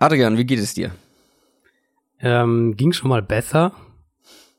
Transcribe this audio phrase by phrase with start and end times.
[0.00, 0.92] Adrian, wie geht es dir?
[2.20, 3.72] Ähm, ging schon mal besser.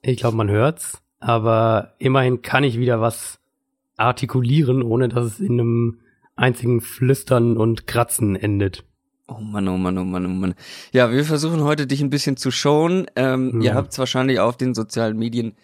[0.01, 1.01] Ich glaube, man hört's.
[1.21, 3.39] Aber immerhin kann ich wieder was
[3.95, 5.99] artikulieren, ohne dass es in einem
[6.35, 8.83] einzigen Flüstern und Kratzen endet.
[9.27, 10.55] Oh Mann, oh Mann, oh Mann, oh Mann.
[10.91, 13.07] Ja, wir versuchen heute dich ein bisschen zu schonen.
[13.15, 13.71] Ähm, ja.
[13.71, 15.55] Ihr habt es wahrscheinlich auf den sozialen Medien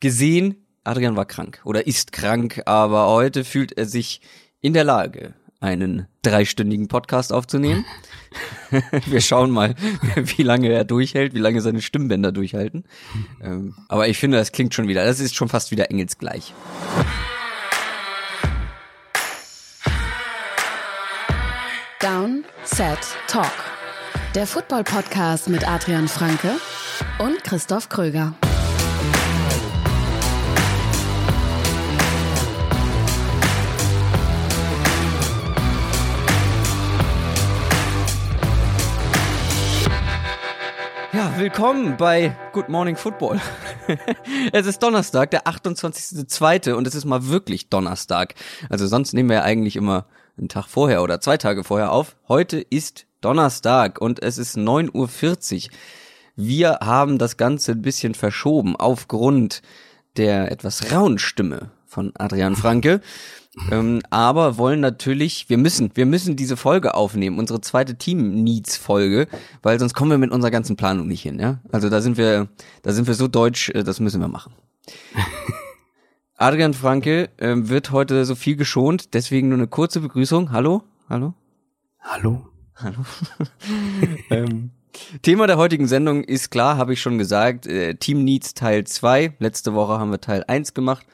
[0.00, 0.66] gesehen.
[0.82, 4.20] Adrian war krank oder ist krank, aber heute fühlt er sich
[4.60, 7.84] in der Lage, einen dreistündigen Podcast aufzunehmen.
[9.06, 9.74] Wir schauen mal,
[10.16, 12.84] wie lange er durchhält, wie lange seine Stimmbänder durchhalten.
[13.42, 16.52] Ähm, aber ich finde, das klingt schon wieder, das ist schon fast wieder engelsgleich.
[22.00, 22.98] Down, Set,
[23.28, 23.52] Talk.
[24.34, 26.56] Der Football-Podcast mit Adrian Franke
[27.18, 28.34] und Christoph Kröger.
[41.14, 43.38] Ja, willkommen bei Good Morning Football.
[44.52, 46.72] es ist Donnerstag, der 28.2.
[46.72, 48.34] und es ist mal wirklich Donnerstag.
[48.70, 50.06] Also sonst nehmen wir ja eigentlich immer
[50.38, 52.16] einen Tag vorher oder zwei Tage vorher auf.
[52.28, 55.70] Heute ist Donnerstag und es ist 9.40 Uhr.
[56.34, 59.60] Wir haben das Ganze ein bisschen verschoben aufgrund
[60.16, 63.00] der etwas rauen Stimme von Adrian Franke.
[63.70, 69.28] Ähm, aber wollen natürlich, wir müssen, wir müssen diese Folge aufnehmen, unsere zweite Team-Needs-Folge,
[69.62, 71.60] weil sonst kommen wir mit unserer ganzen Planung nicht hin, ja.
[71.70, 72.48] Also da sind wir,
[72.82, 74.54] da sind wir so deutsch, äh, das müssen wir machen.
[76.36, 80.50] Adrian Franke äh, wird heute so viel geschont, deswegen nur eine kurze Begrüßung.
[80.50, 80.82] Hallo?
[81.10, 81.34] Hallo?
[82.00, 82.46] Hallo?
[82.74, 83.04] Hallo?
[84.30, 84.70] ähm,
[85.20, 89.34] Thema der heutigen Sendung ist klar, habe ich schon gesagt, äh, Team Needs Teil 2.
[89.38, 91.06] Letzte Woche haben wir Teil 1 gemacht.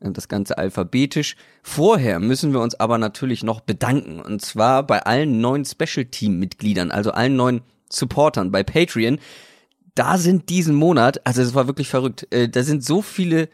[0.00, 1.36] Äh, das Ganze alphabetisch.
[1.62, 4.20] Vorher müssen wir uns aber natürlich noch bedanken.
[4.20, 9.18] Und zwar bei allen neuen Special Team-Mitgliedern, also allen neuen Supportern bei Patreon.
[9.94, 13.48] Da sind diesen Monat, also es war wirklich verrückt, äh, da sind so viele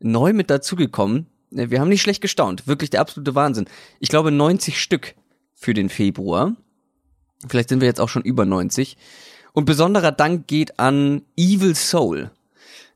[0.00, 1.26] neu mit dazugekommen.
[1.54, 2.66] Äh, wir haben nicht schlecht gestaunt.
[2.66, 3.66] Wirklich der absolute Wahnsinn.
[4.00, 5.14] Ich glaube 90 Stück
[5.54, 6.54] für den Februar.
[7.48, 8.96] Vielleicht sind wir jetzt auch schon über 90.
[9.52, 12.30] Und besonderer Dank geht an Evil Soul.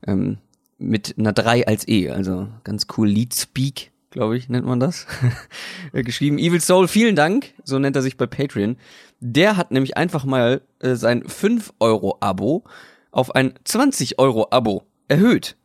[0.05, 0.37] Ähm,
[0.81, 5.07] mit einer 3 als E, also ganz cool Lead Speak, glaube ich, nennt man das.
[5.93, 6.37] Geschrieben.
[6.37, 8.77] Evil Soul, vielen Dank, so nennt er sich bei Patreon.
[9.19, 12.63] Der hat nämlich einfach mal äh, sein 5-Euro-Abo
[13.11, 15.55] auf ein 20-Euro-Abo erhöht.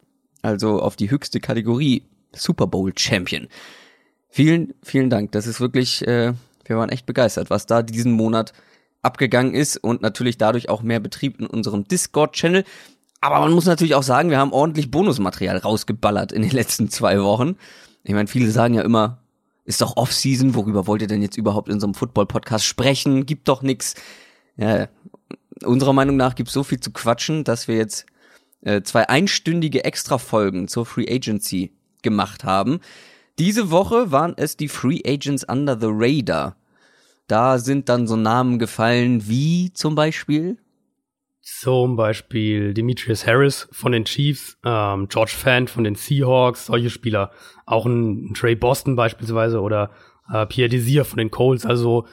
[0.43, 2.05] Also auf die höchste Kategorie
[2.35, 3.49] Super Bowl Champion.
[4.29, 5.33] Vielen, vielen Dank.
[5.33, 6.35] Das ist wirklich, äh,
[6.65, 8.53] wir waren echt begeistert, was da diesen Monat
[9.03, 12.65] abgegangen ist und natürlich dadurch auch mehr Betrieb in unserem Discord-Channel.
[13.21, 17.21] Aber man muss natürlich auch sagen, wir haben ordentlich Bonusmaterial rausgeballert in den letzten zwei
[17.23, 17.57] Wochen.
[18.05, 19.23] Ich meine, viele sagen ja immer,
[19.65, 23.27] ist doch Off-Season, worüber wollt ihr denn jetzt überhaupt in so einem Football-Podcast sprechen?
[23.27, 23.95] Gibt doch nix.
[24.57, 24.89] Ja,
[25.65, 28.07] unserer Meinung nach gibt es so viel zu quatschen, dass wir jetzt
[28.63, 31.73] äh, zwei einstündige Extra-Folgen zur Free Agency
[32.03, 32.81] gemacht haben.
[33.39, 36.57] Diese Woche waren es die Free Agents Under the Radar.
[37.27, 40.59] Da sind dann so Namen gefallen wie zum Beispiel
[41.47, 47.31] zum Beispiel Demetrius Harris von den Chiefs, ähm, George Fant von den Seahawks, solche Spieler.
[47.67, 49.93] Auch ein, ein Trey Boston beispielsweise oder
[50.33, 51.65] äh, Pierre Desir von den Colts.
[51.65, 52.09] Also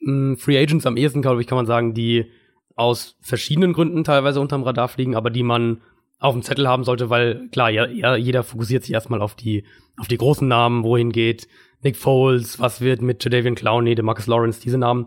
[0.00, 2.28] mh, Free Agents am ehesten, glaube ich, kann man sagen, die
[2.74, 5.80] aus verschiedenen Gründen teilweise unterm Radar fliegen, aber die man
[6.18, 9.64] auf dem Zettel haben sollte, weil klar, ja, ja, jeder fokussiert sich erstmal auf die,
[9.96, 11.46] auf die großen Namen, wohin geht
[11.82, 15.06] Nick Foles, was wird mit Jadavian Clowney, Marcus Lawrence, diese Namen.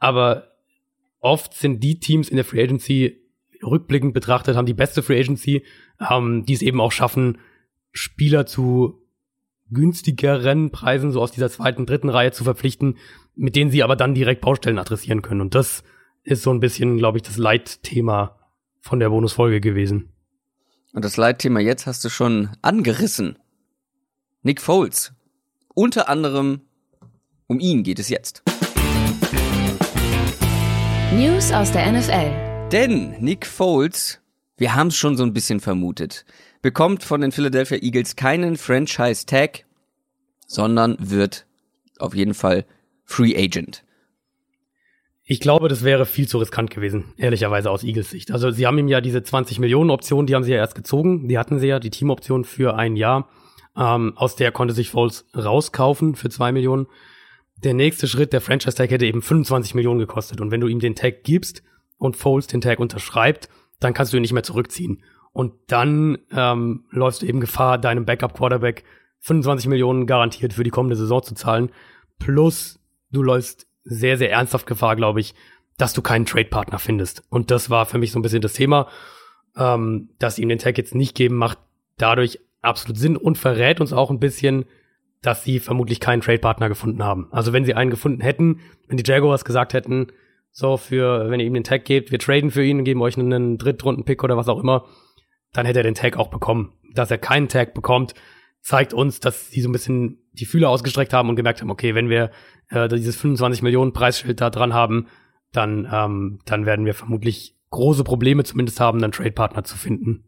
[0.00, 0.55] Aber
[1.26, 3.20] oft sind die Teams in der Free Agency
[3.62, 5.64] rückblickend betrachtet, haben die beste Free Agency,
[6.10, 7.38] ähm, die es eben auch schaffen,
[7.92, 9.02] Spieler zu
[9.70, 12.98] günstigeren Preisen, so aus dieser zweiten, dritten Reihe zu verpflichten,
[13.34, 15.40] mit denen sie aber dann direkt Baustellen adressieren können.
[15.40, 15.82] Und das
[16.22, 18.38] ist so ein bisschen, glaube ich, das Leitthema
[18.80, 20.12] von der Bonusfolge gewesen.
[20.92, 23.38] Und das Leitthema jetzt hast du schon angerissen.
[24.42, 25.12] Nick Foles.
[25.74, 26.60] Unter anderem
[27.48, 28.45] um ihn geht es jetzt.
[31.12, 32.68] News aus der NFL.
[32.72, 34.20] Denn Nick Foles,
[34.56, 36.24] wir haben es schon so ein bisschen vermutet,
[36.62, 39.64] bekommt von den Philadelphia Eagles keinen Franchise-Tag,
[40.48, 41.46] sondern wird
[42.00, 42.64] auf jeden Fall
[43.04, 43.84] Free Agent.
[45.22, 48.32] Ich glaube, das wäre viel zu riskant gewesen, ehrlicherweise aus Eagles Sicht.
[48.32, 51.28] Also sie haben ihm ja diese 20 Millionen Option, die haben sie ja erst gezogen.
[51.28, 53.28] Die hatten sie ja, die Teamoption für ein Jahr.
[53.76, 56.88] Ähm, aus der konnte sich Foles rauskaufen für zwei Millionen
[57.56, 60.40] der nächste Schritt, der Franchise-Tag hätte eben 25 Millionen gekostet.
[60.40, 61.62] Und wenn du ihm den Tag gibst
[61.98, 63.48] und Foles den Tag unterschreibt,
[63.80, 65.02] dann kannst du ihn nicht mehr zurückziehen.
[65.32, 68.84] Und dann ähm, läufst du eben Gefahr, deinem Backup-Quarterback
[69.20, 71.70] 25 Millionen garantiert für die kommende Saison zu zahlen.
[72.18, 72.78] Plus,
[73.10, 75.34] du läufst sehr, sehr ernsthaft Gefahr, glaube ich,
[75.78, 77.22] dass du keinen Trade-Partner findest.
[77.28, 78.88] Und das war für mich so ein bisschen das Thema,
[79.56, 81.58] ähm, dass ihm den Tag jetzt nicht geben, macht
[81.98, 84.64] dadurch absolut Sinn und verrät uns auch ein bisschen,
[85.26, 87.26] dass sie vermutlich keinen Trade-Partner gefunden haben.
[87.32, 90.06] Also wenn sie einen gefunden hätten, wenn die Jaguars gesagt hätten,
[90.52, 93.58] so für, wenn ihr ihm den Tag gebt, wir traden für ihn, geben euch einen
[93.58, 94.86] Drittrunden-Pick oder was auch immer,
[95.52, 96.74] dann hätte er den Tag auch bekommen.
[96.94, 98.14] Dass er keinen Tag bekommt,
[98.62, 101.96] zeigt uns, dass sie so ein bisschen die Fühler ausgestreckt haben und gemerkt haben, okay,
[101.96, 102.30] wenn wir
[102.68, 105.08] äh, dieses 25 Millionen Preisschild da dran haben,
[105.50, 110.25] dann, ähm, dann werden wir vermutlich große Probleme zumindest haben, einen Trade-Partner zu finden.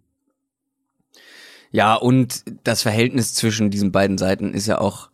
[1.71, 5.11] Ja, und das Verhältnis zwischen diesen beiden Seiten ist ja auch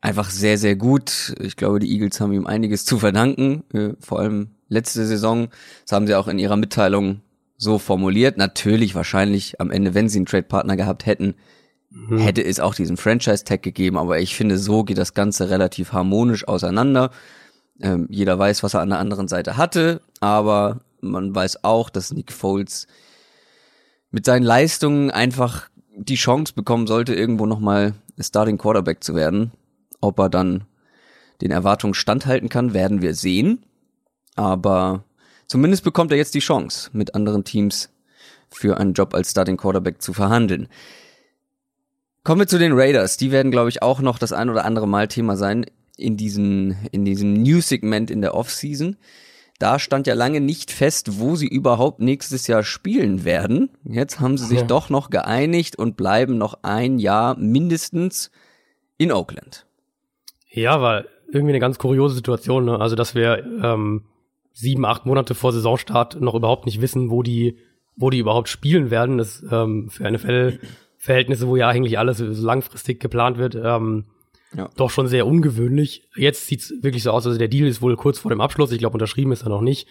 [0.00, 1.34] einfach sehr, sehr gut.
[1.40, 5.48] Ich glaube, die Eagles haben ihm einiges zu verdanken, äh, vor allem letzte Saison.
[5.84, 7.20] Das haben sie auch in ihrer Mitteilung
[7.56, 8.38] so formuliert.
[8.38, 11.34] Natürlich, wahrscheinlich am Ende, wenn sie einen Trade-Partner gehabt hätten,
[11.90, 12.18] mhm.
[12.18, 13.98] hätte es auch diesen Franchise-Tag gegeben.
[13.98, 17.10] Aber ich finde, so geht das Ganze relativ harmonisch auseinander.
[17.82, 22.12] Ähm, jeder weiß, was er an der anderen Seite hatte, aber man weiß auch, dass
[22.12, 22.86] Nick Foles
[24.10, 25.70] mit seinen Leistungen einfach
[26.00, 29.52] die Chance bekommen sollte, irgendwo nochmal Starting Quarterback zu werden.
[30.00, 30.64] Ob er dann
[31.40, 33.64] den Erwartungen standhalten kann, werden wir sehen.
[34.34, 35.04] Aber
[35.46, 37.90] zumindest bekommt er jetzt die Chance, mit anderen Teams
[38.50, 40.68] für einen Job als Starting Quarterback zu verhandeln.
[42.24, 43.16] Kommen wir zu den Raiders.
[43.16, 45.66] Die werden, glaube ich, auch noch das ein oder andere Mal Thema sein
[45.96, 48.96] in diesem, in diesem News-Segment in der Offseason.
[49.60, 53.68] Da stand ja lange nicht fest, wo sie überhaupt nächstes Jahr spielen werden.
[53.84, 54.66] Jetzt haben sie sich ja.
[54.66, 58.30] doch noch geeinigt und bleiben noch ein Jahr mindestens
[58.96, 59.66] in Oakland.
[60.50, 62.64] Ja, war irgendwie eine ganz kuriose Situation.
[62.64, 62.80] Ne?
[62.80, 64.06] Also, dass wir ähm,
[64.54, 67.58] sieben, acht Monate vor Saisonstart noch überhaupt nicht wissen, wo die,
[67.96, 69.18] wo die überhaupt spielen werden.
[69.18, 74.06] Das ähm, für NFL-Verhältnisse, wo ja eigentlich alles so langfristig geplant wird, ähm,
[74.56, 74.68] ja.
[74.76, 76.08] Doch schon sehr ungewöhnlich.
[76.16, 78.72] Jetzt sieht's wirklich so aus, also der Deal ist wohl kurz vor dem Abschluss.
[78.72, 79.86] Ich glaube, unterschrieben ist er noch nicht.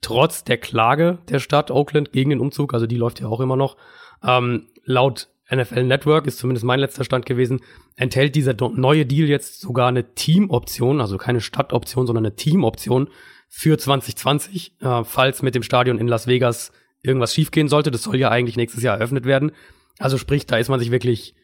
[0.00, 3.56] Trotz der Klage der Stadt Oakland gegen den Umzug, also die läuft ja auch immer
[3.56, 3.76] noch,
[4.22, 7.60] ähm, laut NFL Network ist zumindest mein letzter Stand gewesen,
[7.96, 13.08] enthält dieser neue Deal jetzt sogar eine Teamoption, also keine Stadtoption, sondern eine Teamoption
[13.48, 16.70] für 2020, äh, falls mit dem Stadion in Las Vegas
[17.02, 17.90] irgendwas schiefgehen sollte.
[17.90, 19.50] Das soll ja eigentlich nächstes Jahr eröffnet werden.
[19.98, 21.34] Also sprich, da ist man sich wirklich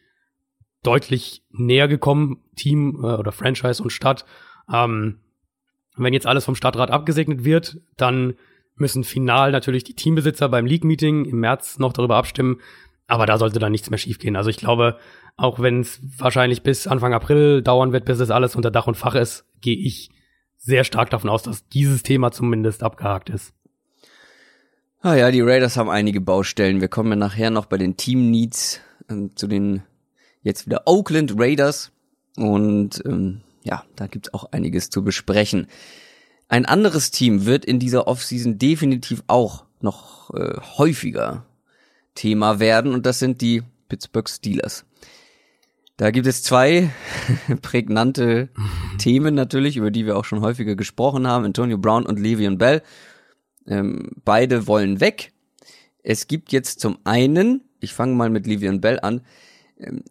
[0.87, 4.25] deutlich näher gekommen, Team äh, oder Franchise und Stadt.
[4.71, 5.19] Ähm,
[5.97, 8.35] wenn jetzt alles vom Stadtrat abgesegnet wird, dann
[8.75, 12.61] müssen final natürlich die Teambesitzer beim League-Meeting im März noch darüber abstimmen.
[13.07, 14.35] Aber da sollte dann nichts mehr schiefgehen.
[14.35, 14.97] Also ich glaube,
[15.35, 18.95] auch wenn es wahrscheinlich bis Anfang April dauern wird, bis das alles unter Dach und
[18.95, 20.09] Fach ist, gehe ich
[20.57, 23.53] sehr stark davon aus, dass dieses Thema zumindest abgehakt ist.
[25.01, 26.81] Ah ja, die Raiders haben einige Baustellen.
[26.81, 29.83] Wir kommen ja nachher noch bei den Team Needs äh, zu den
[30.43, 31.91] jetzt wieder Oakland Raiders.
[32.35, 35.67] Und ähm, ja, da gibt's auch einiges zu besprechen.
[36.47, 41.45] Ein anderes Team wird in dieser Offseason definitiv auch noch äh, häufiger
[42.15, 44.85] Thema werden und das sind die Pittsburgh Steelers.
[45.97, 46.91] Da gibt es zwei
[47.61, 48.49] prägnante
[48.97, 51.43] Themen natürlich, über die wir auch schon häufiger gesprochen haben.
[51.45, 52.83] Antonio Brown und Le'Veon Bell.
[53.65, 55.33] Ähm, beide wollen weg.
[56.03, 59.21] Es gibt jetzt zum einen, ich fange mal mit Le'Veon Bell an,
[59.79, 60.03] ähm,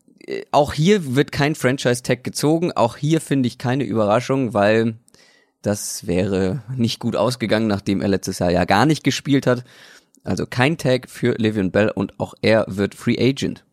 [0.50, 2.72] auch hier wird kein Franchise-Tag gezogen.
[2.72, 4.96] Auch hier finde ich keine Überraschung, weil
[5.62, 9.64] das wäre nicht gut ausgegangen, nachdem er letztes Jahr ja gar nicht gespielt hat.
[10.24, 13.64] Also kein Tag für Livian Bell und auch er wird Free Agent.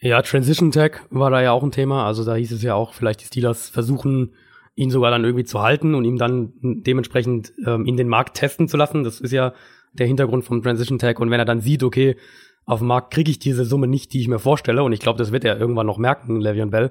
[0.00, 2.06] Ja, Transition Tag war da ja auch ein Thema.
[2.06, 4.34] Also da hieß es ja auch, vielleicht die Steelers versuchen,
[4.74, 8.66] ihn sogar dann irgendwie zu halten und ihm dann dementsprechend ähm, in den Markt testen
[8.66, 9.04] zu lassen.
[9.04, 9.54] Das ist ja
[9.92, 11.20] der Hintergrund vom Transition Tag.
[11.20, 12.16] Und wenn er dann sieht, okay,
[12.64, 15.18] auf dem Markt kriege ich diese Summe nicht, die ich mir vorstelle, und ich glaube,
[15.18, 16.90] das wird er irgendwann noch merken, Le'Veon Bell,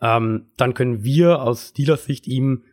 [0.00, 2.64] ähm, dann können wir aus Steelers Sicht ihm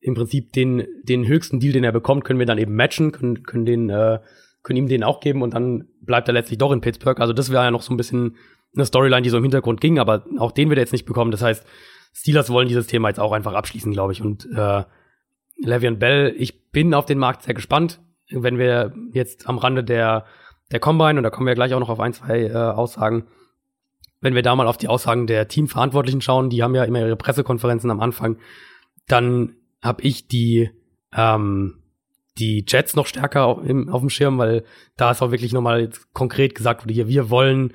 [0.00, 3.44] im Prinzip den, den höchsten Deal, den er bekommt, können wir dann eben matchen, können,
[3.44, 4.18] können, den, äh,
[4.62, 7.20] können ihm den auch geben und dann bleibt er letztlich doch in Pittsburgh.
[7.20, 8.36] Also das wäre ja noch so ein bisschen
[8.74, 11.30] eine Storyline, die so im Hintergrund ging, aber auch den wird er jetzt nicht bekommen.
[11.30, 11.64] Das heißt,
[12.14, 14.22] Steelers wollen dieses Thema jetzt auch einfach abschließen, glaube ich.
[14.22, 14.84] Und äh,
[15.64, 18.00] Le'Veon Bell, ich bin auf den Markt sehr gespannt.
[18.30, 20.24] Wenn wir jetzt am Rande der
[20.72, 23.26] der Combine, und da kommen wir gleich auch noch auf ein, zwei äh, Aussagen,
[24.20, 27.16] wenn wir da mal auf die Aussagen der Teamverantwortlichen schauen, die haben ja immer ihre
[27.16, 28.38] Pressekonferenzen am Anfang,
[29.06, 30.70] dann habe ich die
[31.14, 31.82] ähm,
[32.38, 34.64] die Jets noch stärker auf, im, auf dem Schirm, weil
[34.96, 37.74] da ist auch wirklich nochmal konkret gesagt wurde hier, wir wollen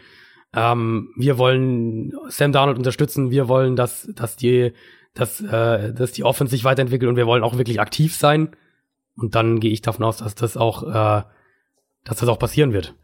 [0.56, 4.74] ähm, wir wollen Sam Darnold unterstützen, wir wollen, dass dass die
[5.14, 8.56] dass äh, dass die Offense sich weiterentwickelt und wir wollen auch wirklich aktiv sein.
[9.16, 11.24] Und dann gehe ich davon aus, dass das auch äh,
[12.04, 12.96] dass das auch passieren wird.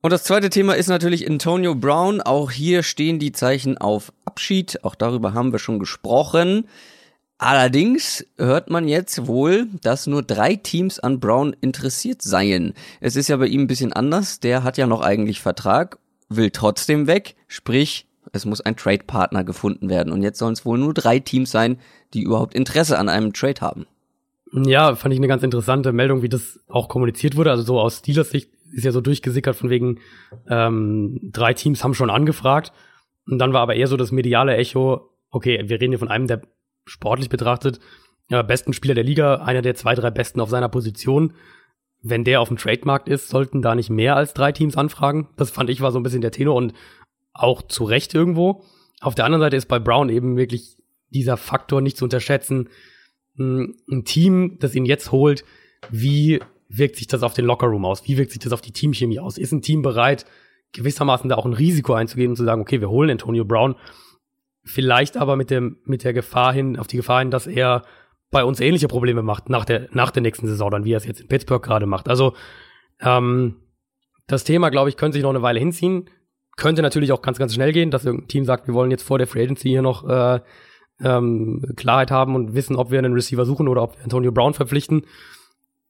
[0.00, 2.20] Und das zweite Thema ist natürlich Antonio Brown.
[2.20, 4.84] Auch hier stehen die Zeichen auf Abschied.
[4.84, 6.68] Auch darüber haben wir schon gesprochen.
[7.36, 12.74] Allerdings hört man jetzt wohl, dass nur drei Teams an Brown interessiert seien.
[13.00, 14.40] Es ist ja bei ihm ein bisschen anders.
[14.40, 17.34] Der hat ja noch eigentlich Vertrag, will trotzdem weg.
[17.48, 20.12] Sprich, es muss ein Trade-Partner gefunden werden.
[20.12, 21.78] Und jetzt sollen es wohl nur drei Teams sein,
[22.14, 23.86] die überhaupt Interesse an einem Trade haben.
[24.52, 27.50] Ja, fand ich eine ganz interessante Meldung, wie das auch kommuniziert wurde.
[27.50, 30.00] Also so aus Steelers Sicht ist ja so durchgesickert von wegen,
[30.48, 32.72] ähm, drei Teams haben schon angefragt.
[33.26, 36.26] Und dann war aber eher so das mediale Echo, okay, wir reden hier von einem
[36.26, 36.42] der
[36.86, 37.80] sportlich betrachtet
[38.30, 41.34] ja, besten Spieler der Liga, einer der zwei, drei besten auf seiner Position.
[42.02, 45.28] Wenn der auf dem Trademarkt ist, sollten da nicht mehr als drei Teams anfragen.
[45.36, 46.74] Das fand ich war so ein bisschen der Tenor und
[47.32, 48.64] auch zu Recht irgendwo.
[49.00, 50.76] Auf der anderen Seite ist bei Brown eben wirklich
[51.10, 52.68] dieser Faktor nicht zu unterschätzen.
[53.38, 55.44] Ein Team, das ihn jetzt holt,
[55.90, 58.06] wie wirkt sich das auf den Lockerroom aus?
[58.06, 59.38] Wie wirkt sich das auf die Teamchemie aus?
[59.38, 60.26] Ist ein Team bereit,
[60.72, 63.76] gewissermaßen da auch ein Risiko einzugehen und zu sagen, okay, wir holen Antonio Brown,
[64.64, 67.84] vielleicht aber mit dem, mit der Gefahr hin, auf die Gefahr hin, dass er
[68.30, 71.06] bei uns ähnliche Probleme macht nach der, nach der nächsten Saison, dann wie er es
[71.06, 72.08] jetzt in Pittsburgh gerade macht.
[72.08, 72.34] Also,
[73.00, 73.56] ähm,
[74.26, 76.10] das Thema, glaube ich, könnte sich noch eine Weile hinziehen.
[76.56, 79.16] Könnte natürlich auch ganz, ganz schnell gehen, dass irgendein Team sagt, wir wollen jetzt vor
[79.16, 80.40] der Free Agency hier noch äh,
[81.00, 84.54] ähm, Klarheit haben und wissen, ob wir einen Receiver suchen oder ob wir Antonio Brown
[84.54, 85.02] verpflichten.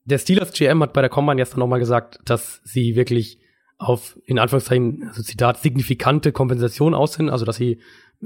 [0.04, 3.38] Der Steelers GM hat bei der Combine gestern nochmal gesagt, dass sie wirklich
[3.78, 7.78] auf, in Anführungszeichen, also Zitat, signifikante Kompensation aus sind, also dass sie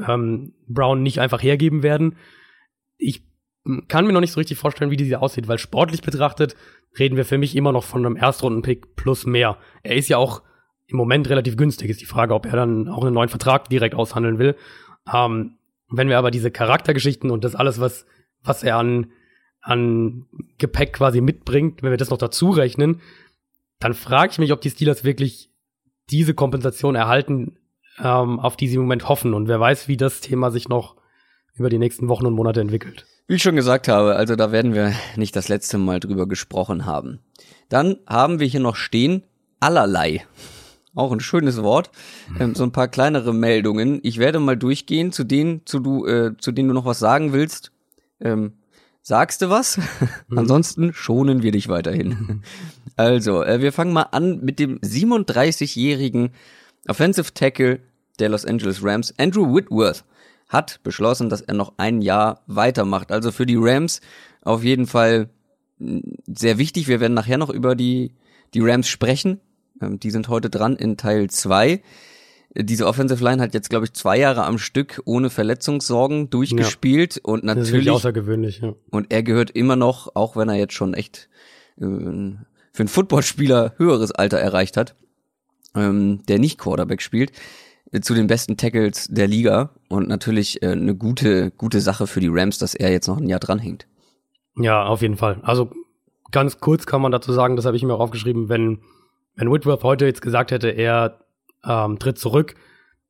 [0.09, 2.17] ähm, Brown nicht einfach hergeben werden.
[2.97, 3.23] Ich
[3.89, 6.57] kann mir noch nicht so richtig vorstellen, wie diese aussieht, weil sportlich betrachtet
[6.99, 9.59] reden wir für mich immer noch von einem Erstrunden-Pick plus mehr.
[9.83, 10.43] Er ist ja auch
[10.87, 11.91] im Moment relativ günstig.
[11.91, 14.57] Ist die Frage, ob er dann auch einen neuen Vertrag direkt aushandeln will.
[15.13, 15.57] Ähm,
[15.93, 18.07] wenn wir aber diese Charaktergeschichten und das alles, was,
[18.43, 19.13] was er an,
[19.61, 20.27] an
[20.59, 23.01] Gepäck quasi mitbringt, wenn wir das noch dazu rechnen,
[23.79, 25.51] dann frage ich mich, ob die Steelers wirklich
[26.11, 27.59] diese Kompensation erhalten,
[27.99, 29.35] ähm, auf die sie im Moment hoffen.
[29.35, 30.97] Und wer weiß, wie das Thema sich noch
[31.55, 33.07] über die nächsten Wochen und Monate entwickelt.
[33.27, 36.87] Wie ich schon gesagt habe, also da werden wir nicht das letzte Mal drüber gesprochen
[36.87, 37.21] haben.
[37.69, 39.23] Dann haben wir hier noch stehen
[39.61, 40.25] allerlei.
[40.95, 41.91] Auch ein schönes Wort.
[42.39, 44.01] Ähm, so ein paar kleinere Meldungen.
[44.03, 47.33] Ich werde mal durchgehen, zu denen, zu, du, äh, zu denen du noch was sagen
[47.33, 47.73] willst.
[48.21, 48.53] Ähm,
[49.01, 49.79] sagst du was?
[49.79, 49.87] Mhm.
[50.39, 52.43] Ansonsten schonen wir dich weiterhin.
[52.97, 56.31] also, äh, wir fangen mal an mit dem 37-jährigen
[56.89, 57.81] Offensive Tackle
[58.19, 60.05] der Los Angeles Rams, Andrew Whitworth,
[60.49, 63.11] hat beschlossen, dass er noch ein Jahr weitermacht.
[63.11, 64.01] Also für die Rams
[64.43, 65.31] auf jeden Fall
[65.79, 66.89] hm, sehr wichtig.
[66.89, 68.13] Wir werden nachher noch über die,
[68.53, 69.41] die Rams sprechen.
[69.83, 71.83] Ähm, die sind heute dran in Teil 2.
[72.55, 77.21] Diese Offensive Line hat jetzt, glaube ich, zwei Jahre am Stück ohne Verletzungssorgen durchgespielt ja,
[77.25, 77.91] und natürlich.
[77.91, 78.75] Außergewöhnlich, ja.
[78.91, 81.31] Und er gehört immer noch, auch wenn er jetzt schon echt
[81.79, 84.95] äh, für einen Footballspieler höheres Alter erreicht hat,
[85.75, 87.33] ähm, der nicht Quarterback spielt,
[87.91, 92.21] äh, zu den besten Tackles der Liga und natürlich äh, eine gute, gute Sache für
[92.21, 93.87] die Rams, dass er jetzt noch ein Jahr dranhängt.
[94.57, 95.41] Ja, auf jeden Fall.
[95.43, 95.71] Also
[96.31, 98.81] ganz kurz kann man dazu sagen, das habe ich mir auch aufgeschrieben, wenn,
[99.35, 101.21] wenn Whitworth heute jetzt gesagt hätte, er
[101.65, 102.55] ähm, tritt zurück,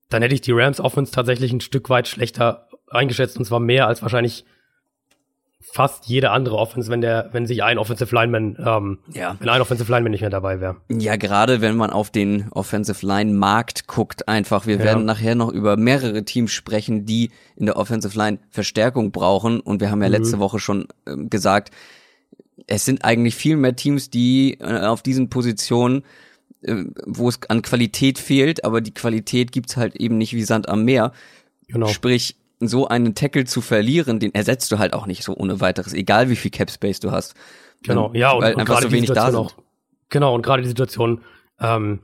[0.08, 3.86] dann hätte ich die Rams Offense tatsächlich ein Stück weit schlechter eingeschätzt und zwar mehr
[3.86, 4.44] als wahrscheinlich
[5.62, 9.36] fast jede andere Offense, wenn der, wenn sich ein Offensive Lineman, ähm, ja.
[9.38, 10.76] wenn ein Offensive Lineman nicht mehr dabei wäre.
[10.90, 14.66] Ja, gerade wenn man auf den Offensive Line Markt guckt, einfach.
[14.66, 14.84] Wir ja.
[14.84, 19.60] werden nachher noch über mehrere Teams sprechen, die in der Offensive Line Verstärkung brauchen.
[19.60, 20.14] Und wir haben ja mhm.
[20.14, 21.70] letzte Woche schon äh, gesagt,
[22.66, 26.04] es sind eigentlich viel mehr Teams, die äh, auf diesen Positionen
[26.62, 30.68] äh, wo es an Qualität fehlt, aber die Qualität gibt's halt eben nicht wie Sand
[30.68, 31.12] am Meer.
[31.66, 31.88] Genau.
[31.88, 35.92] Sprich, so einen Tackle zu verlieren, den ersetzt du halt auch nicht so ohne weiteres,
[35.92, 37.34] egal wie viel Cap Space du hast.
[37.82, 39.40] Genau, ähm, ja, und, weil und einfach so wenig da sind.
[39.40, 39.52] Auch,
[40.08, 41.22] genau, und gerade die Situation,
[41.58, 42.00] ähm,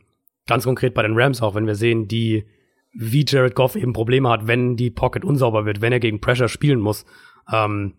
[0.49, 2.45] ganz konkret bei den Rams auch, wenn wir sehen, die,
[2.93, 6.49] wie Jared Goff eben Probleme hat, wenn die Pocket unsauber wird, wenn er gegen Pressure
[6.49, 7.05] spielen muss,
[7.53, 7.95] ähm,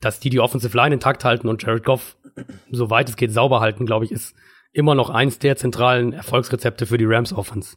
[0.00, 2.16] dass die die Offensive Line intakt halten und Jared Goff,
[2.70, 4.34] soweit es geht, sauber halten, glaube ich, ist
[4.72, 7.76] immer noch eins der zentralen Erfolgsrezepte für die Rams Offense.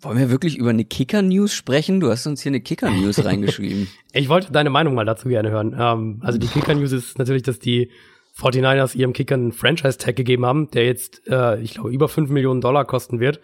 [0.00, 1.98] Wollen wir wirklich über eine Kicker-News sprechen?
[1.98, 3.88] Du hast uns hier eine Kicker-News reingeschrieben.
[4.12, 5.74] Ich wollte deine Meinung mal dazu gerne hören.
[5.76, 7.90] Ähm, also die Kicker-News ist natürlich, dass die
[8.38, 12.60] 49ers ihrem Kicker einen Franchise-Tag gegeben haben, der jetzt, äh, ich glaube, über 5 Millionen
[12.60, 13.40] Dollar kosten wird.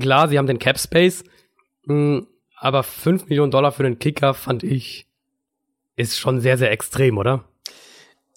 [0.00, 1.22] Klar, sie haben den Cap-Space,
[1.86, 5.06] hm, aber 5 Millionen Dollar für den Kicker fand ich,
[5.96, 7.44] ist schon sehr, sehr extrem, oder?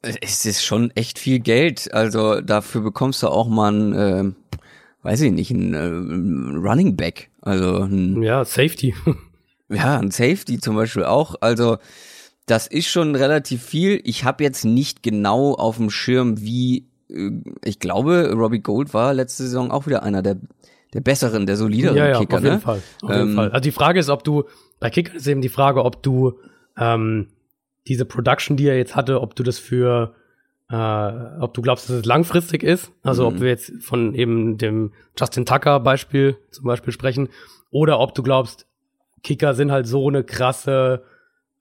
[0.01, 1.93] Es ist schon echt viel Geld.
[1.93, 4.31] Also dafür bekommst du auch mal ein äh,
[5.03, 7.29] weiß ich nicht, ein, äh, Running Back.
[7.41, 8.93] Also ein, ja, Safety.
[9.69, 11.35] ja, ein Safety zum Beispiel auch.
[11.41, 11.77] Also
[12.45, 14.01] das ist schon relativ viel.
[14.03, 17.31] Ich habe jetzt nicht genau auf dem Schirm, wie äh,
[17.63, 20.37] ich glaube, Robbie Gold war letzte Saison auch wieder einer der
[20.95, 22.37] der besseren, der solideren ja, ja, Kicker.
[22.37, 22.61] Auf jeden ne?
[22.61, 22.81] Fall.
[23.03, 23.51] Auf jeden ähm, Fall.
[23.51, 24.45] Also die Frage ist, ob du
[24.79, 26.39] bei Kicker ist eben die Frage, ob du
[26.79, 27.27] ähm,
[27.89, 30.15] diese Production, die er jetzt hatte, ob du das für,
[30.69, 33.35] äh, ob du glaubst, dass es langfristig ist, also mhm.
[33.35, 37.29] ob wir jetzt von eben dem Justin Tucker Beispiel zum Beispiel sprechen,
[37.71, 38.67] oder ob du glaubst,
[39.23, 41.03] Kicker sind halt so eine krasse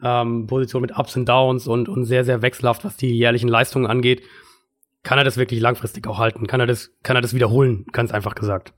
[0.03, 3.87] ähm, Position mit Ups und Downs und, und sehr, sehr wechselhaft, was die jährlichen Leistungen
[3.87, 4.23] angeht.
[5.03, 6.47] Kann er das wirklich langfristig auch halten?
[6.47, 7.87] Kann er das, kann er das wiederholen?
[7.93, 8.75] Ganz einfach gesagt.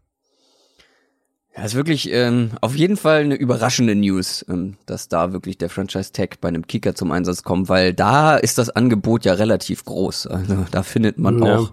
[1.57, 5.69] Ja, ist wirklich ähm, auf jeden Fall eine überraschende News, ähm, dass da wirklich der
[5.69, 9.85] Franchise Tag bei einem Kicker zum Einsatz kommt, weil da ist das Angebot ja relativ
[9.85, 10.29] groß.
[10.29, 11.59] Also da findet man ja.
[11.59, 11.73] auch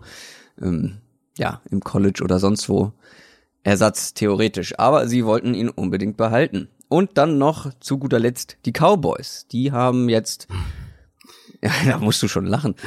[0.61, 0.97] ähm,
[1.37, 2.91] ja im College oder sonst wo
[3.63, 4.79] Ersatz theoretisch.
[4.79, 6.69] Aber sie wollten ihn unbedingt behalten.
[6.89, 9.45] Und dann noch zu guter Letzt die Cowboys.
[9.51, 10.47] Die haben jetzt
[11.61, 12.75] ja, da musst du schon lachen.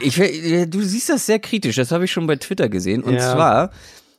[0.00, 3.04] Ich, du siehst das sehr kritisch, das habe ich schon bei Twitter gesehen.
[3.04, 3.32] Und ja.
[3.32, 3.70] zwar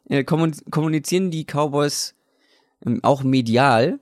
[0.10, 2.16] äh, kommunizieren die Cowboys
[2.86, 4.00] ähm, auch medial,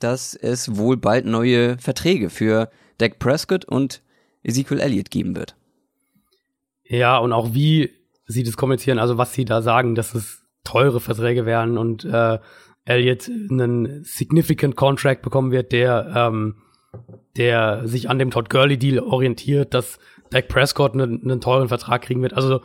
[0.00, 4.02] dass es wohl bald neue Verträge für Dak Prescott und
[4.42, 5.56] Ezekiel Elliott geben wird.
[6.84, 7.90] Ja, und auch wie
[8.26, 12.38] sie das kommunizieren, also was sie da sagen, dass es teure Verträge werden und äh,
[12.84, 16.56] Elliott einen significant Contract bekommen wird, der ähm,
[17.36, 19.98] der sich an dem Todd Gurley Deal orientiert, dass
[20.30, 22.34] Dak Prescott einen, einen teuren Vertrag kriegen wird.
[22.34, 22.62] Also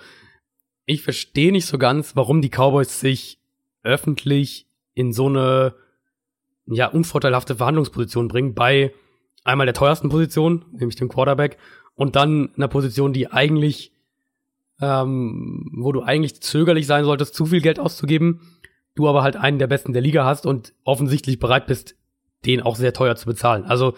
[0.92, 3.40] ich verstehe nicht so ganz, warum die Cowboys sich
[3.84, 5.74] öffentlich in so eine
[6.68, 8.94] ja unvorteilhafte Verhandlungsposition bringen bei
[9.44, 11.58] einmal der teuersten Position, nämlich dem Quarterback,
[11.96, 13.92] und dann einer Position, die eigentlich,
[14.80, 18.42] ähm, wo du eigentlich zögerlich sein solltest, zu viel Geld auszugeben,
[18.96, 21.96] du aber halt einen der besten der Liga hast und offensichtlich bereit bist,
[22.46, 23.64] den auch sehr teuer zu bezahlen.
[23.64, 23.96] Also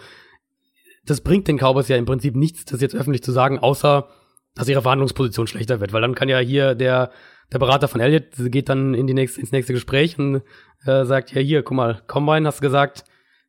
[1.04, 4.08] das bringt den Cowboys ja im Prinzip nichts, das jetzt öffentlich zu sagen, außer
[4.54, 7.10] dass ihre Verhandlungsposition schlechter wird, weil dann kann ja hier der
[7.52, 10.42] der Berater von Elliott geht dann in die nächste, ins nächste Gespräch und
[10.86, 13.04] äh, sagt, ja hier, guck mal, Combine hast gesagt,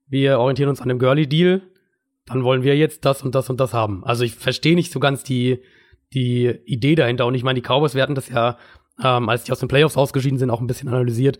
[0.07, 1.61] wir orientieren uns an dem Gurley-Deal,
[2.25, 4.03] dann wollen wir jetzt das und das und das haben.
[4.03, 5.59] Also ich verstehe nicht so ganz die,
[6.13, 7.25] die Idee dahinter.
[7.25, 8.57] Und ich meine, die Cowboys, wir hatten das ja,
[9.03, 11.39] ähm, als die aus den Playoffs ausgeschieden sind, auch ein bisschen analysiert.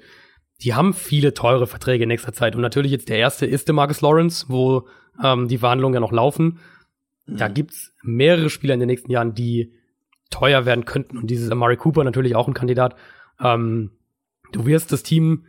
[0.62, 2.56] Die haben viele teure Verträge in nächster Zeit.
[2.56, 4.88] Und natürlich jetzt der erste ist der Marcus Lawrence, wo
[5.23, 6.60] ähm, die Verhandlungen ja noch laufen.
[7.28, 7.54] Da mhm.
[7.54, 9.74] gibt's mehrere Spieler in den nächsten Jahren, die
[10.30, 11.18] teuer werden könnten.
[11.18, 12.96] Und dieses Amari Cooper natürlich auch ein Kandidat.
[13.40, 13.92] Ähm,
[14.52, 15.46] du wirst das Team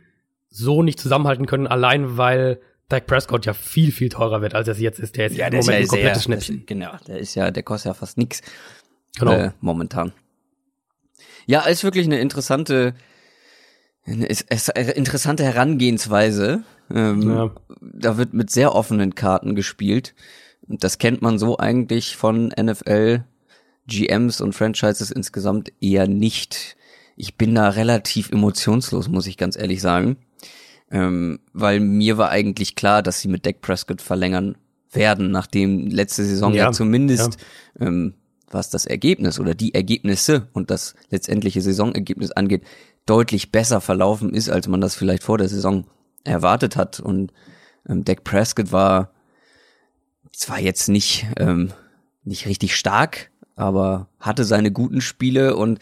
[0.49, 4.75] so nicht zusammenhalten können, allein weil Dak Prescott ja viel, viel teurer wird, als er
[4.75, 5.17] jetzt ist.
[5.17, 6.65] Der ist ja, der im Moment ist ja ein komplettes sehr, Schnäppchen.
[6.65, 8.41] genau, der ist ja, der kostet ja fast nix.
[9.19, 9.33] Genau.
[9.33, 10.13] Äh, momentan.
[11.47, 12.93] Ja, ist wirklich eine interessante,
[14.05, 16.63] eine interessante Herangehensweise.
[16.89, 17.51] Ähm, ja.
[17.81, 20.13] Da wird mit sehr offenen Karten gespielt.
[20.67, 23.23] Das kennt man so eigentlich von NFL
[23.87, 26.75] GMs und Franchises insgesamt eher nicht.
[27.15, 30.17] Ich bin da relativ emotionslos, muss ich ganz ehrlich sagen.
[30.91, 34.57] Ähm, weil mir war eigentlich klar, dass sie mit Dak Prescott verlängern
[34.91, 37.37] werden, nachdem letzte Saison ja, ja zumindest,
[37.79, 37.87] ja.
[37.87, 38.13] Ähm,
[38.49, 42.63] was das Ergebnis oder die Ergebnisse und das letztendliche Saisonergebnis angeht,
[43.05, 45.85] deutlich besser verlaufen ist, als man das vielleicht vor der Saison
[46.23, 46.99] erwartet hat.
[46.99, 47.33] Und
[47.87, 49.11] ähm, Dak Prescott war
[50.37, 51.73] zwar jetzt nicht, ähm,
[52.23, 55.79] nicht richtig stark, aber hatte seine guten Spiele und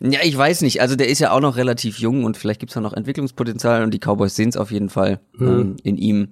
[0.00, 2.74] ja, ich weiß nicht, also der ist ja auch noch relativ jung und vielleicht gibt's
[2.74, 5.48] da noch Entwicklungspotenzial und die Cowboys sehen es auf jeden Fall mhm.
[5.48, 6.28] ähm, in ihm.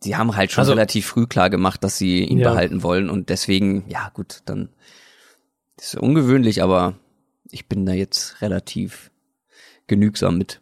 [0.00, 2.50] Sie haben halt schon also, relativ früh klar gemacht, dass sie ihn ja.
[2.50, 4.68] behalten wollen und deswegen, ja gut, dann
[5.76, 6.94] ist ungewöhnlich, aber
[7.50, 9.12] ich bin da jetzt relativ
[9.86, 10.60] genügsam mit.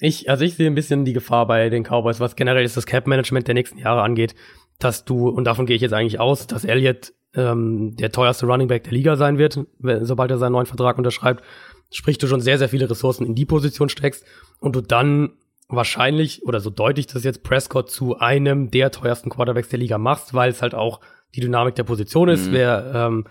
[0.00, 2.86] Ich, also ich sehe ein bisschen die Gefahr bei den Cowboys, was generell ist das
[2.86, 4.34] Cap-Management der nächsten Jahre angeht,
[4.78, 8.68] dass du, und davon gehe ich jetzt eigentlich aus, dass Elliott ähm, der teuerste Running
[8.68, 9.58] Back der Liga sein wird,
[10.02, 11.42] sobald er seinen neuen Vertrag unterschreibt.
[11.90, 14.24] Sprich, du schon sehr, sehr viele Ressourcen in die Position steckst
[14.60, 15.34] und du dann
[15.68, 20.34] wahrscheinlich, oder so deutlich das jetzt, Prescott zu einem der teuersten Quarterbacks der Liga machst,
[20.34, 21.00] weil es halt auch
[21.34, 22.48] die Dynamik der Position ist.
[22.48, 22.52] Mhm.
[22.52, 23.24] Wer ähm,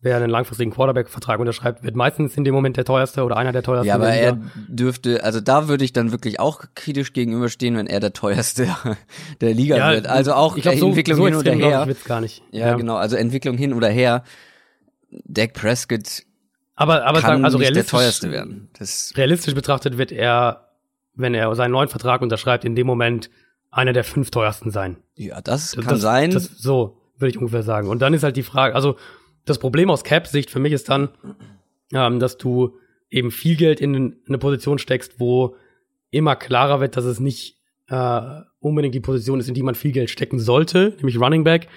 [0.00, 3.62] wer einen langfristigen Quarterback-Vertrag unterschreibt, wird meistens in dem Moment der teuerste oder einer der
[3.62, 3.88] teuersten.
[3.88, 8.00] Ja, aber er dürfte, also da würde ich dann wirklich auch kritisch gegenüberstehen, wenn er
[8.00, 8.68] der teuerste
[9.40, 10.06] der Liga ja, wird.
[10.06, 11.86] Also auch ich glaub, so, Entwicklung so hin oder her.
[11.88, 12.42] Ich gar nicht.
[12.52, 14.22] Ja, ja, genau, also Entwicklung hin oder her.
[15.10, 16.22] Dak Prescott
[16.78, 18.70] aber, aber kann sagen, also nicht der teuerste werden.
[18.78, 20.68] Das realistisch betrachtet wird er,
[21.14, 23.30] wenn er seinen neuen Vertrag unterschreibt, in dem Moment
[23.72, 24.96] einer der fünf teuersten sein.
[25.16, 26.30] Ja, das, das kann das, sein.
[26.30, 27.88] Das, so würde ich ungefähr sagen.
[27.88, 28.96] Und dann ist halt die Frage, also
[29.48, 31.08] das Problem aus Cap-Sicht für mich ist dann,
[31.92, 32.78] ähm, dass du
[33.10, 35.56] eben viel Geld in eine Position steckst, wo
[36.10, 37.56] immer klarer wird, dass es nicht
[37.88, 41.68] äh, unbedingt die Position ist, in die man viel Geld stecken sollte, nämlich Running Back.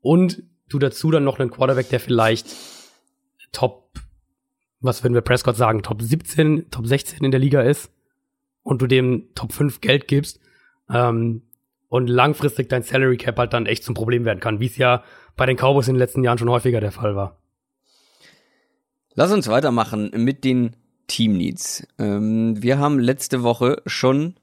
[0.00, 2.46] Und du dazu dann noch einen Quarterback, der vielleicht
[3.52, 3.90] Top,
[4.80, 7.90] was würden wir Prescott sagen, Top 17, Top 16 in der Liga ist
[8.62, 10.40] und du dem Top 5 Geld gibst.
[10.88, 11.42] Ähm,
[11.92, 15.04] und langfristig dein Salary Cap halt dann echt zum Problem werden kann, wie es ja
[15.36, 17.36] bei den Cowboys in den letzten Jahren schon häufiger der Fall war.
[19.14, 20.74] Lass uns weitermachen mit den
[21.06, 21.86] Team Needs.
[21.98, 24.36] Ähm, wir haben letzte Woche schon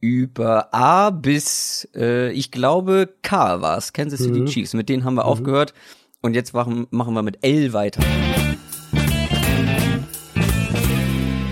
[0.00, 4.46] über A bis, äh, ich glaube, K war es, Kansas City mhm.
[4.46, 4.72] Chiefs.
[4.72, 5.28] Mit denen haben wir mhm.
[5.28, 5.74] aufgehört.
[6.22, 8.00] Und jetzt machen, machen wir mit L weiter.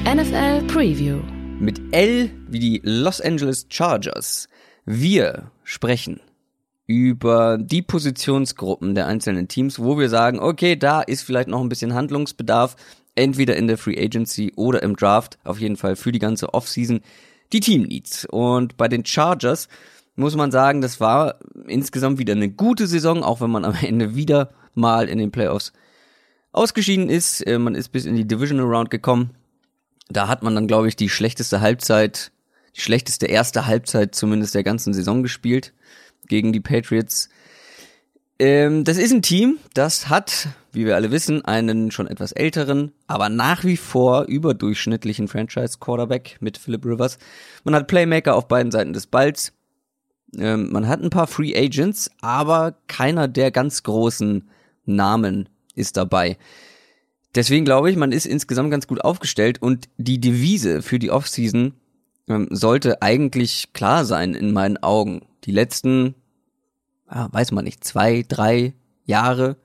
[0.06, 1.18] NFL Preview.
[1.60, 4.48] Mit L wie die Los Angeles Chargers.
[4.84, 6.20] Wir sprechen
[6.86, 11.68] über die Positionsgruppen der einzelnen Teams, wo wir sagen, okay, da ist vielleicht noch ein
[11.68, 12.76] bisschen Handlungsbedarf,
[13.14, 17.00] entweder in der Free Agency oder im Draft, auf jeden Fall für die ganze Offseason,
[17.52, 18.26] die Team Needs.
[18.26, 19.68] Und bei den Chargers
[20.16, 21.36] muss man sagen, das war
[21.68, 25.72] insgesamt wieder eine gute Saison, auch wenn man am Ende wieder mal in den Playoffs
[26.50, 27.40] ausgeschieden ist.
[27.46, 29.30] Äh, man ist bis in die Divisional Round gekommen.
[30.08, 32.32] Da hat man dann, glaube ich, die schlechteste Halbzeit,
[32.76, 35.72] die schlechteste erste Halbzeit zumindest der ganzen Saison gespielt
[36.28, 37.28] gegen die Patriots.
[38.38, 42.92] Ähm, das ist ein Team, das hat, wie wir alle wissen, einen schon etwas älteren,
[43.06, 47.18] aber nach wie vor überdurchschnittlichen Franchise-Quarterback mit Philip Rivers.
[47.64, 49.52] Man hat Playmaker auf beiden Seiten des Balls.
[50.36, 54.48] Ähm, man hat ein paar Free Agents, aber keiner der ganz großen
[54.86, 56.38] Namen ist dabei.
[57.34, 61.74] Deswegen glaube ich, man ist insgesamt ganz gut aufgestellt und die Devise für die Offseason
[62.26, 65.22] sollte eigentlich klar sein in meinen Augen.
[65.44, 66.14] Die letzten,
[67.10, 69.56] ja, weiß man nicht, zwei, drei Jahre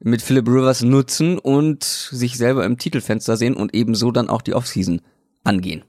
[0.00, 4.54] mit Philip Rivers nutzen und sich selber im Titelfenster sehen und ebenso dann auch die
[4.54, 5.00] Offseason
[5.42, 5.82] angehen.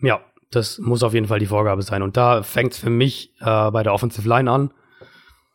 [0.00, 2.02] Ja, das muss auf jeden Fall die Vorgabe sein.
[2.02, 4.72] Und da fängt es für mich äh, bei der Offensive Line an.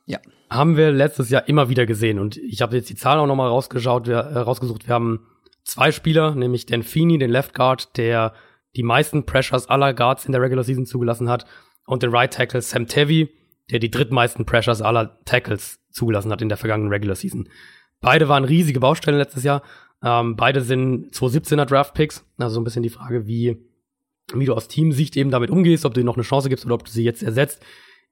[0.05, 2.19] Ja haben wir letztes Jahr immer wieder gesehen.
[2.19, 4.87] Und ich habe jetzt die Zahlen auch nochmal rausgeschaut, wir, äh, rausgesucht.
[4.87, 5.27] Wir haben
[5.63, 8.33] zwei Spieler, nämlich Dan Feeney, den Left Guard, der
[8.75, 11.45] die meisten Pressures aller Guards in der Regular Season zugelassen hat,
[11.89, 13.29] und den Right Tackle Sam Tevy,
[13.71, 17.49] der die drittmeisten Pressures aller Tackles zugelassen hat in der vergangenen Regular Season.
[17.99, 19.63] Beide waren riesige Baustellen letztes Jahr.
[20.03, 22.23] Ähm, beide sind 2017er Draft Picks.
[22.37, 23.57] Also so ein bisschen die Frage, wie,
[24.33, 26.75] wie du aus Teamsicht eben damit umgehst, ob du ihnen noch eine Chance gibst oder
[26.75, 27.59] ob du sie jetzt ersetzt.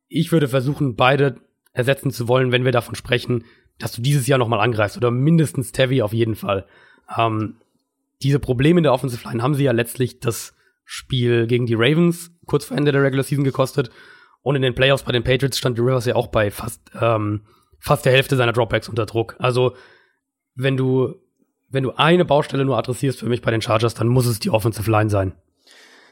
[0.08, 1.36] Ich würde versuchen, beide
[1.72, 3.46] ersetzen zu wollen, wenn wir davon sprechen,
[3.78, 6.66] dass du dieses Jahr nochmal angreifst oder mindestens Tevi auf jeden Fall.
[7.16, 7.58] Ähm,
[8.22, 10.54] diese Probleme in der Offensive Line haben sie ja letztlich das
[10.86, 13.90] Spiel gegen die Ravens kurz vor Ende der Regular Season gekostet.
[14.42, 17.42] Und in den Playoffs bei den Patriots stand die Rivers ja auch bei fast, ähm,
[17.80, 19.36] fast der Hälfte seiner Dropbacks unter Druck.
[19.40, 19.76] Also,
[20.56, 21.16] wenn du,
[21.70, 24.50] wenn du eine Baustelle nur adressierst für mich bei den Chargers, dann muss es die
[24.50, 25.34] Offensive Line sein.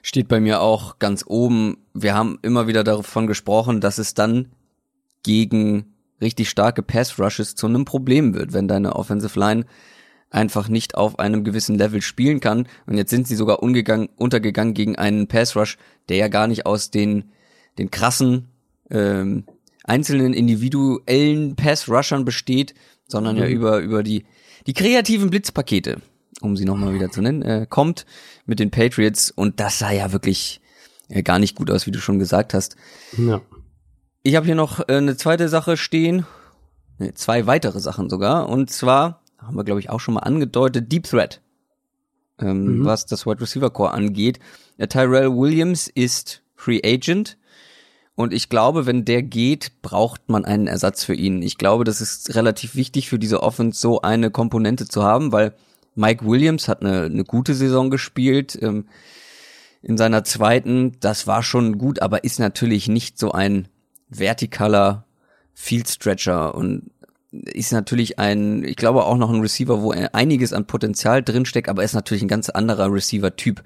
[0.02, 1.78] Steht bei mir auch ganz oben.
[1.94, 4.52] Wir haben immer wieder davon gesprochen, dass es dann
[5.24, 9.65] gegen richtig starke Pass Rushes zu einem Problem wird, wenn deine Offensive Line
[10.36, 12.67] einfach nicht auf einem gewissen Level spielen kann.
[12.86, 15.78] Und jetzt sind sie sogar untergegangen gegen einen Pass Rush,
[16.10, 17.32] der ja gar nicht aus den,
[17.78, 18.50] den krassen
[18.91, 19.45] ähm,
[19.84, 22.76] einzelnen individuellen Pass Rushern besteht,
[23.08, 23.41] sondern mhm.
[23.41, 24.26] ja über, über die,
[24.67, 26.02] die kreativen Blitzpakete,
[26.41, 28.06] um sie nochmal wieder zu nennen, äh, kommt
[28.45, 29.32] mit den Patriots.
[29.32, 30.60] Und das sah ja wirklich
[31.08, 32.76] äh, gar nicht gut aus, wie du schon gesagt hast.
[33.17, 33.41] Ja.
[34.21, 36.26] Ich habe hier noch äh, eine zweite Sache stehen,
[36.98, 38.50] nee, zwei weitere Sachen sogar.
[38.50, 41.41] Und zwar haben wir, glaube ich, auch schon mal angedeutet, Deep Threat,
[42.39, 42.86] ähm, mhm.
[42.86, 44.39] was das Wide Receiver Core angeht.
[44.78, 47.38] Der Tyrell Williams ist Free Agent.
[48.15, 51.41] Und ich glaube, wenn der geht, braucht man einen Ersatz für ihn.
[51.41, 55.54] Ich glaube, das ist relativ wichtig für diese Offense, so eine Komponente zu haben, weil
[55.95, 58.58] Mike Williams hat eine, eine gute Saison gespielt.
[58.62, 58.86] Ähm,
[59.82, 63.67] in seiner zweiten, das war schon gut, aber ist natürlich nicht so ein
[64.10, 65.06] vertikaler
[65.54, 66.91] Field Stretcher und
[67.45, 71.84] ist natürlich ein, ich glaube auch noch ein Receiver, wo einiges an Potenzial drinsteckt, aber
[71.84, 73.63] ist natürlich ein ganz anderer Receiver-Typ.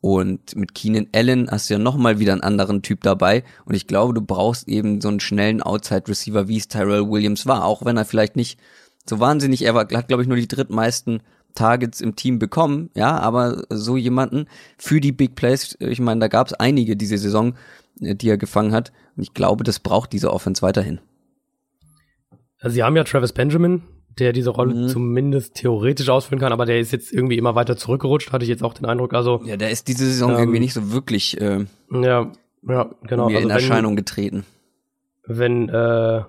[0.00, 3.44] Und mit Keenan Allen hast du ja nochmal wieder einen anderen Typ dabei.
[3.66, 7.64] Und ich glaube, du brauchst eben so einen schnellen Outside-Receiver, wie es Tyrell Williams war.
[7.64, 8.58] Auch wenn er vielleicht nicht
[9.06, 11.22] so wahnsinnig, er hat, glaube ich, nur die drittmeisten
[11.54, 12.90] Targets im Team bekommen.
[12.94, 14.46] Ja, aber so jemanden
[14.78, 17.54] für die Big Plays, ich meine, da gab es einige diese Saison,
[18.00, 18.92] äh, die er gefangen hat.
[19.16, 21.00] Und ich glaube, das braucht diese Offense weiterhin.
[22.60, 23.82] Also sie haben ja Travis Benjamin,
[24.18, 24.88] der diese Rolle mhm.
[24.88, 28.62] zumindest theoretisch ausfüllen kann, aber der ist jetzt irgendwie immer weiter zurückgerutscht, hatte ich jetzt
[28.62, 29.14] auch den Eindruck.
[29.14, 32.32] Also ja, der ist diese Saison ähm, irgendwie nicht so wirklich äh, ja,
[32.68, 33.26] ja, genau.
[33.26, 34.44] Also in Erscheinung wenn, getreten.
[35.26, 36.22] Wenn äh,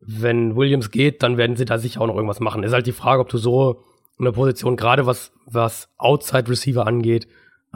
[0.00, 2.62] wenn Williams geht, dann werden sie da sicher auch noch irgendwas machen.
[2.62, 3.82] Ist halt die Frage, ob du so
[4.18, 7.26] eine Position, gerade was was Outside Receiver angeht,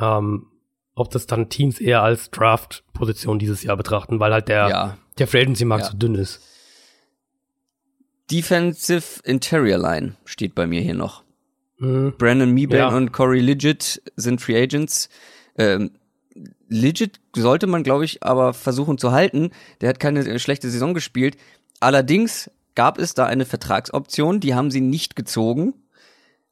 [0.00, 0.46] ähm,
[0.94, 4.98] ob das dann Teams eher als Draft-Position dieses Jahr betrachten, weil halt der, ja.
[5.18, 5.90] der Free Agency-Markt ja.
[5.92, 6.40] so dünn ist.
[8.30, 11.22] Defensive Interior Line steht bei mir hier noch.
[11.78, 12.14] Mhm.
[12.18, 12.88] Brandon Meeban ja.
[12.88, 15.08] und Corey Legit sind Free Agents.
[15.56, 15.92] Ähm,
[16.68, 19.50] legit sollte man, glaube ich, aber versuchen zu halten.
[19.80, 21.36] Der hat keine schlechte Saison gespielt.
[21.80, 25.74] Allerdings gab es da eine Vertragsoption, die haben sie nicht gezogen,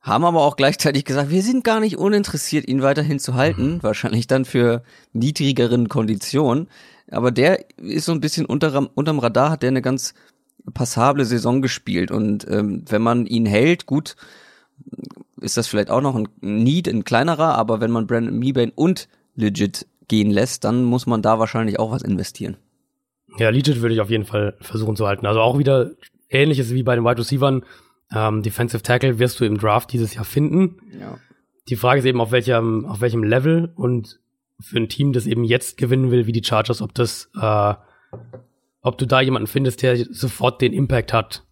[0.00, 3.82] haben aber auch gleichzeitig gesagt, wir sind gar nicht uninteressiert, ihn weiterhin zu halten, mhm.
[3.82, 6.68] wahrscheinlich dann für niedrigeren Konditionen.
[7.10, 10.14] Aber der ist so ein bisschen unter, unterm Radar, hat der eine ganz
[10.74, 12.10] passable Saison gespielt.
[12.10, 14.16] Und ähm, wenn man ihn hält, gut,
[15.40, 19.08] ist das vielleicht auch noch ein Need, ein kleinerer, aber wenn man Brandon Meebane und
[19.34, 22.56] Legit gehen lässt, dann muss man da wahrscheinlich auch was investieren.
[23.38, 25.26] Ja, Legit würde ich auf jeden Fall versuchen zu halten.
[25.26, 25.90] Also auch wieder
[26.30, 27.62] ähnliches wie bei den Wide Receivers.
[28.14, 30.76] Ähm, Defensive Tackle wirst du im Draft dieses Jahr finden.
[30.98, 31.18] Ja.
[31.68, 34.20] Die Frage ist eben, auf welchem, auf welchem Level und
[34.60, 37.74] für ein Team, das eben jetzt gewinnen will, wie die Chargers, ob das, äh,
[38.86, 41.42] ob du da jemanden findest, der sofort den Impact hat,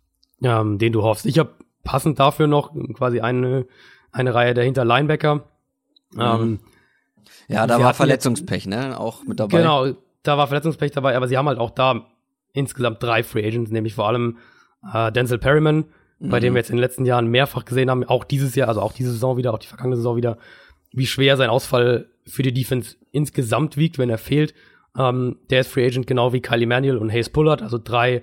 [0.42, 1.26] ähm, den du hoffst.
[1.26, 1.50] Ich habe
[1.82, 3.66] passend dafür noch quasi eine,
[4.12, 5.50] eine Reihe dahinter Linebacker.
[6.12, 6.20] Mhm.
[6.20, 6.60] Ähm,
[7.48, 8.98] ja, da war Verletzungspech, ne?
[8.98, 9.58] Auch mit dabei.
[9.58, 9.92] Genau,
[10.22, 12.06] da war Verletzungspech dabei, aber sie haben halt auch da
[12.52, 14.38] insgesamt drei Free Agents, nämlich vor allem
[14.92, 15.86] äh, Denzel Perryman,
[16.20, 16.28] mhm.
[16.28, 16.54] bei dem mhm.
[16.54, 19.10] wir jetzt in den letzten Jahren mehrfach gesehen haben, auch dieses Jahr, also auch diese
[19.10, 20.38] Saison wieder, auch die vergangene Saison wieder,
[20.92, 24.54] wie schwer sein Ausfall für die Defense insgesamt wiegt, wenn er fehlt.
[24.96, 28.22] Ähm, der ist Free Agent genau wie Kyle Emanuel und Hayes Pullard, also drei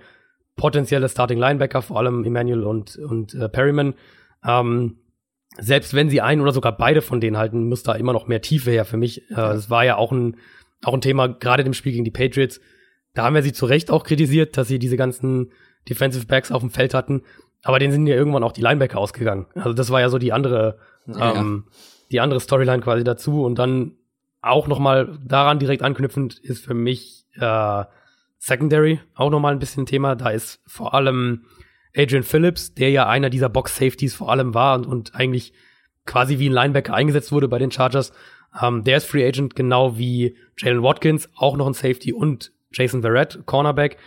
[0.56, 3.94] potenzielle Starting Linebacker, vor allem Emanuel und, und äh, Perryman.
[4.46, 4.98] Ähm,
[5.58, 8.42] selbst wenn sie einen oder sogar beide von denen halten, muss da immer noch mehr
[8.42, 9.30] Tiefe her für mich.
[9.32, 10.38] Äh, das war ja auch ein,
[10.84, 12.62] auch ein Thema, gerade im Spiel gegen die Patriots.
[13.14, 15.52] Da haben wir sie zu Recht auch kritisiert, dass sie diese ganzen
[15.90, 17.24] Defensive Backs auf dem Feld hatten.
[17.64, 19.48] Aber denen sind ja irgendwann auch die Linebacker ausgegangen.
[19.56, 21.36] Also das war ja so die andere, ja.
[21.36, 21.66] ähm,
[22.12, 23.44] die andere Storyline quasi dazu.
[23.44, 23.98] Und dann
[24.42, 27.84] auch nochmal daran direkt anknüpfend ist für mich äh,
[28.40, 30.16] Secondary auch nochmal ein bisschen Thema.
[30.16, 31.46] Da ist vor allem
[31.96, 35.54] Adrian Phillips, der ja einer dieser Box-Safeties vor allem war und, und eigentlich
[36.06, 38.14] quasi wie ein Linebacker eingesetzt wurde bei den Chargers.
[38.60, 43.02] Ähm, der ist Free Agent, genau wie Jalen Watkins, auch noch ein Safety und Jason
[43.02, 43.98] Verrett, Cornerback.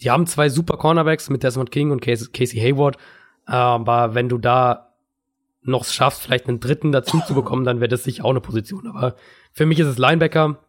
[0.00, 2.96] Die haben zwei super Cornerbacks mit Desmond King und Casey Hayward.
[3.44, 4.94] Aber wenn du da
[5.62, 8.86] noch schaffst, vielleicht einen dritten dazu zu bekommen, dann wäre das sicher auch eine Position.
[8.86, 9.16] Aber
[9.56, 10.62] für mich ist es Linebacker.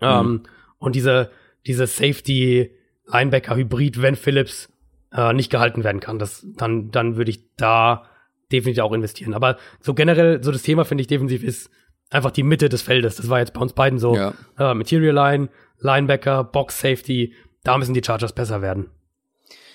[0.00, 0.44] Ähm, mhm.
[0.78, 1.32] und diese,
[1.66, 4.68] diese Safety-Linebacker-Hybrid, wenn Phillips
[5.12, 8.04] äh, nicht gehalten werden kann, das, dann, dann würde ich da
[8.52, 9.34] definitiv auch investieren.
[9.34, 11.68] Aber so generell, so das Thema finde ich defensiv ist
[12.10, 13.16] einfach die Mitte des Feldes.
[13.16, 14.14] Das war jetzt bei uns beiden so.
[14.14, 14.34] Ja.
[14.58, 15.48] Äh, Material Line,
[15.80, 18.90] Linebacker, Box Safety, da müssen die Chargers besser werden.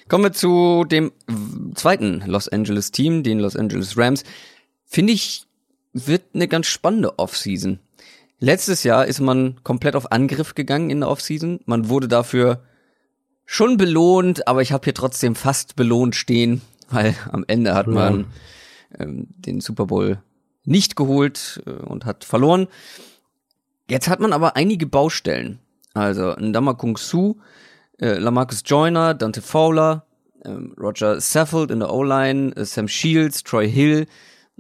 [0.07, 1.11] Kommen wir zu dem
[1.75, 4.23] zweiten Los Angeles Team, den Los Angeles Rams.
[4.85, 5.47] Finde ich,
[5.91, 7.79] wird eine ganz spannende Offseason.
[8.43, 11.61] Letztes Jahr ist man komplett auf Angriff gegangen in der Offseason.
[11.65, 12.61] Man wurde dafür
[13.45, 18.25] schon belohnt, aber ich habe hier trotzdem fast belohnt stehen, weil am Ende hat man
[18.99, 20.21] ähm, den Super Bowl
[20.65, 22.67] nicht geholt äh, und hat verloren.
[23.89, 25.59] Jetzt hat man aber einige Baustellen.
[25.93, 27.37] Also Ndama Kung Su,
[27.97, 30.05] äh, Lamarcus Joyner, Dante Fowler,
[30.43, 34.05] ähm, Roger Saffold in der O-Line, äh, Sam Shields, Troy Hill,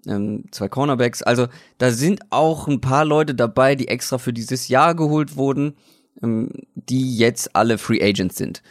[0.05, 1.23] ähm, zwei Cornerbacks.
[1.23, 5.75] Also da sind auch ein paar Leute dabei, die extra für dieses Jahr geholt wurden,
[6.21, 8.61] ähm, die jetzt alle Free Agents sind.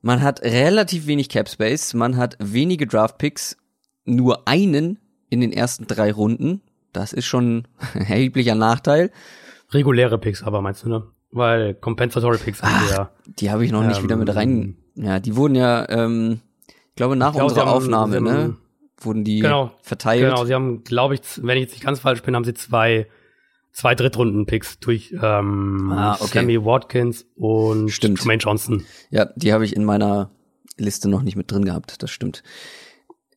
[0.00, 3.56] Man hat relativ wenig Cap Space, man hat wenige Draft Picks,
[4.04, 6.62] nur einen in den ersten drei Runden.
[6.92, 9.10] Das ist schon ein erheblicher Nachteil.
[9.70, 11.02] Reguläre Picks aber meinst du, ne?
[11.30, 13.10] Weil Compensatory Picks Ach, ja.
[13.26, 14.76] Die habe ich noch nicht ähm, wieder mit rein.
[14.94, 18.56] Ja, die wurden ja, ähm, ich glaube, nach ich glaub, unserer haben, Aufnahme, ne?
[19.00, 20.22] Wurden die genau, verteilt.
[20.22, 23.06] Genau, sie haben, glaube ich, wenn ich jetzt nicht ganz falsch bin, haben sie zwei,
[23.72, 26.40] zwei Drittrunden-Picks durch ähm, ah, okay.
[26.40, 28.18] Sammy Watkins und stimmt.
[28.18, 28.84] Jermaine Johnson.
[29.10, 30.30] Ja, die habe ich in meiner
[30.76, 32.42] Liste noch nicht mit drin gehabt, das stimmt.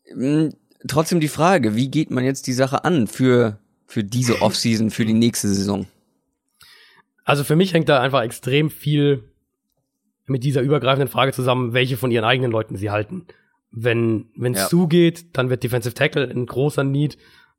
[0.08, 0.54] Hm,
[0.88, 5.06] trotzdem die Frage, wie geht man jetzt die Sache an für, für diese Offseason, für
[5.06, 5.88] die nächste Saison?
[7.24, 9.24] Also für mich hängt da einfach extrem viel
[10.26, 13.26] mit dieser übergreifenden Frage zusammen, welche von ihren eigenen Leuten sie halten.
[13.72, 14.68] Wenn wenn ja.
[14.68, 17.18] zugeht, dann wird Defensive Tackle ein großer Need.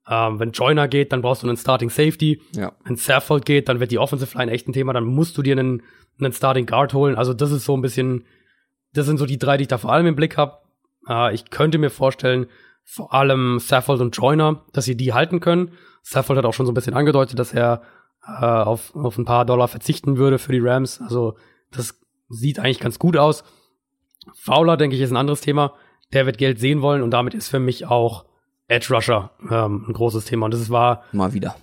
[0.09, 2.43] Ähm, wenn Joiner geht, dann brauchst du einen Starting Safety.
[2.55, 2.73] Ja.
[2.85, 4.93] Wenn Saffold geht, dann wird die Offensive Line echt ein Thema.
[4.93, 5.83] Dann musst du dir einen,
[6.19, 7.17] einen Starting Guard holen.
[7.17, 8.25] Also das ist so ein bisschen,
[8.93, 10.59] das sind so die drei, die ich da vor allem im Blick habe.
[11.09, 12.47] Äh, ich könnte mir vorstellen,
[12.85, 15.73] vor allem Saffold und Joiner, dass sie die halten können.
[16.03, 17.83] Saffold hat auch schon so ein bisschen angedeutet, dass er
[18.27, 21.01] äh, auf, auf ein paar Dollar verzichten würde für die Rams.
[21.01, 21.37] Also
[21.71, 23.45] das sieht eigentlich ganz gut aus.
[24.35, 25.75] Fowler, denke ich, ist ein anderes Thema.
[26.13, 28.25] Der wird Geld sehen wollen und damit ist für mich auch
[28.69, 30.47] Edge Rusher ähm, ein großes Thema.
[30.47, 31.57] Und das war mal wieder.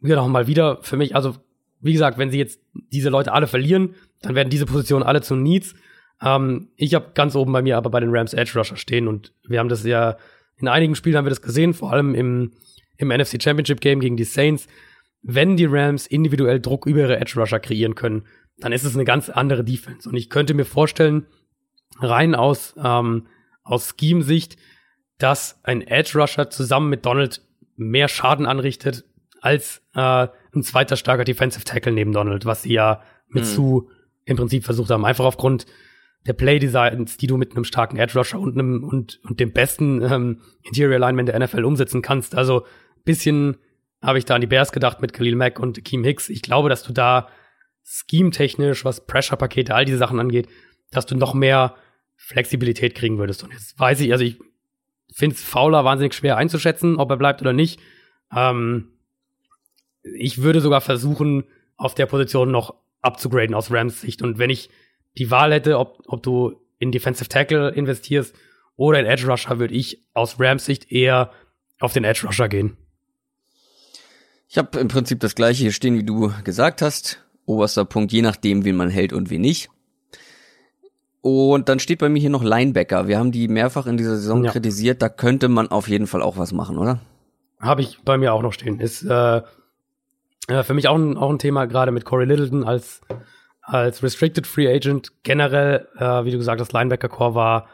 [0.00, 1.14] Genau, mal wieder für mich.
[1.14, 1.36] Also,
[1.80, 5.36] wie gesagt, wenn sie jetzt diese Leute alle verlieren, dann werden diese Positionen alle zu
[5.36, 5.74] Needs.
[6.20, 9.32] Ähm, ich habe ganz oben bei mir aber bei den Rams Edge Rusher stehen und
[9.46, 10.16] wir haben das ja
[10.56, 12.52] in einigen Spielen haben wir das gesehen, vor allem im,
[12.96, 14.68] im NFC Championship Game gegen die Saints
[15.22, 18.26] wenn die Rams individuell Druck über ihre Edge Rusher kreieren können,
[18.58, 20.08] dann ist es eine ganz andere Defense.
[20.08, 21.26] Und ich könnte mir vorstellen,
[21.98, 23.26] rein aus, ähm,
[23.64, 24.56] aus Scheme-Sicht,
[25.18, 27.42] dass ein Edge Rusher zusammen mit Donald
[27.76, 29.04] mehr Schaden anrichtet
[29.40, 33.48] als äh, ein zweiter starker Defensive Tackle neben Donald, was sie ja mit mhm.
[33.48, 33.86] Sue
[34.24, 35.04] im Prinzip versucht haben.
[35.04, 35.66] Einfach aufgrund
[36.26, 40.02] der Play-Designs, die du mit einem starken Edge Rusher und einem und, und dem besten
[40.02, 42.36] ähm, Interior Alignment der NFL umsetzen kannst.
[42.36, 42.64] Also
[43.04, 43.56] bisschen
[44.00, 46.28] habe ich da an die Bears gedacht mit Khalil Mack und Keem Hicks.
[46.28, 47.28] Ich glaube, dass du da
[47.84, 50.48] scheme-technisch, was Pressure-Pakete, all diese Sachen angeht,
[50.90, 51.74] dass du noch mehr
[52.24, 53.42] Flexibilität kriegen würdest.
[53.42, 54.38] Und jetzt weiß ich, also ich
[55.12, 57.80] finde es Fowler wahnsinnig schwer einzuschätzen, ob er bleibt oder nicht.
[58.34, 58.92] Ähm,
[60.02, 61.44] ich würde sogar versuchen,
[61.76, 64.22] auf der Position noch abzugraden aus Rams Sicht.
[64.22, 64.70] Und wenn ich
[65.18, 68.34] die Wahl hätte, ob, ob du in Defensive Tackle investierst
[68.76, 71.32] oder in Edge Rusher, würde ich aus Rams Sicht eher
[71.80, 72.76] auf den Edge Rusher gehen.
[74.48, 77.24] Ich habe im Prinzip das gleiche hier stehen, wie du gesagt hast.
[77.46, 79.71] Oberster Punkt, je nachdem, wen man hält und wen nicht.
[81.22, 83.06] Und dann steht bei mir hier noch Linebacker.
[83.06, 84.50] Wir haben die mehrfach in dieser Saison ja.
[84.50, 85.00] kritisiert.
[85.00, 87.00] Da könnte man auf jeden Fall auch was machen, oder?
[87.60, 88.80] Habe ich bei mir auch noch stehen.
[88.80, 89.40] Ist äh,
[90.48, 93.02] für mich auch ein, auch ein Thema, gerade mit Corey Littleton als,
[93.62, 95.12] als Restricted Free Agent.
[95.22, 97.68] Generell, äh, wie du gesagt hast, Linebacker-Core war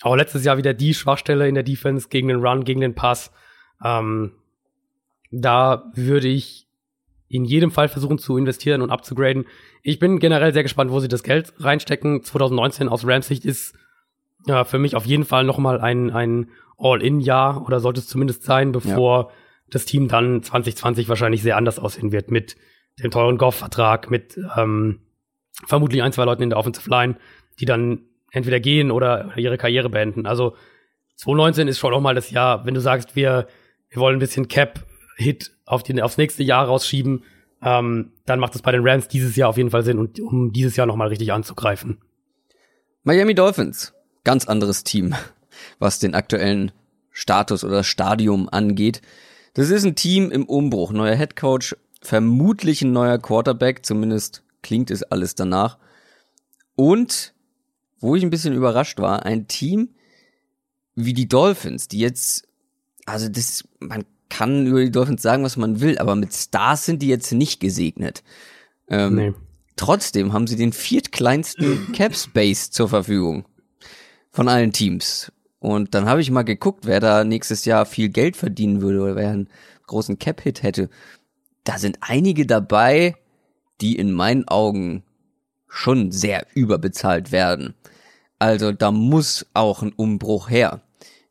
[0.00, 3.30] auch letztes Jahr wieder die Schwachstelle in der Defense gegen den Run, gegen den Pass.
[3.84, 4.32] Ähm,
[5.30, 6.67] da würde ich
[7.28, 9.46] in jedem Fall versuchen zu investieren und abzugraden.
[9.82, 12.22] Ich bin generell sehr gespannt, wo sie das Geld reinstecken.
[12.22, 13.74] 2019 aus Rams Sicht ist
[14.46, 18.72] ja, für mich auf jeden Fall nochmal ein, ein All-In-Jahr oder sollte es zumindest sein,
[18.72, 19.30] bevor ja.
[19.70, 22.56] das Team dann 2020 wahrscheinlich sehr anders aussehen wird mit
[23.02, 25.00] dem teuren Goff-Vertrag, mit ähm,
[25.66, 27.16] vermutlich ein, zwei Leuten in der Offensive Line,
[27.60, 30.26] die dann entweder gehen oder ihre Karriere beenden.
[30.26, 30.56] Also
[31.16, 33.48] 2019 ist schon auch mal das Jahr, wenn du sagst, wir,
[33.90, 34.48] wir wollen ein bisschen
[35.18, 37.24] Cap-Hit auf die, aufs nächste Jahr rausschieben,
[37.62, 40.52] ähm, dann macht es bei den Rams dieses Jahr auf jeden Fall Sinn, und, um
[40.52, 41.98] dieses Jahr nochmal richtig anzugreifen.
[43.02, 45.14] Miami Dolphins, ganz anderes Team,
[45.78, 46.72] was den aktuellen
[47.10, 49.02] Status oder Stadium angeht.
[49.54, 54.90] Das ist ein Team im Umbruch, neuer Head Coach, vermutlich ein neuer Quarterback, zumindest klingt
[54.90, 55.78] es alles danach.
[56.76, 57.34] Und
[57.98, 59.90] wo ich ein bisschen überrascht war, ein Team
[60.94, 62.46] wie die Dolphins, die jetzt,
[63.04, 67.02] also das, man kann über die Dolphins sagen, was man will, aber mit Stars sind
[67.02, 68.22] die jetzt nicht gesegnet.
[68.88, 69.34] Ähm, nee.
[69.76, 73.44] Trotzdem haben sie den viertkleinsten Cap Space zur Verfügung
[74.30, 75.32] von allen Teams.
[75.60, 79.16] Und dann habe ich mal geguckt, wer da nächstes Jahr viel Geld verdienen würde oder
[79.16, 79.48] wer einen
[79.86, 80.88] großen Cap-Hit hätte.
[81.64, 83.16] Da sind einige dabei,
[83.80, 85.02] die in meinen Augen
[85.68, 87.74] schon sehr überbezahlt werden.
[88.38, 90.80] Also da muss auch ein Umbruch her.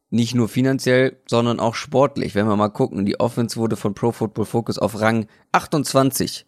[0.09, 2.33] Nicht nur finanziell, sondern auch sportlich.
[2.33, 6.45] Wenn wir mal gucken, die Offense wurde von Pro Football Focus auf Rang 28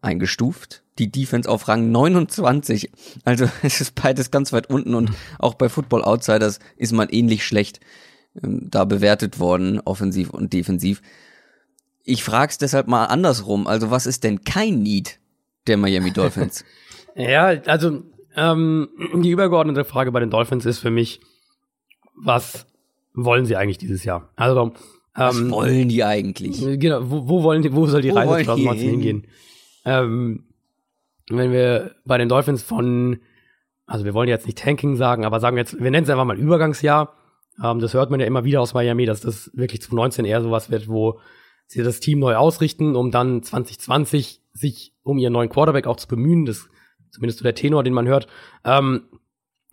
[0.00, 2.90] eingestuft, die Defense auf Rang 29.
[3.24, 7.44] Also es ist beides ganz weit unten und auch bei Football Outsiders ist man ähnlich
[7.44, 7.80] schlecht
[8.42, 11.02] ähm, da bewertet worden, offensiv und defensiv.
[12.04, 13.66] Ich frag's deshalb mal andersrum.
[13.66, 15.18] Also was ist denn kein Need
[15.66, 16.64] der Miami Dolphins?
[17.14, 18.04] ja, also
[18.36, 21.20] ähm, die übergeordnete Frage bei den Dolphins ist für mich,
[22.14, 22.66] was
[23.16, 24.30] wollen sie eigentlich dieses Jahr?
[24.36, 24.72] Also, ähm,
[25.14, 26.60] was wollen die eigentlich?
[26.78, 29.26] Genau, wo, wo wollen die, wo soll die wo Reise 2019 hingehen?
[29.84, 30.44] Ähm,
[31.28, 33.18] wenn wir bei den Dolphins von,
[33.86, 36.24] also wir wollen jetzt nicht Tanking sagen, aber sagen wir jetzt, wir nennen es einfach
[36.24, 37.14] mal Übergangsjahr.
[37.62, 40.70] Ähm, das hört man ja immer wieder aus Miami, dass das wirklich 2019 eher sowas
[40.70, 41.18] wird, wo
[41.66, 46.06] sie das Team neu ausrichten, um dann 2020 sich um ihren neuen Quarterback auch zu
[46.06, 46.44] bemühen.
[46.44, 46.68] Das
[47.10, 48.26] zumindest so der Tenor, den man hört.
[48.64, 49.02] Ähm,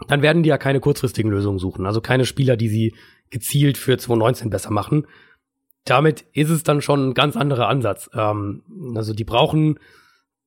[0.08, 1.86] dann werden die ja keine kurzfristigen Lösungen suchen.
[1.86, 2.96] Also keine Spieler, die sie
[3.34, 5.08] gezielt für 2019 besser machen.
[5.86, 8.10] Damit ist es dann schon ein ganz anderer Ansatz.
[8.14, 8.64] Ähm,
[8.96, 9.80] also die brauchen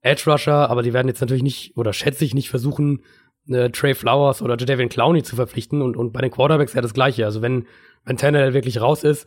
[0.00, 3.02] Edge Rusher, aber die werden jetzt natürlich nicht, oder schätze ich nicht versuchen,
[3.48, 6.94] äh, Trey Flowers oder Jadavian Clowney zu verpflichten und, und bei den Quarterbacks ja das
[6.94, 7.26] Gleiche.
[7.26, 7.66] Also wenn,
[8.04, 9.26] wenn Tannehill wirklich raus ist,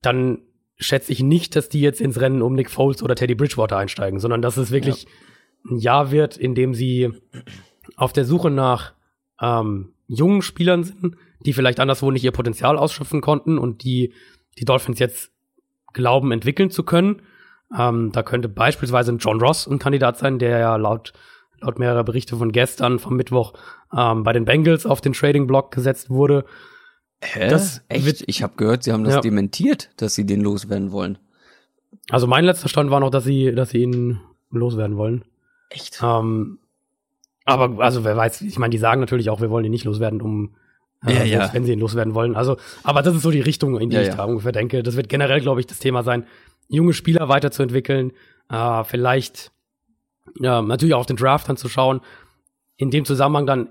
[0.00, 0.38] dann
[0.76, 4.18] schätze ich nicht, dass die jetzt ins Rennen um Nick Foles oder Teddy Bridgewater einsteigen,
[4.18, 5.10] sondern dass es wirklich ja.
[5.70, 7.12] ein Jahr wird, in dem sie
[7.96, 8.94] auf der Suche nach
[9.40, 14.12] ähm, jungen Spielern sind, die vielleicht anderswo nicht ihr Potenzial ausschöpfen konnten und die
[14.58, 15.32] die Dolphins jetzt
[15.92, 17.22] glauben, entwickeln zu können.
[17.76, 21.12] Ähm, da könnte beispielsweise ein John Ross ein Kandidat sein, der ja laut,
[21.60, 23.54] laut mehrerer Berichte von gestern, vom Mittwoch,
[23.96, 26.44] ähm, bei den Bengals auf den Trading-Block gesetzt wurde.
[27.20, 27.48] Hä?
[27.48, 28.24] Das Echt?
[28.26, 29.20] Ich habe gehört, sie haben das ja.
[29.20, 31.18] dementiert, dass sie den loswerden wollen.
[32.10, 34.20] Also mein letzter Stand war noch, dass sie, dass sie ihn
[34.50, 35.24] loswerden wollen.
[35.70, 36.00] Echt?
[36.02, 36.58] Ähm,
[37.44, 40.20] aber also wer weiß, ich meine, die sagen natürlich auch, wir wollen ihn nicht loswerden,
[40.20, 40.54] um
[41.06, 41.50] ja, äh, ja.
[41.52, 42.36] wenn sie ihn loswerden wollen.
[42.36, 44.16] Also, aber das ist so die Richtung, in die ja, ich ja.
[44.16, 44.82] da ungefähr denke.
[44.82, 46.26] Das wird generell, glaube ich, das Thema sein.
[46.68, 48.12] junge Spieler weiterzuentwickeln,
[48.50, 49.52] äh, vielleicht
[50.40, 52.00] ja, natürlich auch auf den Draft dann zu schauen.
[52.76, 53.68] In dem Zusammenhang dann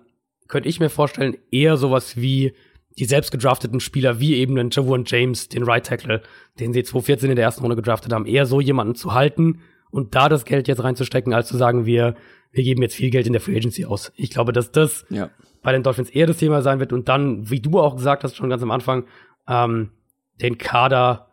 [0.47, 2.53] könnte ich mir vorstellen, eher sowas wie
[2.97, 6.21] die selbst gedrafteten Spieler, wie eben den Javon James, den Right Tackle,
[6.59, 10.15] den sie 2014 in der ersten Runde gedraftet haben, eher so jemanden zu halten und
[10.15, 12.15] da das Geld jetzt reinzustecken, als zu sagen, wir,
[12.51, 14.11] wir geben jetzt viel Geld in der Free Agency aus.
[14.15, 15.31] Ich glaube, dass das ja.
[15.63, 18.35] Bei den Dolphins eher das Thema sein wird und dann, wie du auch gesagt hast,
[18.35, 19.05] schon ganz am Anfang,
[19.47, 19.89] ähm,
[20.41, 21.27] den Kader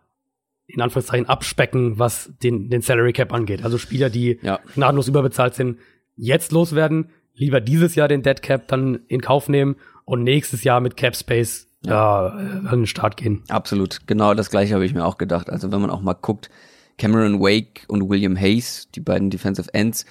[0.66, 3.64] in Anführungszeichen abspecken, was den, den Salary Cap angeht.
[3.64, 4.60] Also Spieler, die ja.
[4.74, 5.78] gnadenlos überbezahlt sind,
[6.16, 10.80] jetzt loswerden, lieber dieses Jahr den Dead Cap dann in Kauf nehmen und nächstes Jahr
[10.80, 12.28] mit Cap Space ja.
[12.28, 13.42] äh, an den Start gehen.
[13.48, 15.50] Absolut, genau das gleiche habe ich mir auch gedacht.
[15.50, 16.50] Also wenn man auch mal guckt,
[16.98, 20.04] Cameron Wake und William Hayes, die beiden Defensive Ends,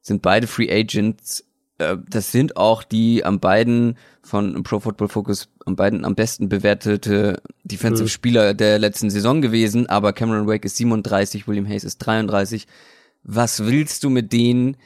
[0.00, 1.44] sind beide Free Agents.
[1.78, 6.48] Äh, das sind auch die am beiden von Pro Football Focus am beiden am besten
[6.48, 8.08] bewertete Defensive mhm.
[8.08, 12.66] Spieler der letzten Saison gewesen, aber Cameron Wake ist 37, William Hayes ist 33.
[13.24, 14.76] Was willst du mit denen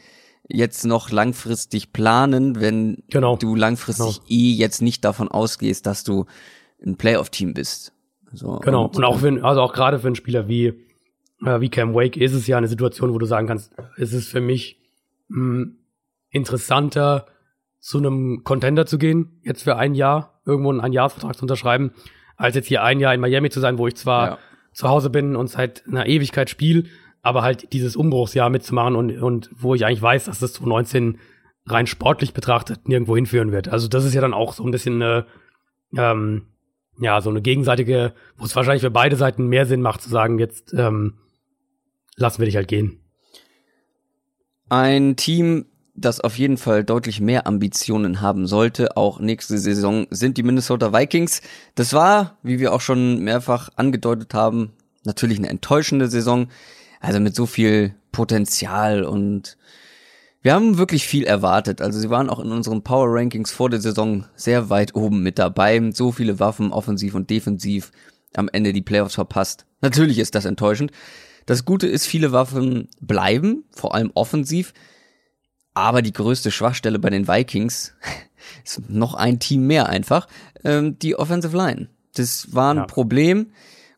[0.48, 3.36] jetzt noch langfristig planen, wenn genau.
[3.36, 4.26] du langfristig genau.
[4.28, 6.26] eh jetzt nicht davon ausgehst, dass du
[6.84, 7.92] ein Playoff-Team bist?
[8.32, 8.84] So, genau.
[8.84, 10.66] Und, und auch wenn, also auch gerade für einen Spieler wie,
[11.44, 14.28] äh, wie Cam Wake ist es ja eine Situation, wo du sagen kannst, ist es
[14.28, 14.78] für mich
[15.28, 15.78] mh, hm,
[16.36, 17.26] interessanter,
[17.80, 21.92] zu einem Contender zu gehen, jetzt für ein Jahr, irgendwo einen Einjahresvertrag zu unterschreiben,
[22.36, 24.38] als jetzt hier ein Jahr in Miami zu sein, wo ich zwar ja.
[24.72, 26.84] zu Hause bin und seit einer Ewigkeit spiele,
[27.22, 31.18] aber halt dieses Umbruchsjahr mitzumachen und, und wo ich eigentlich weiß, dass das 2019
[31.66, 33.68] rein sportlich betrachtet nirgendwo hinführen wird.
[33.68, 35.26] Also das ist ja dann auch so ein bisschen eine,
[35.96, 36.46] ähm,
[36.98, 40.38] ja, so eine gegenseitige, wo es wahrscheinlich für beide Seiten mehr Sinn macht zu sagen,
[40.38, 41.14] jetzt ähm,
[42.16, 43.00] lassen wir dich halt gehen.
[44.68, 45.66] Ein Team,
[45.96, 50.92] das auf jeden Fall deutlich mehr Ambitionen haben sollte, auch nächste Saison, sind die Minnesota
[50.92, 51.42] Vikings.
[51.74, 54.72] Das war, wie wir auch schon mehrfach angedeutet haben,
[55.04, 56.48] natürlich eine enttäuschende Saison.
[57.00, 59.56] Also mit so viel Potenzial und
[60.42, 61.80] wir haben wirklich viel erwartet.
[61.82, 65.38] Also sie waren auch in unseren Power Rankings vor der Saison sehr weit oben mit
[65.38, 65.90] dabei.
[65.92, 67.90] So viele Waffen, offensiv und defensiv,
[68.34, 69.66] am Ende die Playoffs verpasst.
[69.80, 70.92] Natürlich ist das enttäuschend.
[71.46, 74.72] Das Gute ist, viele Waffen bleiben, vor allem offensiv.
[75.76, 77.92] Aber die größte Schwachstelle bei den Vikings
[78.64, 80.26] ist noch ein Team mehr einfach,
[80.64, 81.88] ähm, die Offensive Line.
[82.14, 82.84] Das war ein ja.
[82.86, 83.48] Problem.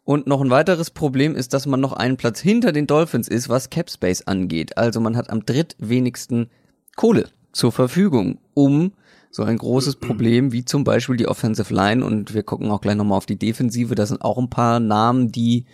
[0.02, 3.48] Und noch ein weiteres Problem ist, dass man noch einen Platz hinter den Dolphins ist,
[3.48, 4.76] was Cap Space angeht.
[4.76, 6.50] Also man hat am drittwenigsten
[6.96, 8.92] Kohle zur Verfügung, um
[9.30, 12.96] so ein großes Problem wie zum Beispiel die Offensive Line und wir gucken auch gleich
[12.96, 13.94] nochmal auf die Defensive.
[13.94, 15.64] Da sind auch ein paar Namen, die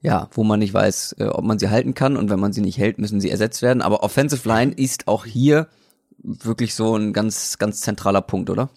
[0.00, 2.60] ja, wo man nicht weiß, äh, ob man sie halten kann und wenn man sie
[2.60, 3.82] nicht hält, müssen sie ersetzt werden.
[3.82, 5.68] Aber Offensive Line ist auch hier
[6.22, 8.70] wirklich so ein ganz, ganz zentraler Punkt, oder?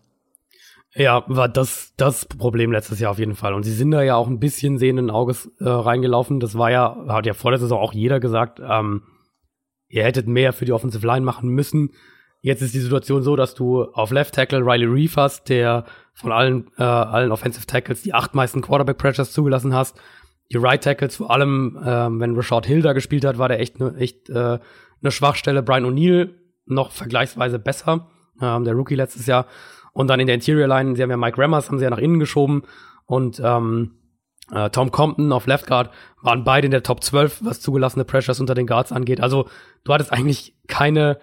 [0.93, 3.53] Ja, war das das Problem letztes Jahr auf jeden Fall.
[3.53, 6.39] Und sie sind da ja auch ein bisschen sehenden Auges äh, reingelaufen.
[6.39, 9.03] Das war ja, hat ja vor der Saison auch jeder gesagt, ähm,
[9.87, 11.91] ihr hättet mehr für die Offensive Line machen müssen.
[12.41, 16.31] Jetzt ist die Situation so, dass du auf Left Tackle Riley Reef hast, der von
[16.31, 19.97] allen, äh, allen Offensive Tackles die acht meisten Quarterback Pressures zugelassen hast
[20.51, 23.79] die Right Tackles, vor allem ähm, wenn Rashad Hill da gespielt hat, war der echt
[23.79, 24.59] ne, echt äh,
[25.01, 25.63] eine Schwachstelle.
[25.63, 26.29] Brian O'Neill
[26.65, 28.09] noch vergleichsweise besser,
[28.41, 29.47] ähm, der Rookie letztes Jahr.
[29.93, 31.97] Und dann in der Interior Line, sie haben ja Mike Rammers, haben sie ja nach
[31.97, 32.63] innen geschoben
[33.05, 33.95] und ähm,
[34.51, 35.91] äh, Tom Compton auf Left Guard
[36.21, 39.21] waren beide in der Top 12, was zugelassene Pressures unter den Guards angeht.
[39.21, 39.47] Also
[39.83, 41.19] du hattest eigentlich keine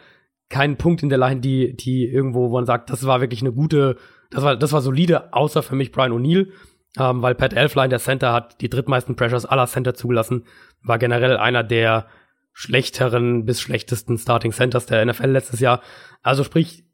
[0.48, 3.52] keinen Punkt in der Line, die die irgendwo, wo man sagt, das war wirklich eine
[3.52, 3.96] gute,
[4.30, 6.48] das war das war solide, außer für mich Brian O'Neill
[6.96, 10.44] ähm, weil Pat Elfline, der Center, hat die drittmeisten Pressures aller Center zugelassen,
[10.82, 12.06] war generell einer der
[12.52, 15.80] schlechteren bis schlechtesten Starting Centers der NFL letztes Jahr.
[16.22, 16.84] Also sprich,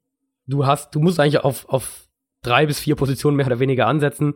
[0.46, 2.06] du hast, du musst eigentlich auf, auf
[2.42, 4.34] drei bis vier Positionen mehr oder weniger ansetzen.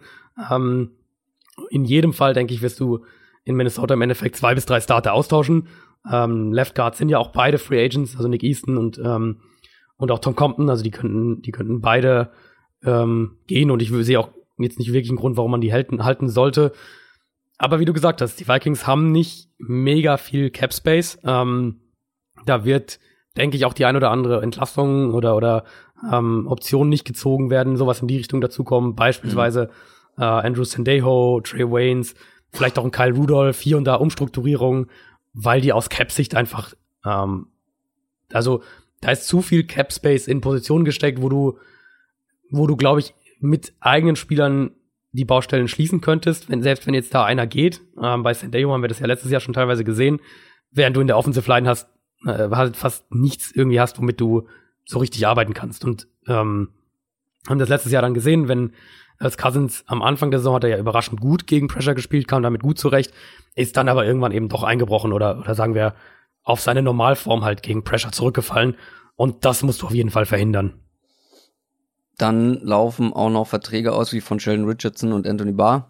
[0.50, 0.92] Ähm,
[1.70, 3.04] in jedem Fall, denke ich, wirst du
[3.44, 5.68] in Minnesota im Endeffekt zwei bis drei Starter austauschen.
[6.10, 9.40] Ähm, Left Guard sind ja auch beide Free Agents, also Nick Easton und, ähm,
[9.96, 12.30] und auch Tom Compton, also die könnten, die könnten beide
[12.84, 14.30] ähm, gehen und ich sehe auch
[14.64, 16.72] jetzt nicht wirklich ein Grund, warum man die halten, halten sollte.
[17.58, 21.18] Aber wie du gesagt hast, die Vikings haben nicht mega viel Cap Space.
[21.24, 21.80] Ähm,
[22.46, 23.00] da wird,
[23.36, 25.64] denke ich, auch die ein oder andere Entlassung oder, oder
[26.12, 28.94] ähm, Option nicht gezogen werden, sowas in die Richtung dazukommen.
[28.94, 29.70] Beispielsweise
[30.16, 30.22] mhm.
[30.22, 32.14] äh, Andrew Sandejo, Trey Waynes,
[32.52, 34.86] vielleicht auch ein Kyle Rudolph, hier und da Umstrukturierung,
[35.32, 37.48] weil die aus Cap-Sicht einfach, ähm,
[38.32, 38.62] also
[39.00, 41.58] da ist zu viel Cap Space in Positionen gesteckt, wo du,
[42.50, 44.72] wo du, glaube ich, mit eigenen Spielern
[45.12, 47.80] die Baustellen schließen könntest, wenn, selbst wenn jetzt da einer geht.
[48.02, 50.20] Ähm, bei Sandejo haben wir das ja letztes Jahr schon teilweise gesehen,
[50.70, 51.88] während du in der Offensive Line hast,
[52.26, 54.46] äh, fast nichts irgendwie hast, womit du
[54.84, 55.84] so richtig arbeiten kannst.
[55.84, 56.70] Und ähm,
[57.48, 58.72] haben das letztes Jahr dann gesehen, wenn
[59.18, 62.42] Als Cousins am Anfang der Saison hat er ja überraschend gut gegen Pressure gespielt, kam
[62.42, 63.12] damit gut zurecht,
[63.54, 65.94] ist dann aber irgendwann eben doch eingebrochen oder, oder sagen wir
[66.44, 68.76] auf seine Normalform halt gegen Pressure zurückgefallen.
[69.16, 70.74] Und das musst du auf jeden Fall verhindern.
[72.18, 75.88] Dann laufen auch noch Verträge aus wie von Sheldon Richardson und Anthony Barr.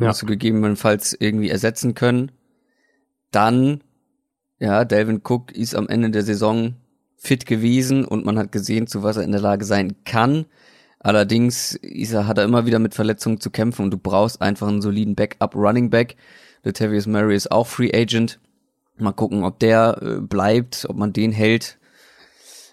[0.00, 0.12] Ja.
[0.12, 2.32] Du gegebenenfalls irgendwie ersetzen können.
[3.30, 3.82] Dann,
[4.58, 6.74] ja, Delvin Cook ist am Ende der Saison
[7.16, 10.46] fit gewesen und man hat gesehen, zu was er in der Lage sein kann.
[10.98, 14.68] Allerdings ist er, hat er immer wieder mit Verletzungen zu kämpfen und du brauchst einfach
[14.68, 16.16] einen soliden Backup Running Back.
[16.62, 18.40] Latavius Murray ist auch Free Agent.
[18.96, 21.78] Mal gucken, ob der äh, bleibt, ob man den hält.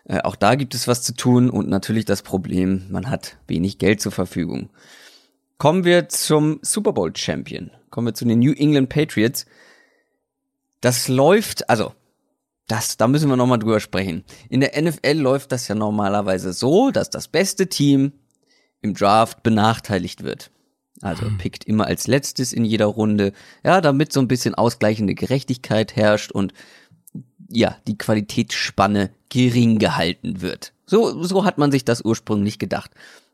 [0.06, 3.78] Äh, auch da gibt es was zu tun und natürlich das Problem, man hat wenig
[3.78, 4.70] Geld zur Verfügung.
[5.58, 7.72] Kommen wir zum Super Bowl Champion.
[7.89, 9.45] Kommen wir zu den New England Patriots.
[10.80, 11.93] Das läuft, also
[12.68, 14.24] das, da müssen wir nochmal drüber sprechen.
[14.49, 18.14] In der NFL läuft das ja normalerweise so, dass das beste Team
[18.82, 20.52] im Draft benachteiligt wird.
[21.02, 21.38] Also hm.
[21.38, 23.34] pickt immer als letztes in jeder Runde,
[23.64, 26.54] ja, damit so ein bisschen ausgleichende Gerechtigkeit herrscht und
[27.52, 30.74] ja, die Qualitätsspanne gering gehalten wird.
[30.86, 32.91] So, so hat man sich das ursprünglich gedacht.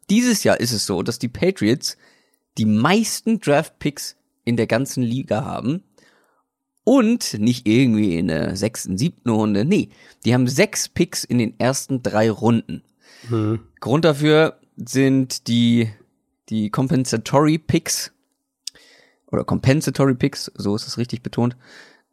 [0.09, 1.97] Dieses Jahr ist es so, dass die Patriots
[2.57, 4.15] die meisten Draft-Picks
[4.45, 5.83] in der ganzen Liga haben.
[6.83, 9.65] Und nicht irgendwie in der sechsten, siebten Runde.
[9.65, 9.89] Nee,
[10.23, 12.81] die haben sechs Picks in den ersten drei Runden.
[13.29, 13.59] Mhm.
[13.81, 15.89] Grund dafür sind die,
[16.47, 18.13] die Compensatory Picks.
[19.29, 21.57] Oder Compensatory Picks, so ist es richtig betont.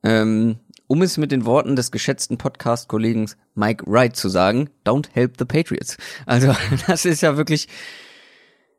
[0.03, 0.57] Ähm,
[0.95, 5.45] um es mit den Worten des geschätzten Podcast-Kollegen Mike Wright zu sagen, don't help the
[5.45, 5.97] Patriots.
[6.25, 6.55] Also
[6.87, 7.67] das ist ja wirklich,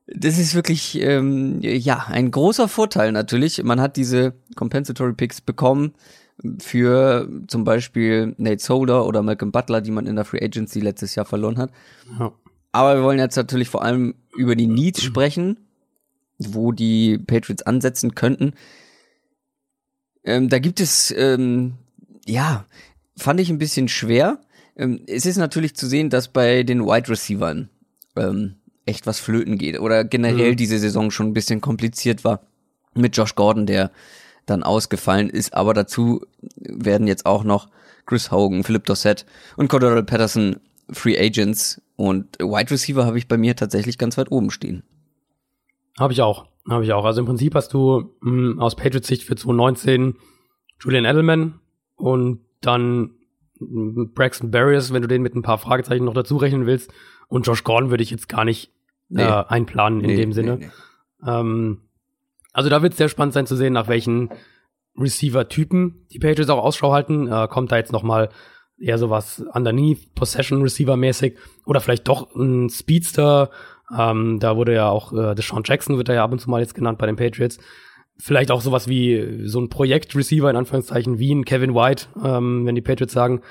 [0.07, 3.61] das ist wirklich, ähm, ja, ein großer Vorteil natürlich.
[3.63, 5.93] Man hat diese Compensatory Picks bekommen
[6.59, 11.16] für zum Beispiel Nate Solder oder Malcolm Butler, die man in der Free Agency letztes
[11.16, 11.72] Jahr verloren hat.
[12.18, 12.32] Ja.
[12.72, 15.59] Aber wir wollen jetzt natürlich vor allem über die Needs sprechen,
[16.38, 18.53] wo die Patriots ansetzen könnten.
[20.24, 21.74] Ähm, da gibt es ähm,
[22.26, 22.65] ja,
[23.17, 24.39] fand ich ein bisschen schwer.
[24.76, 27.69] Ähm, es ist natürlich zu sehen, dass bei den Wide Receivern
[28.15, 28.55] ähm,
[28.86, 30.57] echt was flöten geht oder generell mhm.
[30.57, 32.41] diese Saison schon ein bisschen kompliziert war
[32.93, 33.91] mit Josh Gordon, der
[34.45, 35.53] dann ausgefallen ist.
[35.53, 36.21] Aber dazu
[36.55, 37.69] werden jetzt auch noch
[38.05, 39.26] Chris Hogan, Philip Dossett
[39.57, 40.57] und Cordero Patterson
[40.91, 44.84] Free Agents und Wide Receiver habe ich bei mir tatsächlich ganz weit oben stehen.
[45.97, 47.05] Habe ich auch, habe ich auch.
[47.05, 50.15] Also im Prinzip hast du mh, hm, aus Patriots Sicht für 2019
[50.82, 51.59] Julian Edelman,
[51.95, 53.11] und dann
[53.59, 56.91] Braxton Barriers, wenn du den mit ein paar Fragezeichen noch dazu rechnen willst.
[57.27, 58.71] Und Josh Gordon würde ich jetzt gar nicht
[59.09, 59.23] nee.
[59.23, 60.57] äh, einplanen in nee, dem Sinne.
[60.57, 60.69] Nee,
[61.25, 61.81] ähm,
[62.53, 64.29] also da wird es sehr spannend sein zu sehen, nach welchen
[64.97, 67.27] Receiver-Typen die Patriots auch Ausschau halten.
[67.27, 68.29] Äh, kommt da jetzt noch mal
[68.77, 73.49] eher sowas underneath, Possession Receiver mäßig oder vielleicht doch ein Speedster.
[73.95, 76.61] Ähm, da wurde ja auch äh, Deshaun Jackson wird da ja ab und zu mal
[76.61, 77.59] jetzt genannt bei den Patriots
[78.18, 82.76] vielleicht auch sowas wie so ein Projekt-Receiver in Anführungszeichen wie ein Kevin White, ähm, wenn
[82.76, 83.41] die Patriots sagen,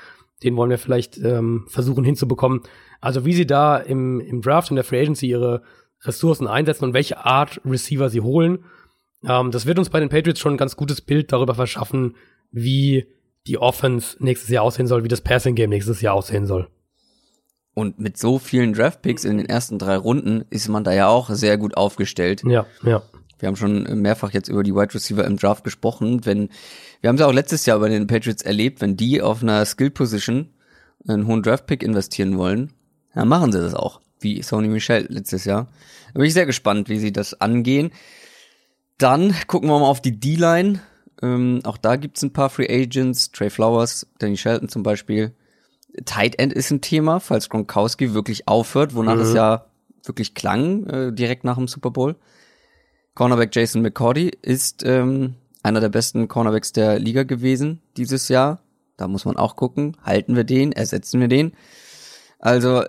[0.43, 2.61] den wollen wir vielleicht ähm, versuchen hinzubekommen.
[2.99, 5.61] Also wie sie da im, im Draft und der Free Agency ihre
[6.03, 8.65] Ressourcen einsetzen und welche Art Receiver sie holen,
[9.27, 12.15] ähm, das wird uns bei den Patriots schon ein ganz gutes Bild darüber verschaffen,
[12.51, 13.07] wie
[13.47, 16.67] die Offense nächstes Jahr aussehen soll, wie das Passing Game nächstes Jahr aussehen soll.
[17.73, 21.07] Und mit so vielen Draft Picks in den ersten drei Runden ist man da ja
[21.07, 22.41] auch sehr gut aufgestellt.
[22.45, 23.03] Ja, ja.
[23.39, 26.25] Wir haben schon mehrfach jetzt über die Wide Receiver im Draft gesprochen.
[26.25, 26.49] Wenn,
[27.01, 29.91] wir haben es auch letztes Jahr bei den Patriots erlebt, wenn die auf einer Skill
[29.91, 30.49] Position
[31.07, 32.71] einen hohen Draft Pick investieren wollen,
[33.13, 34.01] dann machen sie das auch.
[34.19, 35.67] Wie Sony Michel letztes Jahr.
[36.13, 37.91] Da bin ich sehr gespannt, wie sie das angehen.
[38.97, 40.79] Dann gucken wir mal auf die D-Line.
[41.21, 43.31] Ähm, auch da gibt's ein paar Free Agents.
[43.31, 45.35] Trey Flowers, Danny Shelton zum Beispiel.
[46.05, 49.21] Tight End ist ein Thema, falls Gronkowski wirklich aufhört, wonach mhm.
[49.21, 49.65] es ja
[50.03, 52.15] wirklich klang, äh, direkt nach dem Super Bowl.
[53.15, 58.59] Cornerback Jason McCordy ist ähm, einer der besten Cornerbacks der Liga gewesen dieses Jahr.
[58.97, 61.53] Da muss man auch gucken, halten wir den, ersetzen wir den.
[62.39, 62.83] Also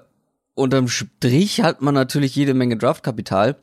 [0.55, 3.57] unterm Strich hat man natürlich jede Menge Draftkapital,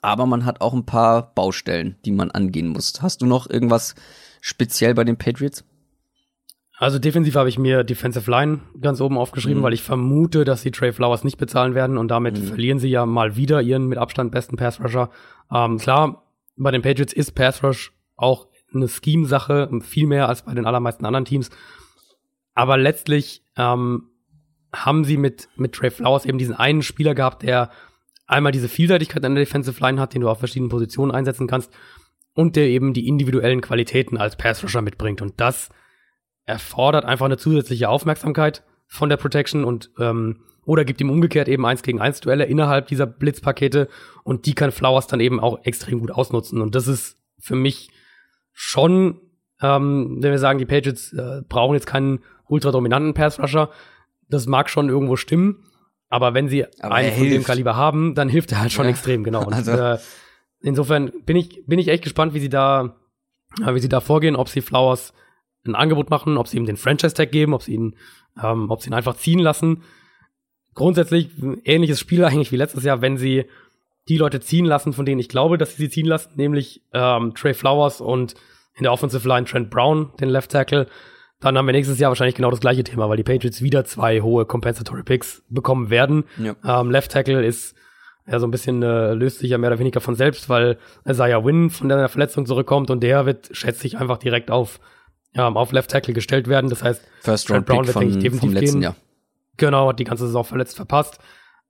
[0.00, 3.02] aber man hat auch ein paar Baustellen, die man angehen muss.
[3.02, 3.96] Hast du noch irgendwas
[4.40, 5.64] speziell bei den Patriots?
[6.76, 9.64] Also defensiv habe ich mir Defensive Line ganz oben aufgeschrieben, mhm.
[9.64, 12.44] weil ich vermute, dass sie Trey Flowers nicht bezahlen werden und damit mhm.
[12.44, 15.10] verlieren sie ja mal wieder ihren mit Abstand besten Pass Rusher.
[15.52, 16.24] Ähm, klar,
[16.56, 21.06] bei den Patriots ist Pass Rush auch eine Scheme-Sache, viel mehr als bei den allermeisten
[21.06, 21.50] anderen Teams.
[22.54, 24.10] Aber letztlich ähm,
[24.72, 27.70] haben sie mit, mit Trey Flowers eben diesen einen Spieler gehabt, der
[28.26, 31.72] einmal diese Vielseitigkeit an der Defensive Line hat, den du auf verschiedenen Positionen einsetzen kannst
[32.34, 35.22] und der eben die individuellen Qualitäten als Pass Rusher mitbringt.
[35.22, 35.70] Und das
[36.44, 41.64] erfordert einfach eine zusätzliche Aufmerksamkeit von der Protection und ähm, oder gibt ihm umgekehrt eben
[41.66, 43.88] eins gegen eins Duelle innerhalb dieser Blitzpakete
[44.22, 46.60] und die kann Flowers dann eben auch extrem gut ausnutzen.
[46.60, 47.90] Und das ist für mich
[48.52, 49.20] schon,
[49.60, 53.70] ähm, wenn wir sagen, die Patriots äh, brauchen jetzt keinen ultra dominanten Pass-Rusher,
[54.28, 55.64] das mag schon irgendwo stimmen,
[56.08, 57.44] aber wenn sie Aber einen von dem.
[57.44, 58.90] Kaliber haben, dann hilft er halt schon Ja.
[58.90, 59.44] extrem, genau.
[59.46, 59.98] Und, Also- äh,
[60.62, 62.96] insofern bin ich, bin ich echt gespannt, wie sie da,
[63.66, 65.12] wie sie da vorgehen, ob sie Flowers
[65.66, 67.96] ein Angebot machen, ob sie ihm den Franchise-Tag geben, ob sie ihn,
[68.42, 69.82] ähm, ob sie ihn einfach ziehen lassen.
[70.74, 73.44] Grundsätzlich ein ähnliches Spiel eigentlich wie letztes Jahr, wenn sie
[74.08, 77.34] die Leute ziehen lassen, von denen ich glaube, dass sie sie ziehen lassen, nämlich ähm,
[77.34, 78.34] Trey Flowers und
[78.76, 80.86] in der Offensive Line Trent Brown, den Left Tackle,
[81.40, 84.20] dann haben wir nächstes Jahr wahrscheinlich genau das gleiche Thema, weil die Patriots wieder zwei
[84.20, 86.24] hohe Compensatory Picks bekommen werden.
[86.38, 86.80] Ja.
[86.80, 87.74] Ähm, Left Tackle ist
[88.26, 91.44] ja so ein bisschen äh, löst sich ja mehr oder weniger von selbst, weil Isaiah
[91.44, 94.80] Wynn von der Verletzung zurückkommt und der wird, schätze ich, einfach direkt auf,
[95.34, 96.70] ähm, auf Left Tackle gestellt werden.
[96.70, 98.82] Das heißt, First Trent Brown Pick wird, von, denke ich, definitiv vom letzten gehen.
[98.82, 98.96] Jahr.
[99.56, 101.18] Genau, hat die ganze Saison verletzt verpasst.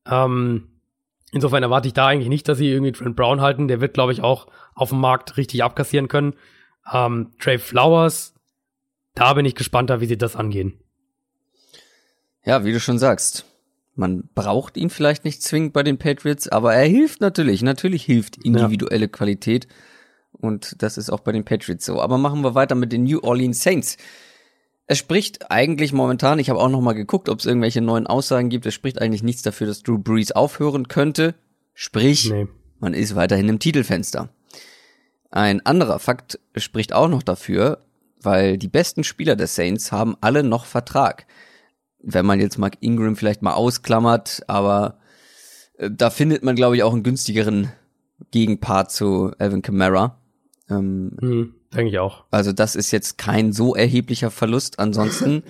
[0.07, 0.69] Ähm,
[1.33, 3.69] insofern erwarte ich da eigentlich nicht, dass sie irgendwie Trent Brown halten.
[3.69, 6.35] Der wird, glaube ich, auch auf dem Markt richtig abkassieren können.
[6.93, 8.35] Ähm, Trey Flowers,
[9.15, 10.81] da bin ich gespannter, wie sie das angehen.
[12.45, 13.47] Ja, wie du schon sagst.
[13.95, 17.63] Man braucht ihn vielleicht nicht zwingend bei den Patriots, aber er hilft natürlich.
[17.63, 19.69] Natürlich hilft individuelle Qualität.
[20.33, 22.01] Und das ist auch bei den Patriots so.
[22.01, 23.97] Aber machen wir weiter mit den New Orleans Saints.
[24.87, 28.51] Es spricht eigentlich momentan, ich habe auch noch mal geguckt, ob es irgendwelche neuen Aussagen
[28.51, 28.67] gibt.
[28.67, 31.35] Es spricht eigentlich nichts dafür, dass Drew Brees aufhören könnte.
[31.73, 32.49] Sprich, Nee.
[32.81, 34.29] man ist weiterhin im Titelfenster.
[35.31, 37.81] Ein anderer Fakt spricht auch noch dafür,
[38.21, 41.27] weil die besten Spieler der Saints haben alle noch Vertrag.
[42.01, 44.99] Wenn man jetzt Mark Ingram vielleicht mal ausklammert, aber
[45.79, 47.73] äh, da findet man, glaube ich, auch einen günstigeren
[48.31, 50.19] Gegenpart zu Alvin Kamara.
[50.69, 52.25] Ähm, Hm, denke ich auch.
[52.31, 54.79] also das ist jetzt kein so erheblicher Verlust.
[54.79, 55.43] Ansonsten,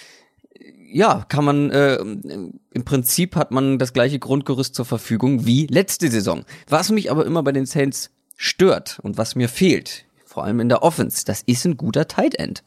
[0.92, 6.10] ja, kann man, äh, im Prinzip hat man das gleiche Grundgerüst zur Verfügung wie letzte
[6.10, 6.44] Saison.
[6.68, 10.68] Was mich aber immer bei den Saints stört und was mir fehlt, vor allem in
[10.68, 12.62] der Offense, das ist ein guter Tight End.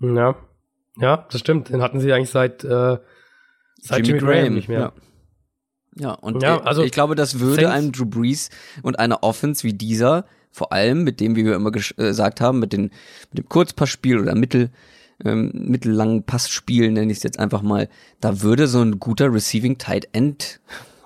[0.00, 0.36] Ja.
[0.98, 1.68] Ja, das stimmt.
[1.68, 2.98] Den hatten sie eigentlich seit, äh,
[3.82, 4.78] seit Jimmy, Graham nicht mehr.
[4.80, 4.92] Ja.
[5.98, 8.50] Ja, und Ja, äh, also ich glaube, das würde Saints- einem Drew Brees
[8.82, 10.26] und einer Offense wie dieser,
[10.56, 12.84] vor allem mit dem, wie wir immer äh, gesagt haben, mit, den,
[13.30, 14.70] mit dem Kurzpassspiel oder mittel,
[15.22, 17.90] ähm, mittellangen Passspiel, nenne ich es jetzt einfach mal,
[18.22, 20.60] da würde so ein guter Receiving Tight End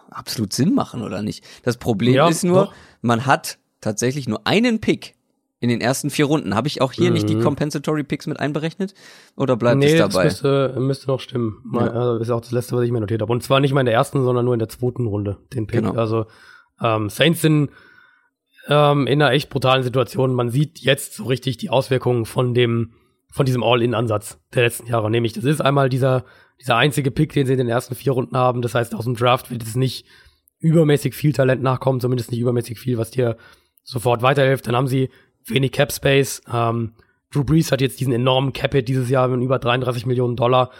[0.09, 1.45] absolut Sinn machen, oder nicht?
[1.65, 2.75] Das Problem Ja, ist nur, doch.
[3.03, 5.15] man hat tatsächlich nur einen Pick
[5.59, 6.55] in den ersten vier Runden.
[6.55, 7.43] Habe ich auch hier nicht die Mhm.
[7.43, 8.95] Compensatory Picks mit einberechnet?
[9.37, 10.25] Oder bleibt nee, es das dabei?
[10.27, 11.59] müsste, müsste noch stimmen.
[11.65, 11.93] Mal, Ja.
[11.93, 13.33] Also ist auch das letzte, was ich mir notiert habe.
[13.33, 15.81] Und zwar nicht mal in der ersten, sondern nur in der zweiten Runde, den Pick.
[15.81, 15.95] Genau.
[15.95, 16.27] Also
[16.81, 17.71] ähm, Saints sind
[18.69, 20.35] ähm, in einer echt brutalen Situation.
[20.35, 22.93] Man sieht jetzt so richtig die Auswirkungen von dem,
[23.33, 25.11] von diesem All-In-Ansatz der letzten Jahre.
[25.11, 26.25] Nämlich, das ist einmal dieser,
[26.61, 28.63] dieser einzige Pick, den sie in den ersten vier Runden haben.
[28.63, 30.07] Das heißt, aus dem Draft wird es nicht
[30.59, 33.37] übermäßig viel Talent nachkommen, zumindest nicht übermäßig viel, was dir
[33.83, 34.67] sofort weiterhilft.
[34.67, 35.11] Dann haben sie
[35.47, 36.43] wenig Cap Space.
[36.53, 36.95] Ähm,
[37.33, 40.71] Drew Brees hat jetzt diesen enormen Cap Hit dieses Jahr mit über 33 Millionen Dollar.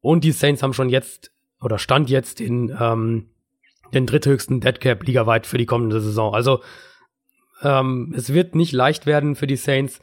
[0.00, 3.30] Und die Saints haben schon jetzt oder stand jetzt den, ähm,
[3.94, 6.34] den dritthöchsten Dead Cap ligaweit für die kommende Saison.
[6.34, 6.60] Also
[7.62, 10.00] ähm, es wird nicht leicht werden für die Saints,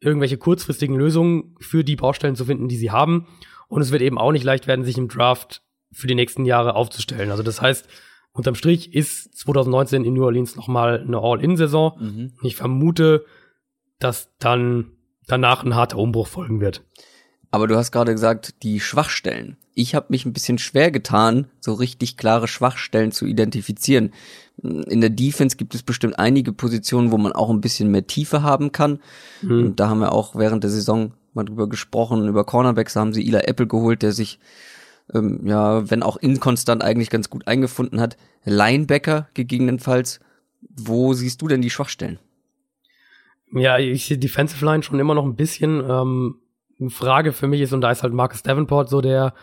[0.00, 3.26] irgendwelche kurzfristigen Lösungen für die Baustellen zu finden, die sie haben.
[3.68, 6.74] Und es wird eben auch nicht leicht werden, sich im Draft für die nächsten Jahre
[6.74, 7.30] aufzustellen.
[7.30, 7.88] Also das heißt,
[8.32, 11.98] unterm Strich ist 2019 in New Orleans nochmal eine All-In-Saison.
[11.98, 12.32] Mhm.
[12.42, 13.24] Ich vermute,
[13.98, 14.92] dass dann
[15.26, 16.84] danach ein harter Umbruch folgen wird.
[17.50, 19.56] Aber du hast gerade gesagt, die Schwachstellen.
[19.78, 24.14] Ich habe mich ein bisschen schwer getan, so richtig klare Schwachstellen zu identifizieren.
[24.62, 28.42] In der Defense gibt es bestimmt einige Positionen, wo man auch ein bisschen mehr Tiefe
[28.42, 29.00] haben kann.
[29.42, 29.66] Mhm.
[29.66, 32.26] Und da haben wir auch während der Saison mal drüber gesprochen.
[32.26, 34.38] Über Cornerbacks Da haben sie Eli Apple geholt, der sich,
[35.12, 38.16] ähm, ja, wenn auch inkonstant eigentlich ganz gut eingefunden hat.
[38.44, 40.20] Linebacker gegebenenfalls.
[40.74, 42.18] Wo siehst du denn die Schwachstellen?
[43.52, 45.84] Ja, ich sehe Defensive Line schon immer noch ein bisschen.
[45.86, 46.36] Ähm,
[46.88, 49.34] Frage für mich ist, und da ist halt Marcus Davenport so der,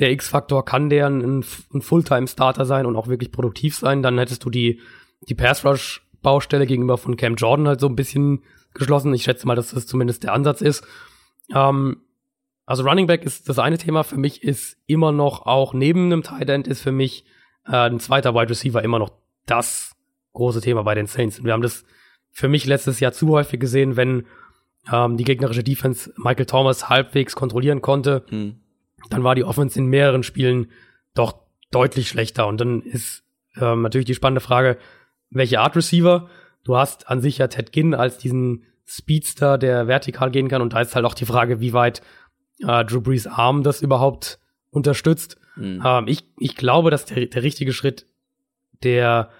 [0.00, 4.02] der X-Faktor, kann der ein, ein Fulltime-Starter sein und auch wirklich produktiv sein?
[4.02, 4.80] Dann hättest du die,
[5.28, 8.42] die Pass-Rush-Baustelle gegenüber von Cam Jordan halt so ein bisschen
[8.74, 9.14] geschlossen.
[9.14, 10.84] Ich schätze mal, dass das zumindest der Ansatz ist.
[11.54, 12.02] Ähm,
[12.66, 14.04] also Running Back ist das eine Thema.
[14.04, 17.24] Für mich ist immer noch auch neben einem Tight End ist für mich
[17.66, 19.10] äh, ein zweiter Wide Receiver immer noch
[19.46, 19.96] das
[20.32, 21.38] große Thema bei den Saints.
[21.38, 21.84] Und wir haben das
[22.30, 24.26] für mich letztes Jahr zu häufig gesehen, wenn
[24.92, 28.60] ähm, die gegnerische Defense Michael Thomas halbwegs kontrollieren konnte, Hm.
[29.08, 30.70] Dann war die Offense in mehreren Spielen
[31.14, 31.34] doch
[31.70, 32.46] deutlich schlechter.
[32.46, 33.24] Und dann ist
[33.60, 34.78] ähm, natürlich die spannende Frage,
[35.30, 36.28] welche Art Receiver?
[36.64, 40.62] Du hast an sich ja Ted Ginn als diesen Speedster, der vertikal gehen kann.
[40.62, 42.02] Und da ist halt auch die Frage, wie weit
[42.58, 44.38] äh, Drew Brees Arm das überhaupt
[44.70, 45.38] unterstützt.
[45.56, 45.82] Mhm.
[45.84, 48.06] Ähm, ich, ich glaube, dass der, der richtige Schritt,
[48.82, 49.30] der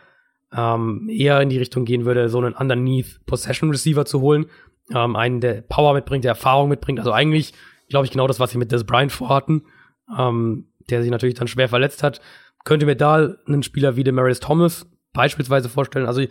[0.53, 4.47] ähm, eher in die Richtung gehen würde, so einen underneath Possession Receiver zu holen.
[4.93, 6.99] Ähm, einen, der Power mitbringt, der Erfahrung mitbringt.
[6.99, 7.53] Also eigentlich,
[7.91, 9.65] glaube ich, genau das, was sie mit Des Bryant vorhatten,
[10.17, 12.21] ähm, der sich natürlich dann schwer verletzt hat.
[12.65, 16.07] Könnte mir da einen Spieler wie Demarius Thomas beispielsweise vorstellen.
[16.07, 16.23] Also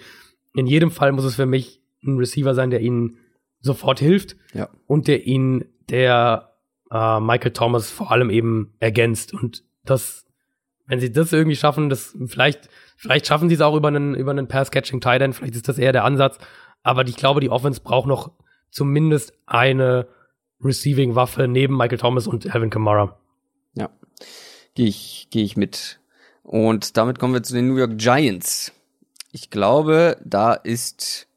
[0.53, 3.17] in jedem Fall muss es für mich ein Receiver sein, der ihnen
[3.59, 4.69] sofort hilft ja.
[4.87, 6.55] und der ihn, der
[6.91, 9.33] äh, Michael Thomas vor allem eben ergänzt.
[9.33, 10.25] Und das,
[10.85, 14.31] wenn sie das irgendwie schaffen, das vielleicht, vielleicht schaffen sie es auch über einen, über
[14.31, 16.37] einen Pass-Catching Tight End, vielleicht ist das eher der Ansatz.
[16.83, 18.31] Aber ich glaube, die Offense braucht noch
[18.71, 20.07] zumindest eine
[20.63, 23.17] Receiving-Waffe neben Michael Thomas und Alvin Kamara.
[23.75, 23.89] Ja,
[24.75, 25.99] gehe ich, gehe ich mit.
[26.43, 28.71] Und damit kommen wir zu den New York Giants.
[29.31, 31.27] Ich glaube, da ist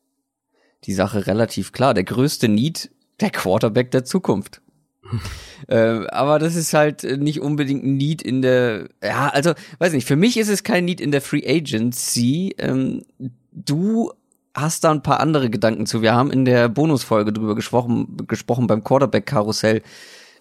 [0.84, 1.94] die Sache relativ klar.
[1.94, 4.62] Der größte Need, der Quarterback der Zukunft.
[5.68, 10.06] äh, aber das ist halt nicht unbedingt ein Need in der, ja, also, weiß nicht,
[10.06, 12.54] für mich ist es kein Need in der Free Agency.
[12.58, 13.04] Ähm,
[13.52, 14.12] du
[14.54, 16.02] hast da ein paar andere Gedanken zu.
[16.02, 19.82] Wir haben in der Bonusfolge drüber gesprochen, gesprochen beim Quarterback-Karussell,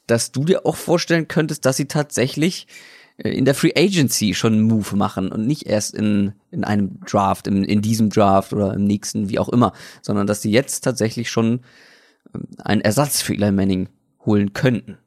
[0.08, 2.68] dass du dir auch vorstellen könntest, dass sie tatsächlich
[3.18, 7.00] äh, in der Free Agency schon einen Move machen und nicht erst in, in einem
[7.06, 10.82] Draft, in, in diesem Draft oder im nächsten, wie auch immer, sondern dass sie jetzt
[10.82, 11.62] tatsächlich schon
[12.34, 13.90] ähm, einen Ersatz für Eli Manning
[14.26, 14.98] holen könnten.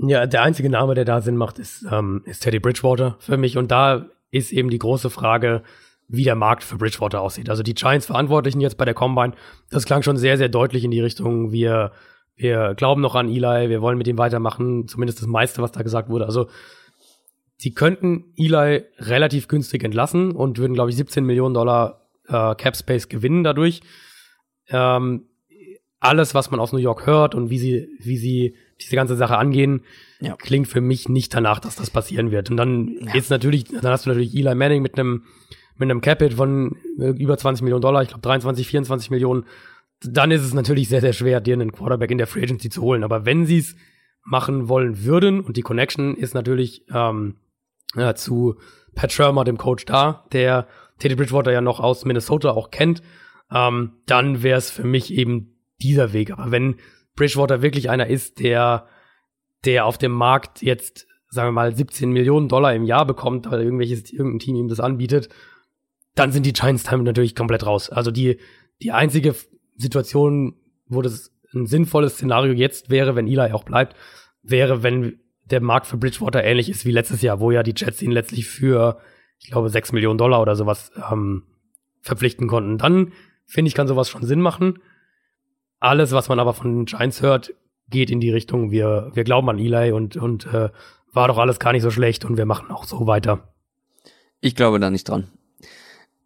[0.00, 3.56] Ja, der einzige Name, der da Sinn macht, ist, ähm, ist Teddy Bridgewater für mich.
[3.56, 5.64] Und da ist eben die große Frage,
[6.08, 7.50] wie der Markt für Bridgewater aussieht.
[7.50, 9.34] Also die Giants-Verantwortlichen jetzt bei der Combine,
[9.70, 11.92] das klang schon sehr, sehr deutlich in die Richtung, wir,
[12.34, 15.82] wir glauben noch an Eli, wir wollen mit ihm weitermachen, zumindest das meiste, was da
[15.82, 16.24] gesagt wurde.
[16.24, 16.48] Also
[17.58, 22.76] sie könnten Eli relativ günstig entlassen und würden, glaube ich, 17 Millionen Dollar äh, Cap
[22.76, 23.82] Space gewinnen dadurch.
[24.70, 25.26] Ähm,
[26.00, 29.36] alles, was man aus New York hört und wie sie, wie sie diese ganze Sache
[29.36, 29.82] angehen,
[30.20, 30.36] ja.
[30.36, 32.50] klingt für mich nicht danach, dass das passieren wird.
[32.50, 33.14] Und dann ja.
[33.14, 35.24] ist natürlich, dann hast du natürlich Eli Manning mit einem
[35.78, 39.44] mit einem Capit von äh, über 20 Millionen Dollar, ich glaube 23, 24 Millionen.
[40.00, 42.82] Dann ist es natürlich sehr, sehr schwer, dir einen Quarterback in der Free Agency zu
[42.82, 43.04] holen.
[43.04, 43.74] Aber wenn sie es
[44.24, 47.36] machen wollen würden und die Connection ist natürlich ähm,
[47.96, 48.56] ja, zu
[48.94, 50.66] Pat Shermer, dem Coach da, der
[50.98, 53.02] Teddy Bridgewater ja noch aus Minnesota auch kennt,
[53.52, 56.32] ähm, dann wäre es für mich eben dieser Weg.
[56.32, 56.76] Aber wenn
[57.16, 58.86] Bridgewater wirklich einer ist, der,
[59.64, 63.62] der auf dem Markt jetzt, sagen wir mal, 17 Millionen Dollar im Jahr bekommt, weil
[63.62, 65.28] irgendwelches, irgendein Team ihm das anbietet,
[66.18, 67.90] dann sind die Giants damit natürlich komplett raus.
[67.90, 68.38] Also die,
[68.82, 69.34] die einzige
[69.76, 70.54] Situation,
[70.86, 73.96] wo das ein sinnvolles Szenario jetzt wäre, wenn Eli auch bleibt,
[74.42, 78.02] wäre, wenn der Markt für Bridgewater ähnlich ist wie letztes Jahr, wo ja die Jets
[78.02, 78.98] ihn letztlich für,
[79.38, 81.44] ich glaube, 6 Millionen Dollar oder sowas ähm,
[82.00, 82.78] verpflichten konnten.
[82.78, 83.12] Dann,
[83.46, 84.80] finde ich, kann sowas schon Sinn machen.
[85.80, 87.54] Alles, was man aber von den Giants hört,
[87.88, 90.70] geht in die Richtung, wir, wir glauben an Eli und, und äh,
[91.12, 93.54] war doch alles gar nicht so schlecht und wir machen auch so weiter.
[94.40, 95.28] Ich glaube da nicht dran.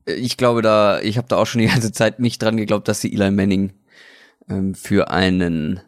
[0.05, 3.01] Ich glaube da, ich habe da auch schon die ganze Zeit nicht dran geglaubt, dass
[3.01, 3.73] sie Eli Manning
[4.49, 5.81] ähm, für einen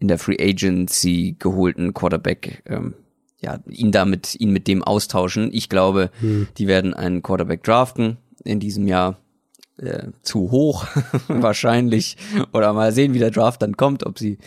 [0.00, 2.94] in der Free Agency geholten Quarterback, ähm,
[3.40, 5.50] ja, ihn damit, ihn mit dem austauschen.
[5.52, 6.48] Ich glaube, hm.
[6.56, 9.18] die werden einen Quarterback draften in diesem Jahr.
[9.76, 10.88] Äh, zu hoch
[11.28, 12.16] wahrscheinlich
[12.52, 14.38] oder mal sehen, wie der Draft dann kommt, ob sie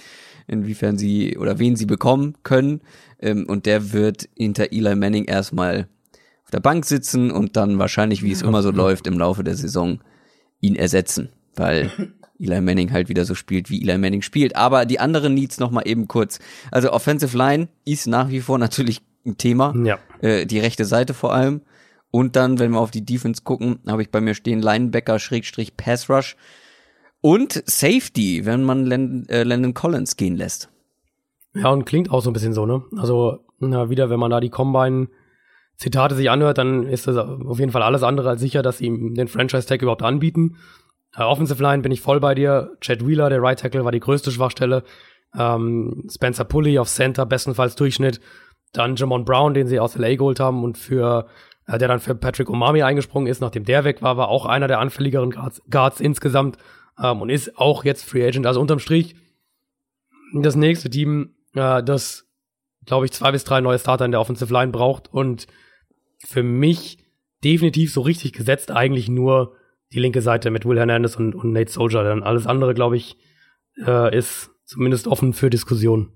[0.46, 2.82] inwiefern sie oder wen sie bekommen können
[3.22, 5.88] ähm, und der wird hinter Eli Manning erstmal
[6.52, 10.00] der Bank sitzen und dann wahrscheinlich, wie es immer so läuft, im Laufe der Saison
[10.60, 11.92] ihn ersetzen, weil
[12.40, 14.56] Eli Manning halt wieder so spielt, wie Eli Manning spielt.
[14.56, 16.40] Aber die anderen Needs noch mal eben kurz.
[16.72, 19.74] Also Offensive Line ist nach wie vor natürlich ein Thema.
[19.84, 20.00] Ja.
[20.22, 21.62] Äh, die rechte Seite vor allem.
[22.10, 25.78] Und dann, wenn wir auf die Defense gucken, habe ich bei mir stehen Linebacker Schrägstrich
[25.78, 26.36] Pass Rush
[27.22, 30.70] und Safety, wenn man Landon, äh, Landon Collins gehen lässt.
[31.54, 32.84] Ja, und klingt auch so ein bisschen so, ne?
[32.98, 35.08] Also, na, wieder, wenn man da die Combine
[35.82, 38.86] Zitate sich anhört, dann ist das auf jeden Fall alles andere als sicher, dass sie
[38.86, 40.58] ihm den Franchise-Tag überhaupt anbieten.
[41.18, 42.78] Uh, Offensive Line bin ich voll bei dir.
[42.82, 44.84] Chad Wheeler, der Right Tackle, war die größte Schwachstelle.
[45.36, 48.22] Ähm, Spencer Pulley auf Center, bestenfalls Durchschnitt.
[48.74, 51.26] Dann Jamon Brown, den sie aus LA geholt haben und für,
[51.66, 54.68] äh, der dann für Patrick Omami eingesprungen ist, nachdem der weg war, war auch einer
[54.68, 56.60] der anfälligeren Guards, Guards insgesamt
[57.02, 58.46] ähm, und ist auch jetzt Free Agent.
[58.46, 59.16] Also unterm Strich
[60.32, 62.28] das nächste Team, äh, das,
[62.86, 65.48] glaube ich, zwei bis drei neue Starter in der Offensive Line braucht und
[66.26, 66.98] für mich
[67.44, 69.56] definitiv so richtig gesetzt eigentlich nur
[69.94, 72.04] die linke Seite mit Will Hernandez und, und Nate Soldier.
[72.04, 73.18] Dann alles andere, glaube ich,
[73.86, 76.12] äh, ist zumindest offen für Diskussion.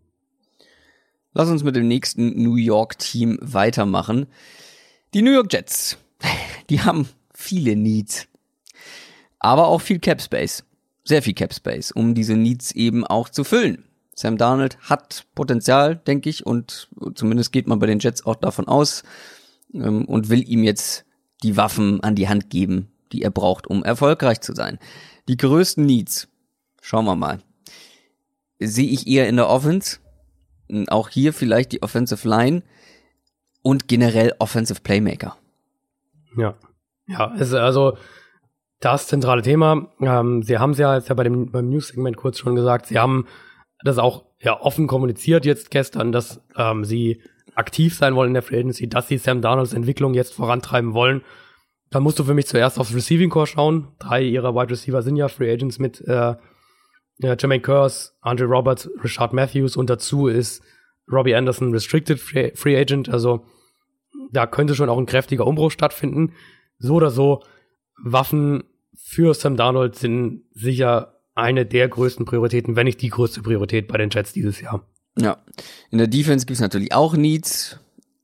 [1.33, 4.27] Lass uns mit dem nächsten New York-Team weitermachen.
[5.13, 5.97] Die New York Jets.
[6.69, 8.27] Die haben viele Needs.
[9.39, 10.63] Aber auch viel Cap Space.
[11.03, 13.83] Sehr viel Cap Space, um diese Needs eben auch zu füllen.
[14.15, 18.67] Sam Darnold hat Potenzial, denke ich, und zumindest geht man bei den Jets auch davon
[18.67, 19.03] aus
[19.75, 21.05] ähm, und will ihm jetzt
[21.43, 24.79] die Waffen an die Hand geben, die er braucht, um erfolgreich zu sein.
[25.27, 26.27] Die größten Needs,
[26.81, 27.39] schauen wir mal,
[28.59, 29.99] sehe ich eher in der Offense.
[30.87, 32.63] Auch hier vielleicht die Offensive Line
[33.61, 35.37] und generell Offensive Playmaker.
[36.37, 36.55] Ja,
[37.07, 37.97] ja, also, also
[38.79, 39.87] das zentrale Thema.
[39.99, 42.87] Ähm, Sie haben es ja jetzt ja bei dem beim News-Segment kurz schon gesagt.
[42.87, 43.25] Sie haben
[43.83, 47.21] das auch ja offen kommuniziert jetzt gestern, dass ähm, Sie
[47.55, 51.21] aktiv sein wollen in der Free Agency, dass Sie Sam Darnolds Entwicklung jetzt vorantreiben wollen.
[51.89, 53.89] Da musst du für mich zuerst aufs Receiving Core schauen.
[53.99, 56.35] Drei ihrer Wide Receiver sind ja Free Agents mit äh,
[57.17, 60.63] ja, Jermaine Curse, Andre Roberts, Richard Matthews und dazu ist
[61.11, 63.09] Robbie Anderson Restricted Free Agent.
[63.09, 63.45] Also
[64.31, 66.33] da könnte schon auch ein kräftiger Umbruch stattfinden.
[66.77, 67.43] So oder so,
[68.03, 68.63] Waffen
[68.95, 73.97] für Sam Darnold sind sicher eine der größten Prioritäten, wenn nicht die größte Priorität bei
[73.97, 74.87] den Jets dieses Jahr.
[75.17, 75.37] Ja,
[75.91, 77.79] in der Defense gibt es natürlich auch Needs.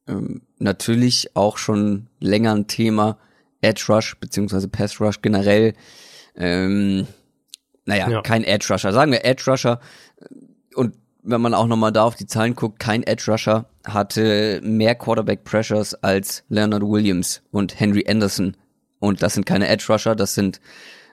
[0.07, 3.17] Ähm, natürlich auch schon länger ein Thema.
[3.61, 5.73] Edge Rush beziehungsweise Pass Rush generell.
[6.35, 7.07] Ähm,
[7.85, 8.21] naja, ja.
[8.21, 8.93] kein Edge Rusher.
[8.93, 9.79] Sagen wir Edge Rusher.
[10.75, 14.95] Und wenn man auch nochmal da auf die Zahlen guckt, kein Edge Rusher hatte mehr
[14.95, 18.55] Quarterback Pressures als Leonard Williams und Henry Anderson.
[18.99, 20.61] Und das sind keine Edge Rusher, das sind,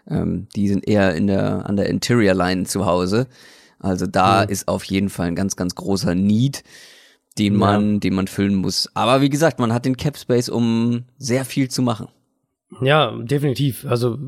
[0.08, 3.26] ähm, die sind eher in der, an der Interior Line zu Hause.
[3.78, 4.50] Also da mhm.
[4.50, 6.64] ist auf jeden Fall ein ganz, ganz großer Need,
[7.38, 7.98] den man, ja.
[8.00, 8.88] den man füllen muss.
[8.94, 12.08] Aber wie gesagt, man hat den Cap Space, um sehr viel zu machen.
[12.80, 13.86] Ja, definitiv.
[13.86, 14.18] Also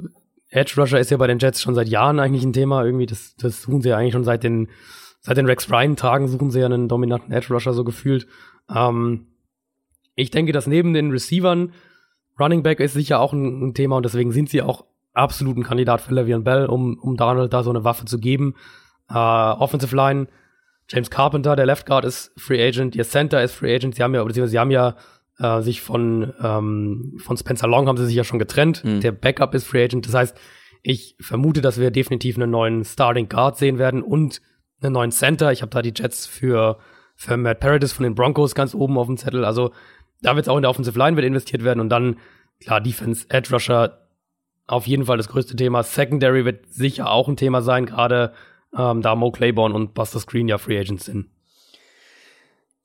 [0.50, 2.84] Edge Rusher ist ja bei den Jets schon seit Jahren eigentlich ein Thema.
[2.84, 4.68] Irgendwie, das, das suchen sie ja eigentlich schon seit den,
[5.20, 8.26] seit den Rex Ryan-Tagen suchen sie ja einen dominanten Edge Rusher so gefühlt.
[8.74, 9.26] Ähm,
[10.14, 11.72] ich denke, dass neben den Receivern
[12.38, 15.62] Running Back ist sicher auch ein, ein Thema und deswegen sind sie auch absolut ein
[15.62, 18.54] Kandidat für Le'Veon Bell, um, um Donald da so eine Waffe zu geben.
[19.10, 20.28] Uh, Offensive Line,
[20.88, 23.94] James Carpenter, der Left Guard ist Free Agent, ihr Center ist Free Agent.
[23.94, 24.96] Sie haben ja, beziehungsweise sie haben ja
[25.38, 28.84] äh, sich von, ähm, von Spencer Long haben sie sich ja schon getrennt.
[28.84, 29.00] Mhm.
[29.00, 30.06] Der Backup ist Free Agent.
[30.06, 30.36] Das heißt,
[30.82, 34.40] ich vermute, dass wir definitiv einen neuen Starting Guard sehen werden und
[34.82, 35.52] einen neuen Center.
[35.52, 36.78] Ich habe da die Jets für,
[37.16, 39.44] für Matt Paradis von den Broncos ganz oben auf dem Zettel.
[39.44, 39.72] Also
[40.22, 42.16] da wird es auch in der Offensive Line wird investiert werden und dann,
[42.60, 44.06] klar, Defense, Edge Rusher,
[44.66, 45.82] auf jeden Fall das größte Thema.
[45.82, 48.32] Secondary wird sicher auch ein Thema sein, gerade
[48.76, 51.26] ähm, da Mo Claiborne und Buster Screen ja Free Agents sind.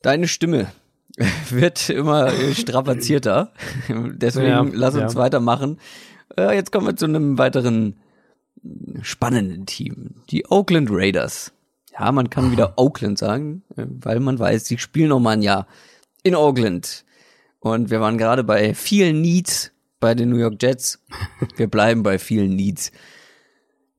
[0.02, 0.72] Deine Stimme
[1.50, 3.54] wird immer strapazierter.
[3.90, 5.20] Deswegen ja, lass uns ja.
[5.20, 5.80] weitermachen.
[6.38, 7.98] Äh, jetzt kommen wir zu einem weiteren
[9.02, 10.16] spannenden Team.
[10.30, 11.54] Die Oakland Raiders.
[11.98, 15.42] Ja, man kann wieder Oakland sagen, äh, weil man weiß, sie spielen noch mal ein
[15.42, 15.68] Jahr
[16.24, 17.06] in Oakland.
[17.60, 21.04] Und wir waren gerade bei vielen Needs bei den New York Jets.
[21.56, 22.92] Wir bleiben bei vielen Needs.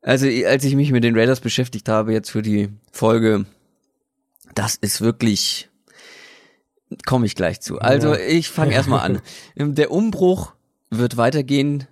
[0.07, 3.45] Also, als ich mich mit den Raiders beschäftigt habe, jetzt für die Folge,
[4.55, 5.69] das ist wirklich
[7.05, 7.79] Komme ich gleich zu.
[7.79, 8.21] Also ja.
[8.21, 9.23] ich fange erstmal an.
[9.57, 10.53] Der Umbruch
[10.91, 11.87] wird weitergehen,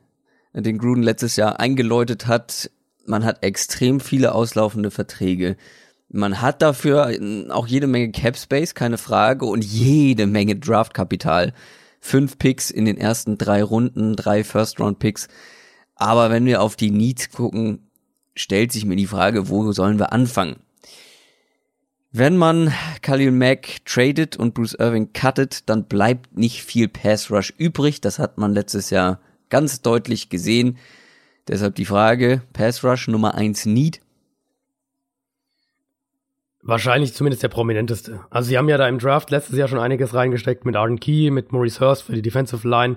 [0.53, 2.71] den Gruden letztes Jahr eingeläutet hat.
[3.07, 5.57] Man hat extrem viele auslaufende Verträge.
[6.09, 7.11] Man hat dafür
[7.51, 11.53] auch jede Menge Cap Space, keine Frage, und jede Menge Draftkapital.
[12.01, 15.27] Fünf Picks in den ersten drei Runden, drei First-Round-Picks.
[15.97, 17.91] Aber wenn wir auf die Needs gucken,
[18.35, 20.57] stellt sich mir die Frage, wo sollen wir anfangen?
[22.16, 22.72] Wenn man
[23.03, 28.01] Khalil Mack tradet und Bruce Irving cuttet, dann bleibt nicht viel Pass Rush übrig.
[28.01, 29.20] Das hat man letztes Jahr
[29.51, 30.78] ganz deutlich gesehen.
[31.49, 34.01] Deshalb die Frage, Pass Rush Nummer eins Need.
[36.62, 38.20] Wahrscheinlich zumindest der prominenteste.
[38.30, 41.30] Also sie haben ja da im Draft letztes Jahr schon einiges reingesteckt mit Arden Key,
[41.30, 42.97] mit Maurice Hurst für die Defensive Line,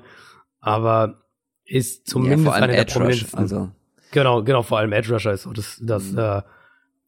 [0.60, 1.24] aber
[1.66, 3.40] ist zumindest ja, einer der prominentesten.
[3.40, 3.72] Rush, also.
[4.12, 6.20] Genau, genau, vor allem Edge Rusher ist so das, das mhm.
[6.20, 6.42] äh,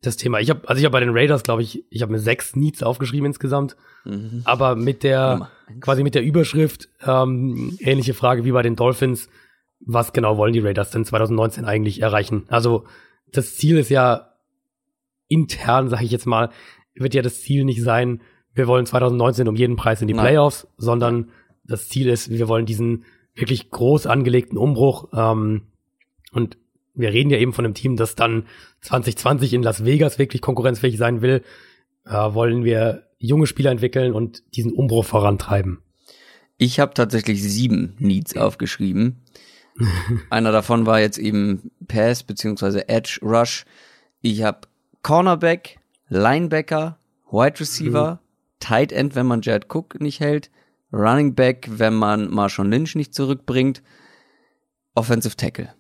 [0.02, 0.40] das Thema.
[0.40, 2.84] Ich habe, also ich habe bei den Raiders, glaube ich, ich habe mir sechs Needs
[2.84, 3.76] aufgeschrieben insgesamt,
[4.06, 4.42] mhm.
[4.46, 5.50] aber mit der
[5.82, 9.30] quasi mit der Überschrift ähm, ähnliche Frage wie bei den Dolphins.
[9.82, 12.44] Was genau wollen die Raiders denn 2019 eigentlich erreichen?
[12.48, 12.86] Also
[13.32, 14.34] das Ziel ist ja
[15.28, 16.50] intern, sage ich jetzt mal,
[16.96, 18.22] wird ja das Ziel nicht sein,
[18.54, 20.26] wir wollen 2019 um jeden Preis in die Nein.
[20.26, 21.30] Playoffs, sondern
[21.64, 25.68] das Ziel ist, wir wollen diesen wirklich groß angelegten Umbruch ähm,
[26.34, 26.58] und
[27.00, 28.46] wir reden ja eben von einem Team, das dann
[28.82, 31.44] 2020 in Las Vegas wirklich konkurrenzfähig sein will,
[32.06, 35.80] äh, wollen wir junge Spieler entwickeln und diesen Umbruch vorantreiben.
[36.58, 39.24] Ich habe tatsächlich sieben Needs aufgeschrieben.
[40.30, 43.66] Einer davon war jetzt eben Pass beziehungsweise Edge Rush.
[44.22, 44.68] Ich habe
[45.02, 45.80] Cornerback,
[46.10, 47.00] Linebacker,
[47.32, 48.20] Wide Receiver, mhm.
[48.60, 50.52] Tight End, wenn man Jared Cook nicht hält,
[50.92, 53.82] Running Back, wenn man Marshawn Lynch nicht zurückbringt,
[54.96, 55.74] Offensive Tackle.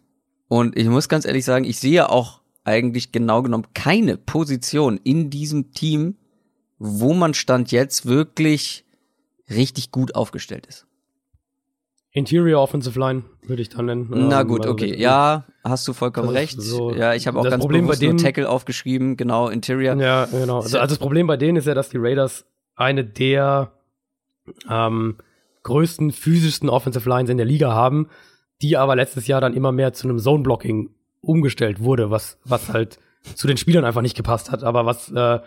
[0.49, 5.29] Und ich muss ganz ehrlich sagen, ich sehe auch eigentlich genau genommen keine Position in
[5.29, 6.17] diesem Team,
[6.79, 8.83] wo man Stand jetzt wirklich
[9.49, 10.85] richtig gut aufgestellt ist.
[12.11, 14.07] Interior Offensive Line würde ich dann nennen.
[14.09, 14.99] Na ähm, gut, okay.
[14.99, 16.59] Ja, hast du vollkommen recht.
[16.59, 19.95] So ja, ich habe auch ganz Problem bewusst bei denen, nur Tackle aufgeschrieben, genau, Interior.
[19.95, 20.61] Ja, genau.
[20.61, 22.45] Also, also das Problem bei denen ist ja, dass die Raiders
[22.75, 23.71] eine der
[24.67, 25.17] ähm,
[25.61, 28.07] größten, physischsten Offensive Lines in der Liga haben,
[28.61, 30.89] die aber letztes Jahr dann immer mehr zu einem Zone-Blocking
[31.21, 32.99] umgestellt wurde, was, was halt
[33.35, 35.39] zu den Spielern einfach nicht gepasst hat, aber was, äh,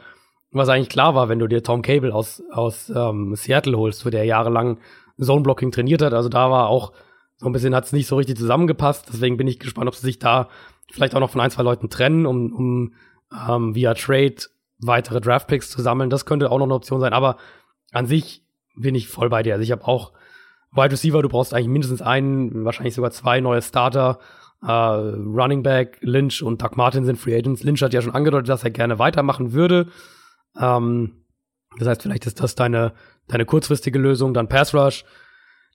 [0.50, 4.10] was eigentlich klar war, wenn du dir Tom Cable aus, aus ähm, Seattle holst, wo
[4.10, 4.78] der jahrelang
[5.20, 6.12] Zone-Blocking trainiert hat.
[6.12, 6.92] Also da war auch
[7.42, 9.06] so ein bisschen hat es nicht so richtig zusammengepasst.
[9.12, 10.48] Deswegen bin ich gespannt, ob sie sich da
[10.92, 12.94] vielleicht auch noch von ein, zwei Leuten trennen, um, um
[13.48, 14.36] ähm, via Trade
[14.78, 16.08] weitere Draftpicks zu sammeln.
[16.08, 17.12] Das könnte auch noch eine Option sein.
[17.12, 17.38] Aber
[17.90, 18.44] an sich
[18.76, 19.54] bin ich voll bei dir.
[19.54, 20.12] Also ich habe auch
[20.73, 24.18] Wide Receiver, du brauchst eigentlich mindestens einen, wahrscheinlich sogar zwei neue Starter.
[24.64, 27.64] Uh, Running Back, Lynch und Doug Martin sind Free Agents.
[27.64, 29.89] Lynch hat ja schon angedeutet, dass er gerne weitermachen würde.
[30.57, 31.25] Ähm,
[31.79, 32.93] das heißt, vielleicht ist das deine,
[33.27, 34.35] deine kurzfristige Lösung.
[34.35, 35.05] Dann Pass Rush,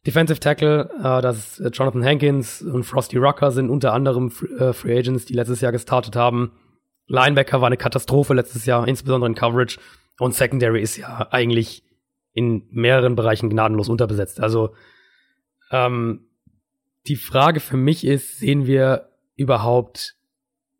[0.05, 4.97] Defensive Tackle, äh, das ist Jonathan Hankins und Frosty Rucker sind unter anderem äh, Free
[4.97, 6.53] Agents, die letztes Jahr gestartet haben.
[7.07, 9.79] Linebacker war eine Katastrophe letztes Jahr, insbesondere in Coverage.
[10.19, 11.83] Und Secondary ist ja eigentlich
[12.37, 14.39] in mehreren Bereichen gnadenlos unterbesetzt.
[14.39, 14.75] Also
[15.71, 16.27] ähm,
[17.07, 20.17] die Frage für mich ist, sehen wir überhaupt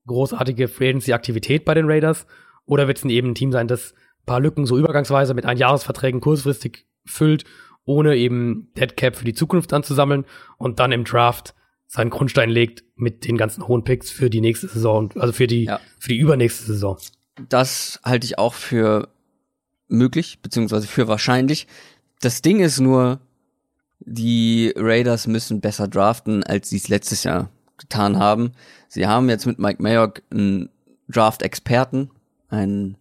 [0.06, 2.28] großartige Free Agency-Aktivität bei den Raiders?
[2.68, 3.96] Oder wird es eben ein Team sein, das
[4.28, 7.44] paar Lücken so übergangsweise mit Einjahresverträgen kurzfristig füllt,
[7.86, 10.26] ohne eben Deadcap für die Zukunft anzusammeln
[10.60, 11.56] und dann im Draft
[11.88, 15.64] seinen Grundstein legt mit den ganzen hohen Picks für die nächste Saison, also für die,
[15.64, 15.80] ja.
[15.98, 17.00] für die übernächste Saison.
[17.50, 19.08] Das halte ich auch für
[19.88, 21.68] möglich, beziehungsweise für wahrscheinlich.
[22.22, 23.20] Das Ding ist nur,
[24.00, 28.52] die Raiders müssen besser draften, als sie es letztes Jahr getan haben.
[28.88, 30.70] Sie haben jetzt mit Mike Mayock einen
[31.10, 32.10] Draft-Experten,
[32.50, 32.98] einen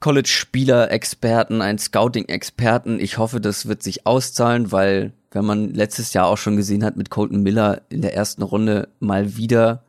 [0.00, 3.00] College-Spieler-Experten, einen Scouting-Experten.
[3.00, 6.96] Ich hoffe, das wird sich auszahlen, weil wenn man letztes Jahr auch schon gesehen hat
[6.96, 9.84] mit Colton Miller in der ersten Runde mal wieder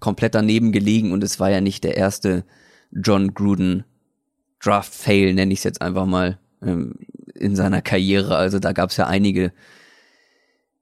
[0.00, 2.44] komplett daneben gelegen und es war ja nicht der erste
[2.92, 3.84] John Gruden
[4.64, 6.94] Draft-Fail, nenne ich es jetzt einfach mal, ähm,
[7.34, 8.36] in seiner Karriere.
[8.36, 9.52] Also da gab es ja einige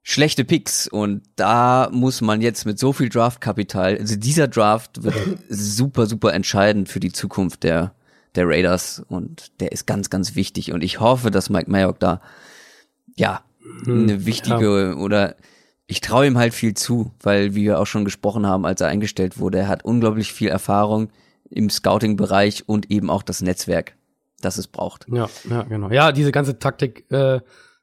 [0.03, 5.15] schlechte Picks und da muss man jetzt mit so viel Draftkapital, also dieser Draft wird
[5.49, 7.93] super, super entscheidend für die Zukunft der
[8.35, 12.19] der Raiders und der ist ganz, ganz wichtig und ich hoffe, dass Mike Mayock da
[13.15, 13.43] ja
[13.85, 14.95] hm, eine wichtige ja.
[14.95, 15.35] oder
[15.85, 18.87] ich traue ihm halt viel zu, weil wie wir auch schon gesprochen haben, als er
[18.87, 21.09] eingestellt wurde, er hat unglaublich viel Erfahrung
[21.49, 23.95] im Scouting-Bereich und eben auch das Netzwerk,
[24.41, 25.05] das es braucht.
[25.09, 25.89] Ja, ja, genau.
[25.89, 27.39] Ja, diese ganze Taktik äh,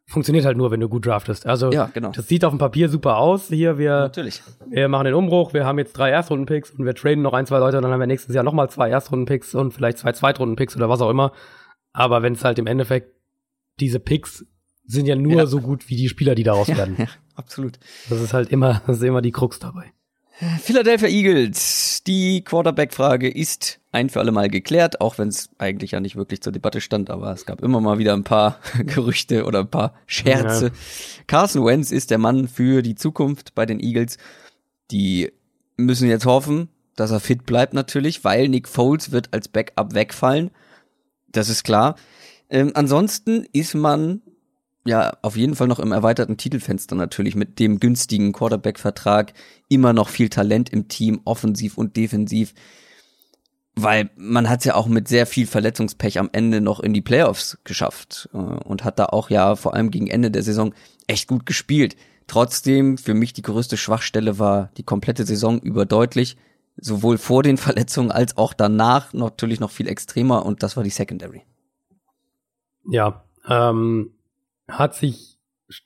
[0.06, 1.46] funktioniert halt nur, wenn du gut draftest.
[1.46, 2.10] Also ja, genau.
[2.10, 3.48] das sieht auf dem Papier super aus.
[3.48, 4.42] Hier, wir, Natürlich.
[4.66, 7.58] wir machen den Umbruch, wir haben jetzt drei Erstrunden-Picks und wir traden noch ein, zwei
[7.58, 10.88] Leute und dann haben wir nächstes Jahr nochmal zwei Erstrunden-Picks und vielleicht zwei Zweitrunden-Picks oder
[10.88, 11.32] was auch immer.
[11.92, 13.14] Aber wenn es halt im Endeffekt
[13.78, 14.44] diese Picks
[14.84, 15.46] sind ja nur ja.
[15.46, 16.96] so gut wie die Spieler, die daraus ja, werden.
[16.98, 17.06] Ja,
[17.36, 17.78] absolut.
[18.08, 19.92] Das ist halt immer, das ist immer die Krux dabei.
[20.62, 22.02] Philadelphia Eagles.
[22.06, 26.40] Die Quarterback-Frage ist ein für alle Mal geklärt, auch wenn es eigentlich ja nicht wirklich
[26.40, 29.94] zur Debatte stand, aber es gab immer mal wieder ein paar Gerüchte oder ein paar
[30.06, 30.66] Scherze.
[30.66, 30.72] Ja.
[31.26, 34.16] Carson Wentz ist der Mann für die Zukunft bei den Eagles.
[34.90, 35.30] Die
[35.76, 40.50] müssen jetzt hoffen, dass er fit bleibt natürlich, weil Nick Foles wird als Backup wegfallen.
[41.28, 41.96] Das ist klar.
[42.48, 44.22] Ähm, ansonsten ist man
[44.84, 49.32] ja auf jeden Fall noch im erweiterten Titelfenster natürlich mit dem günstigen Quarterback-Vertrag
[49.68, 52.54] immer noch viel Talent im Team, offensiv und defensiv.
[53.76, 57.58] Weil man hat ja auch mit sehr viel Verletzungspech am Ende noch in die Playoffs
[57.64, 60.74] geschafft äh, und hat da auch ja vor allem gegen Ende der Saison
[61.06, 61.96] echt gut gespielt.
[62.26, 66.36] Trotzdem, für mich die größte Schwachstelle war die komplette Saison über deutlich,
[66.76, 70.90] sowohl vor den Verletzungen als auch danach natürlich noch viel extremer und das war die
[70.90, 71.42] Secondary.
[72.88, 74.12] Ja, ähm,
[74.70, 75.38] hat sich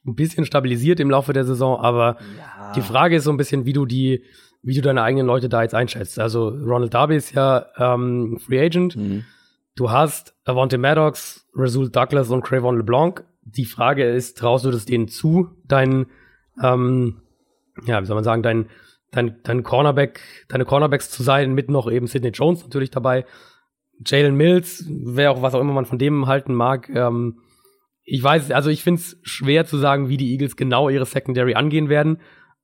[0.07, 2.72] ein bisschen stabilisiert im Laufe der Saison, aber ja.
[2.72, 4.24] die Frage ist so ein bisschen, wie du die,
[4.62, 6.18] wie du deine eigenen Leute da jetzt einschätzt.
[6.18, 8.97] Also Ronald Darby ist ja ähm, Free Agent.
[8.97, 9.24] Mhm.
[9.76, 13.24] Du hast Avante Maddox, Rasul Douglas und Cravon LeBlanc.
[13.43, 16.07] Die Frage ist, traust du das denen zu, deinen,
[16.62, 17.20] ähm,
[17.85, 18.70] ja, wie soll man sagen, dein,
[19.11, 23.26] dein, dein Cornerback, deine Cornerbacks zu sein, mit noch eben Sidney Jones natürlich dabei.
[24.05, 27.41] Jalen Mills, wer auch was auch immer man von dem halten mag, ähm,
[28.05, 31.55] ich weiß, also ich finde es schwer zu sagen, wie die Eagles genau ihre Secondary
[31.55, 32.18] angehen werden.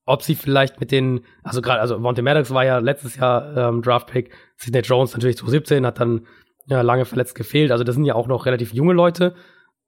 [0.05, 3.83] Ob sie vielleicht mit den, also gerade, also Monte Maddox war ja letztes Jahr ähm,
[3.83, 6.27] Draft-Pick, Sidney Jones natürlich 2017, hat dann
[6.67, 7.71] ja, lange verletzt gefehlt.
[7.73, 9.35] Also das sind ja auch noch relativ junge Leute.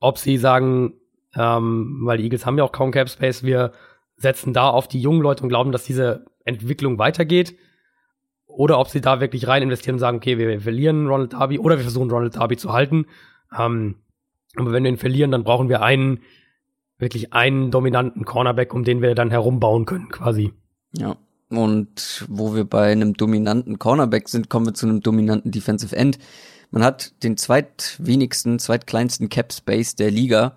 [0.00, 0.94] Ob sie sagen,
[1.36, 3.72] ähm, weil die Eagles haben ja auch kaum Cap Space, wir
[4.16, 7.54] setzen da auf die jungen Leute und glauben, dass diese Entwicklung weitergeht.
[8.46, 11.58] oder ob sie da wirklich rein investieren und sagen, okay, wir, wir verlieren Ronald Darby
[11.58, 13.06] oder wir versuchen Ronald Darby zu halten.
[13.58, 13.96] Ähm,
[14.56, 16.20] aber wenn wir ihn verlieren, dann brauchen wir einen,
[16.98, 20.52] wirklich einen dominanten Cornerback, um den wir dann herumbauen können, quasi.
[20.96, 21.16] Ja.
[21.48, 26.18] Und wo wir bei einem dominanten Cornerback sind, kommen wir zu einem dominanten Defensive End.
[26.70, 30.56] Man hat den zweitwenigsten, zweitkleinsten Cap Space der Liga.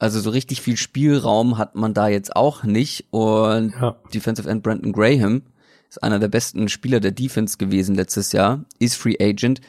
[0.00, 3.06] Also so richtig viel Spielraum hat man da jetzt auch nicht.
[3.10, 3.96] Und ja.
[4.12, 5.42] Defensive End Brandon Graham
[5.88, 9.60] ist einer der besten Spieler der Defense gewesen letztes Jahr, ist Free Agent.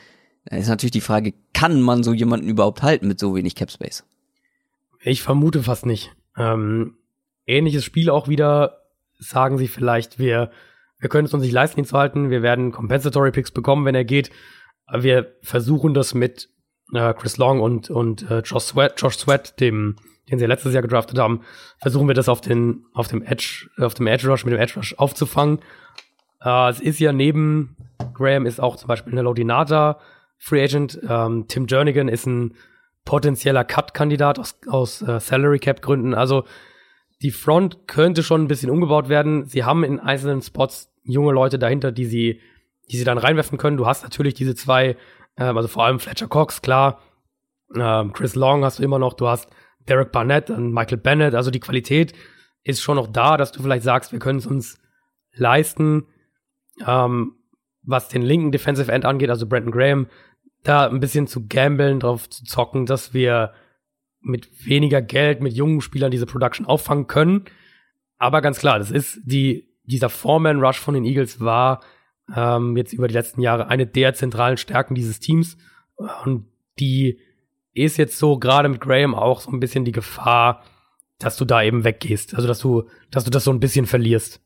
[0.51, 4.03] Ist natürlich die Frage, kann man so jemanden überhaupt halten mit so wenig Cap Space?
[5.01, 6.11] Ich vermute fast nicht.
[6.37, 6.97] Ähm,
[7.45, 8.81] ähnliches Spiel auch wieder,
[9.19, 10.51] sagen sie vielleicht, wir,
[10.97, 12.29] wir können es uns nicht leisten, ihn zu halten.
[12.29, 14.31] Wir werden Compensatory Picks bekommen, wenn er geht.
[14.91, 16.49] Wir versuchen das mit
[16.93, 19.97] äh, Chris Long und, und äh, Josh Sweat, Josh Sweat, dem
[20.29, 21.41] den sie letztes Jahr gedraftet haben,
[21.79, 24.75] versuchen wir das auf den, auf dem Edge, auf dem Edge Rush mit dem Edge
[24.75, 25.59] Rush aufzufangen.
[26.41, 27.75] Äh, es ist ja neben
[28.13, 29.99] Graham ist auch zum Beispiel eine Lodinata
[30.39, 30.99] Free Agent.
[31.07, 32.55] Ähm, Tim Jernigan ist ein
[33.05, 36.13] potenzieller Cut-Kandidat aus, aus äh, Salary Cap Gründen.
[36.13, 36.45] Also
[37.21, 39.45] die Front könnte schon ein bisschen umgebaut werden.
[39.45, 42.41] Sie haben in einzelnen Spots junge Leute dahinter, die sie,
[42.89, 43.77] die sie dann reinwerfen können.
[43.77, 44.95] Du hast natürlich diese zwei,
[45.37, 47.01] ähm, also vor allem Fletcher Cox, klar.
[47.75, 49.13] Ähm, Chris Long hast du immer noch.
[49.13, 49.49] Du hast
[49.87, 51.35] Derek Barnett und Michael Bennett.
[51.35, 52.13] Also die Qualität
[52.63, 54.79] ist schon noch da, dass du vielleicht sagst, wir können es uns
[55.33, 56.07] leisten,
[56.85, 57.35] ähm,
[57.83, 60.07] was den linken Defensive End angeht, also Brandon Graham,
[60.63, 63.53] da ein bisschen zu gambeln, drauf zu zocken, dass wir
[64.21, 67.45] mit weniger Geld, mit jungen Spielern diese Production auffangen können.
[68.17, 71.81] Aber ganz klar, das ist die, dieser Foreman-Rush von den Eagles war
[72.35, 75.57] ähm, jetzt über die letzten Jahre eine der zentralen Stärken dieses Teams.
[76.23, 76.45] Und
[76.79, 77.19] die
[77.73, 80.63] ist jetzt so gerade mit Graham auch so ein bisschen die Gefahr,
[81.17, 82.35] dass du da eben weggehst.
[82.35, 84.41] Also dass du, dass du das so ein bisschen verlierst.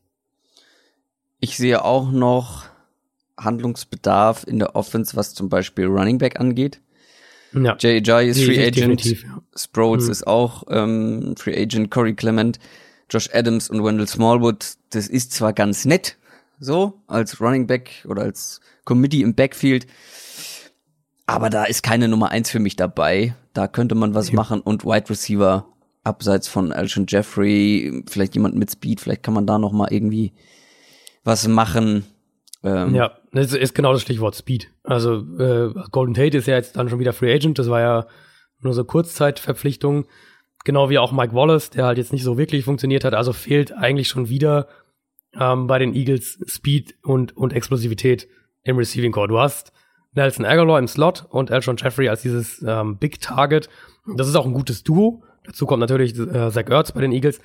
[1.40, 2.64] Ich sehe auch noch
[3.38, 6.80] Handlungsbedarf in der Offense, was zum Beispiel Running Back angeht.
[7.52, 7.76] Ja.
[7.76, 8.22] J.J.
[8.24, 9.04] ist Free Agent.
[9.04, 9.42] Ja.
[9.56, 10.10] Sproles mhm.
[10.10, 11.90] ist auch ähm, Free Agent.
[11.90, 12.58] Corey Clement,
[13.10, 14.74] Josh Adams und Wendell Smallwood.
[14.90, 16.16] Das ist zwar ganz nett,
[16.58, 19.86] so als Running Back oder als Committee im Backfield,
[21.26, 23.34] aber da ist keine Nummer eins für mich dabei.
[23.54, 24.34] Da könnte man was ja.
[24.34, 25.66] machen und Wide Receiver
[26.02, 30.32] abseits von Alshon Jeffrey, vielleicht jemand mit Speed, vielleicht kann man da noch mal irgendwie
[31.22, 32.04] was machen.
[32.64, 34.70] Ähm, ja, das ist genau das Stichwort Speed.
[34.82, 38.06] Also äh, Golden Tate ist ja jetzt dann schon wieder Free Agent, das war ja
[38.60, 40.06] nur so Kurzzeitverpflichtung.
[40.64, 43.12] Genau wie auch Mike Wallace, der halt jetzt nicht so wirklich funktioniert hat.
[43.12, 44.66] Also fehlt eigentlich schon wieder
[45.38, 48.28] ähm, bei den Eagles Speed und, und Explosivität
[48.62, 49.28] im Receiving Core.
[49.28, 49.72] Du hast
[50.14, 53.68] Nelson Aguilar im Slot und Elshon Jeffrey als dieses ähm, Big Target.
[54.16, 55.22] Das ist auch ein gutes Duo.
[55.44, 57.40] Dazu kommt natürlich äh, Zach Ertz bei den Eagles.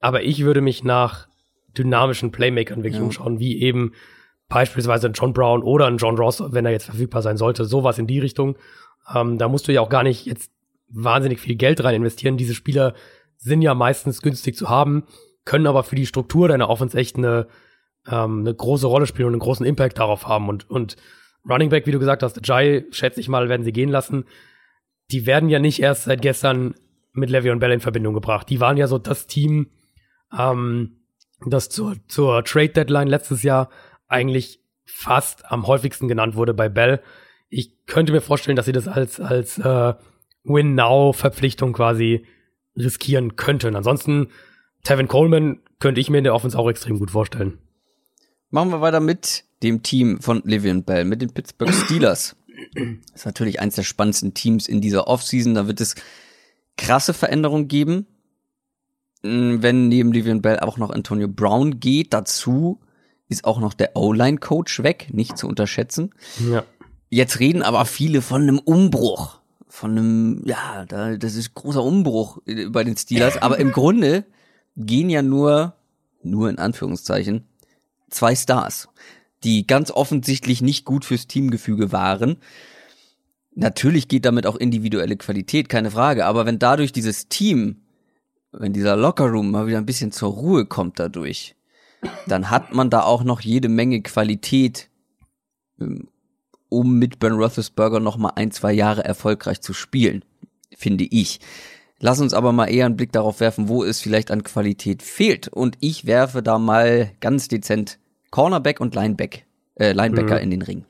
[0.00, 1.28] Aber ich würde mich nach
[1.76, 3.02] dynamischen Playmakern wirklich ja.
[3.02, 3.92] umschauen, wie eben
[4.52, 7.64] beispielsweise ein John Brown oder ein John Ross, wenn er jetzt verfügbar sein sollte.
[7.64, 8.56] Sowas in die Richtung.
[9.14, 10.52] Ähm, da musst du ja auch gar nicht jetzt
[10.88, 12.36] wahnsinnig viel Geld rein investieren.
[12.36, 12.92] Diese Spieler
[13.38, 15.04] sind ja meistens günstig zu haben,
[15.46, 17.48] können aber für die Struktur deiner Offense echt eine,
[18.06, 20.50] ähm, eine große Rolle spielen und einen großen Impact darauf haben.
[20.50, 20.96] Und, und
[21.48, 24.26] Running Back, wie du gesagt hast, Jai, schätze ich mal, werden sie gehen lassen.
[25.10, 26.74] Die werden ja nicht erst seit gestern
[27.14, 28.50] mit Le'Veon Bell in Verbindung gebracht.
[28.50, 29.70] Die waren ja so das Team,
[30.38, 30.98] ähm,
[31.46, 33.70] das zur, zur Trade Deadline letztes Jahr
[34.12, 37.02] eigentlich fast am häufigsten genannt wurde bei Bell.
[37.48, 39.94] Ich könnte mir vorstellen, dass sie das als, als äh,
[40.44, 42.26] Win-Now-Verpflichtung quasi
[42.76, 43.76] riskieren könnten.
[43.76, 44.28] Ansonsten,
[44.84, 47.58] Tevin Coleman könnte ich mir in der Offense auch extrem gut vorstellen.
[48.50, 52.36] Machen wir weiter mit dem Team von Livian Bell, mit den Pittsburgh Steelers.
[52.74, 52.84] Das
[53.14, 55.54] ist natürlich eins der spannendsten Teams in dieser Offseason.
[55.54, 55.94] Da wird es
[56.76, 58.06] krasse Veränderungen geben.
[59.22, 62.80] Wenn neben Livian Bell auch noch Antonio Brown geht, dazu
[63.32, 66.14] ist auch noch der O-Line-Coach weg, nicht zu unterschätzen.
[66.48, 66.64] Ja.
[67.08, 69.40] Jetzt reden aber viele von einem Umbruch.
[69.68, 72.38] Von einem, ja, da, das ist großer Umbruch
[72.68, 73.40] bei den Steelers.
[73.40, 74.24] Aber im Grunde
[74.76, 75.74] gehen ja nur,
[76.22, 77.46] nur in Anführungszeichen,
[78.10, 78.88] zwei Stars
[79.44, 82.36] die ganz offensichtlich nicht gut fürs Teamgefüge waren.
[83.54, 87.82] Natürlich geht damit auch individuelle Qualität, keine Frage, aber wenn dadurch dieses Team,
[88.50, 91.54] wenn dieser Lockerroom mal wieder ein bisschen zur Ruhe kommt dadurch,
[92.26, 94.88] dann hat man da auch noch jede Menge Qualität,
[95.80, 96.08] ähm,
[96.68, 100.24] um mit Ben Roethlisberger noch mal ein, zwei Jahre erfolgreich zu spielen,
[100.74, 101.40] finde ich.
[101.98, 105.48] Lass uns aber mal eher einen Blick darauf werfen, wo es vielleicht an Qualität fehlt.
[105.48, 107.98] Und ich werfe da mal ganz dezent
[108.30, 109.44] Cornerback und Lineback,
[109.76, 110.42] äh, Linebacker mhm.
[110.42, 110.84] in den Ring.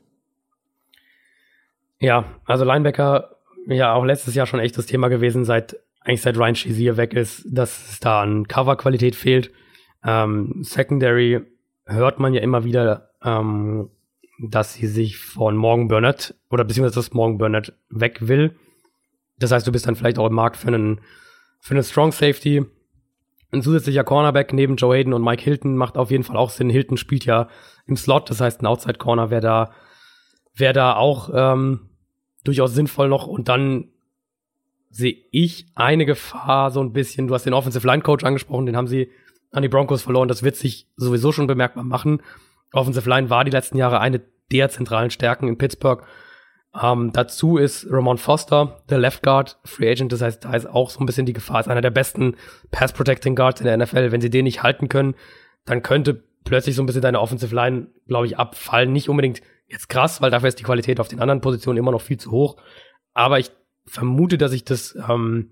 [1.99, 3.35] Ja, also Linebacker,
[3.67, 7.13] ja auch letztes Jahr schon echt das Thema gewesen, seit eigentlich seit Ryan Shazier weg
[7.13, 9.51] ist, dass es da an Coverqualität fehlt.
[10.05, 11.41] Ähm, Secondary
[11.85, 13.89] hört man ja immer wieder, ähm,
[14.39, 18.55] dass sie sich von Morgan Burnett oder beziehungsweise dass Morgan Burnett weg will.
[19.37, 21.01] Das heißt, du bist dann vielleicht auch im Markt für einen,
[21.59, 22.65] für einen Strong Safety.
[23.51, 26.69] Ein zusätzlicher Cornerback neben Joe Hayden und Mike Hilton macht auf jeden Fall auch Sinn.
[26.69, 27.47] Hilton spielt ja
[27.85, 29.71] im Slot, das heißt, ein Outside Corner wäre da,
[30.55, 31.89] wäre da auch ähm,
[32.43, 33.27] durchaus sinnvoll noch.
[33.27, 33.89] Und dann
[34.89, 37.27] sehe ich eine Gefahr so ein bisschen.
[37.27, 39.11] Du hast den Offensive Line Coach angesprochen, den haben sie
[39.53, 40.27] an die Broncos verloren.
[40.27, 42.21] Das wird sich sowieso schon bemerkbar machen.
[42.73, 44.21] Offensive Line war die letzten Jahre eine
[44.51, 46.03] der zentralen Stärken in Pittsburgh.
[46.81, 50.11] Ähm, dazu ist Ramon Foster, der Left Guard, Free Agent.
[50.11, 52.35] Das heißt, da ist auch so ein bisschen die Gefahr, ist einer der besten
[52.71, 54.11] Pass Protecting Guards in der NFL.
[54.11, 55.13] Wenn sie den nicht halten können,
[55.65, 58.91] dann könnte plötzlich so ein bisschen deine Offensive Line, glaube ich, abfallen.
[58.91, 62.01] Nicht unbedingt jetzt krass, weil dafür ist die Qualität auf den anderen Positionen immer noch
[62.01, 62.57] viel zu hoch.
[63.13, 63.51] Aber ich
[63.85, 65.51] vermute, dass ich das, ähm,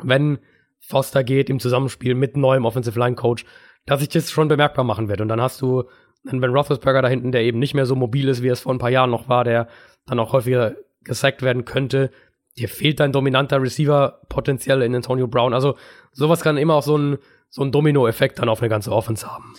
[0.00, 0.38] wenn
[0.86, 3.44] Foster geht im Zusammenspiel mit neuem Offensive Line Coach,
[3.86, 5.22] dass ich das schon bemerkbar machen werde.
[5.22, 5.84] Und dann hast du
[6.28, 8.74] einen Ben Roethlisberger da hinten, der eben nicht mehr so mobil ist, wie es vor
[8.74, 9.68] ein paar Jahren noch war, der
[10.06, 12.10] dann auch häufiger gesackt werden könnte.
[12.58, 15.54] Dir fehlt dein dominanter Receiver potenziell in Antonio Brown.
[15.54, 15.76] Also
[16.12, 17.18] sowas kann immer auch so ein,
[17.48, 19.54] so ein Domino-Effekt dann auf eine ganze Offense haben.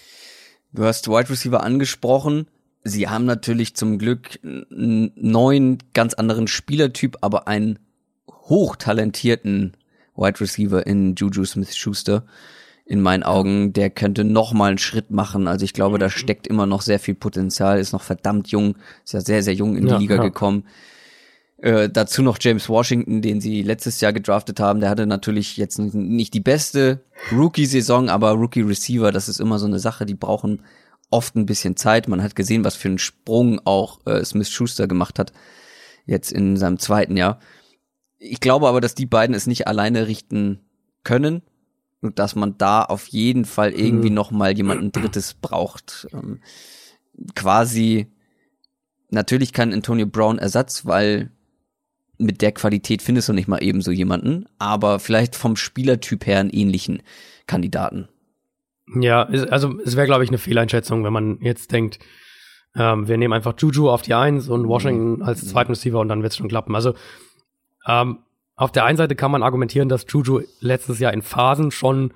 [0.72, 2.48] Du hast Wide Receiver angesprochen.
[2.84, 7.80] Sie haben natürlich zum Glück einen neuen, ganz anderen Spielertyp, aber einen
[8.30, 9.76] hochtalentierten
[10.16, 12.26] Wide Receiver in Juju Smith-Schuster
[12.86, 15.48] in meinen Augen, der könnte noch mal einen Schritt machen.
[15.48, 18.76] Also ich glaube, da steckt immer noch sehr viel Potenzial, ist noch verdammt jung,
[19.06, 20.24] ist ja sehr, sehr jung in die ja, Liga ja.
[20.24, 20.66] gekommen.
[21.58, 24.82] Äh, dazu noch James Washington, den sie letztes Jahr gedraftet haben.
[24.82, 29.80] Der hatte natürlich jetzt nicht die beste Rookie-Saison, aber Rookie-Receiver, das ist immer so eine
[29.80, 30.62] Sache, die brauchen
[31.10, 32.10] oft ein bisschen Zeit.
[32.10, 35.32] Man hat gesehen, was für einen Sprung auch äh, Smith Schuster gemacht hat,
[36.06, 37.40] jetzt in seinem zweiten Jahr.
[38.26, 40.60] Ich glaube aber, dass die beiden es nicht alleine richten
[41.04, 41.42] können
[42.02, 44.16] und dass man da auf jeden Fall irgendwie mhm.
[44.16, 46.08] noch mal jemanden Drittes braucht.
[46.14, 46.40] Ähm,
[47.36, 48.08] quasi
[49.10, 51.32] natürlich kann Antonio Brown Ersatz, weil
[52.18, 56.40] mit der Qualität findest du nicht mal eben so jemanden, aber vielleicht vom Spielertyp her
[56.40, 57.02] einen ähnlichen
[57.46, 58.08] Kandidaten.
[58.96, 62.00] Ja, also es wäre, glaube ich, eine Fehleinschätzung, wenn man jetzt denkt,
[62.76, 66.22] ähm, wir nehmen einfach Juju auf die Eins und Washington als zweiten Receiver und dann
[66.22, 66.76] wird es schon klappen.
[66.76, 66.94] Also
[67.88, 68.20] ähm,
[68.56, 72.14] auf der einen Seite kann man argumentieren, dass Juju letztes Jahr in Phasen schon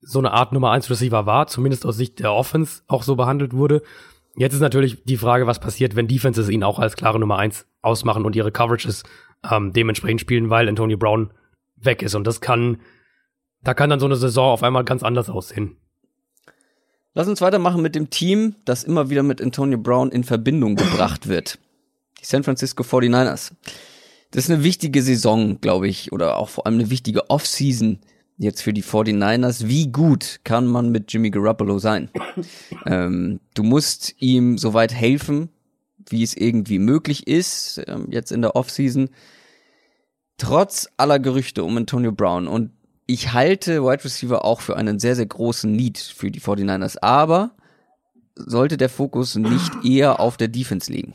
[0.00, 3.52] so eine Art Nummer 1 Receiver war, zumindest aus Sicht der Offense auch so behandelt
[3.52, 3.82] wurde.
[4.36, 7.66] Jetzt ist natürlich die Frage, was passiert, wenn Defenses ihn auch als klare Nummer 1
[7.82, 9.02] ausmachen und ihre Coverages
[9.50, 11.32] ähm, dementsprechend spielen, weil Antonio Brown
[11.76, 12.14] weg ist.
[12.14, 12.80] Und das kann,
[13.62, 15.76] da kann dann so eine Saison auf einmal ganz anders aussehen.
[17.14, 21.28] Lass uns weitermachen mit dem Team, das immer wieder mit Antonio Brown in Verbindung gebracht
[21.28, 21.58] wird.
[22.20, 23.52] Die San Francisco 49ers
[24.30, 28.00] das ist eine wichtige Saison, glaube ich, oder auch vor allem eine wichtige Offseason
[28.36, 29.66] jetzt für die 49ers.
[29.68, 32.10] Wie gut kann man mit Jimmy Garoppolo sein?
[32.86, 35.48] ähm, du musst ihm soweit helfen,
[36.08, 39.10] wie es irgendwie möglich ist, ähm, jetzt in der Offseason.
[40.36, 42.70] Trotz aller Gerüchte um Antonio Brown und
[43.06, 47.56] ich halte Wide Receiver auch für einen sehr, sehr großen Need für die 49ers, aber
[48.36, 51.14] sollte der Fokus nicht eher auf der Defense liegen?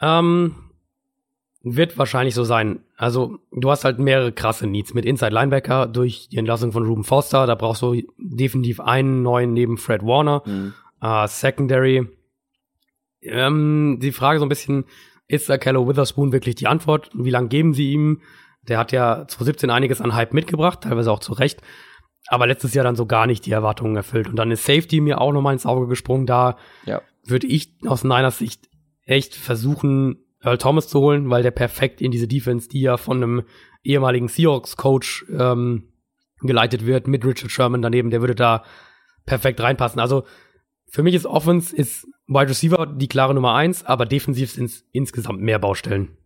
[0.00, 0.54] Ähm,
[1.64, 2.80] wird wahrscheinlich so sein.
[2.96, 7.04] Also, du hast halt mehrere krasse Needs mit Inside Linebacker durch die Entlassung von Ruben
[7.04, 7.46] Foster.
[7.46, 10.42] Da brauchst du definitiv einen neuen neben Fred Warner.
[10.44, 10.74] Mhm.
[11.02, 12.08] Uh, Secondary.
[13.22, 14.84] Ähm, die Frage so ein bisschen,
[15.28, 17.10] ist da Kello Witherspoon wirklich die Antwort?
[17.14, 18.20] Wie lange geben sie ihm?
[18.68, 21.62] Der hat ja 2017 einiges an Hype mitgebracht, teilweise auch zu Recht.
[22.28, 24.28] Aber letztes Jahr dann so gar nicht die Erwartungen erfüllt.
[24.28, 26.26] Und dann ist Safety mir auch nochmal ins Auge gesprungen.
[26.26, 26.56] Da
[26.86, 27.02] ja.
[27.24, 28.68] würde ich aus Niners Sicht
[29.04, 33.22] echt versuchen, Earl Thomas zu holen, weil der perfekt in diese Defense, die ja von
[33.22, 33.42] einem
[33.84, 35.88] ehemaligen Seahawks-Coach ähm,
[36.40, 38.64] geleitet wird, mit Richard Sherman daneben, der würde da
[39.24, 40.00] perfekt reinpassen.
[40.00, 40.24] Also
[40.88, 44.84] für mich ist Offense, ist Wide Receiver die klare Nummer eins, aber defensiv sind es
[44.92, 46.16] insgesamt mehr Baustellen.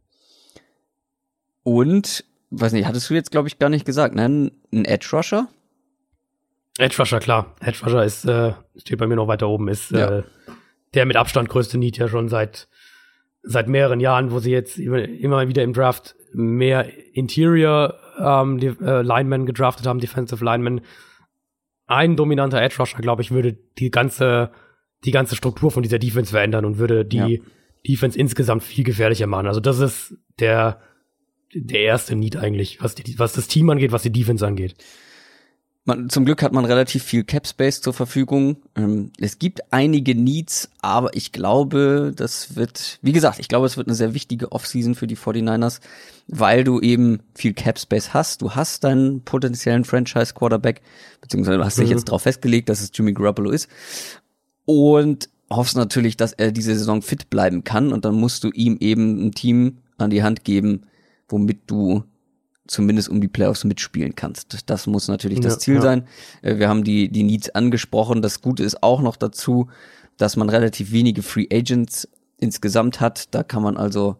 [1.63, 4.51] Und, weiß nicht, hattest du jetzt, glaube ich, gar nicht gesagt, ne?
[4.73, 5.49] Ein Edge Rusher?
[6.79, 7.55] Edge Rusher, klar.
[7.61, 10.19] Edge Rusher ist, äh, steht bei mir noch weiter oben, ist ja.
[10.19, 10.23] äh,
[10.95, 12.69] der mit Abstand größte Need ja schon seit
[13.47, 19.03] seit mehreren Jahren, wo sie jetzt immer wieder im Draft mehr Interior ähm, die, äh,
[19.03, 20.81] Linemen gedraftet haben, Defensive Linemen.
[21.87, 24.51] Ein dominanter Edge Rusher, glaube ich, würde die ganze
[25.05, 27.39] die ganze Struktur von dieser Defense verändern und würde die ja.
[27.87, 29.47] Defense insgesamt viel gefährlicher machen.
[29.47, 30.81] Also das ist der
[31.55, 34.75] der erste Need eigentlich, was die, was das Team angeht, was die Defense angeht
[35.87, 38.57] man, zum Glück hat man relativ viel Cap Space zur Verfügung.
[38.75, 43.77] Ähm, es gibt einige Needs, aber ich glaube, das wird, wie gesagt, ich glaube, es
[43.77, 45.81] wird eine sehr wichtige Offseason für die 49ers,
[46.27, 48.43] weil du eben viel Cap Space hast.
[48.43, 50.83] Du hast deinen potenziellen Franchise Quarterback,
[51.21, 51.93] beziehungsweise du hast dich mhm.
[51.93, 53.69] jetzt darauf festgelegt, dass es Jimmy Garoppolo ist.
[54.65, 58.77] Und hoffst natürlich, dass er diese Saison fit bleiben kann und dann musst du ihm
[58.81, 60.87] eben ein Team an die Hand geben,
[61.29, 62.05] womit du
[62.67, 64.69] zumindest um die Playoffs mitspielen kannst.
[64.71, 65.83] Das muss natürlich das Ziel ja.
[65.83, 66.07] sein.
[66.43, 68.23] Äh, wir haben die, die Needs angesprochen.
[68.23, 69.69] Das Gute ist auch noch dazu,
[70.17, 73.35] dass man relativ wenige Free Agents insgesamt hat.
[73.35, 74.17] Da kann man also,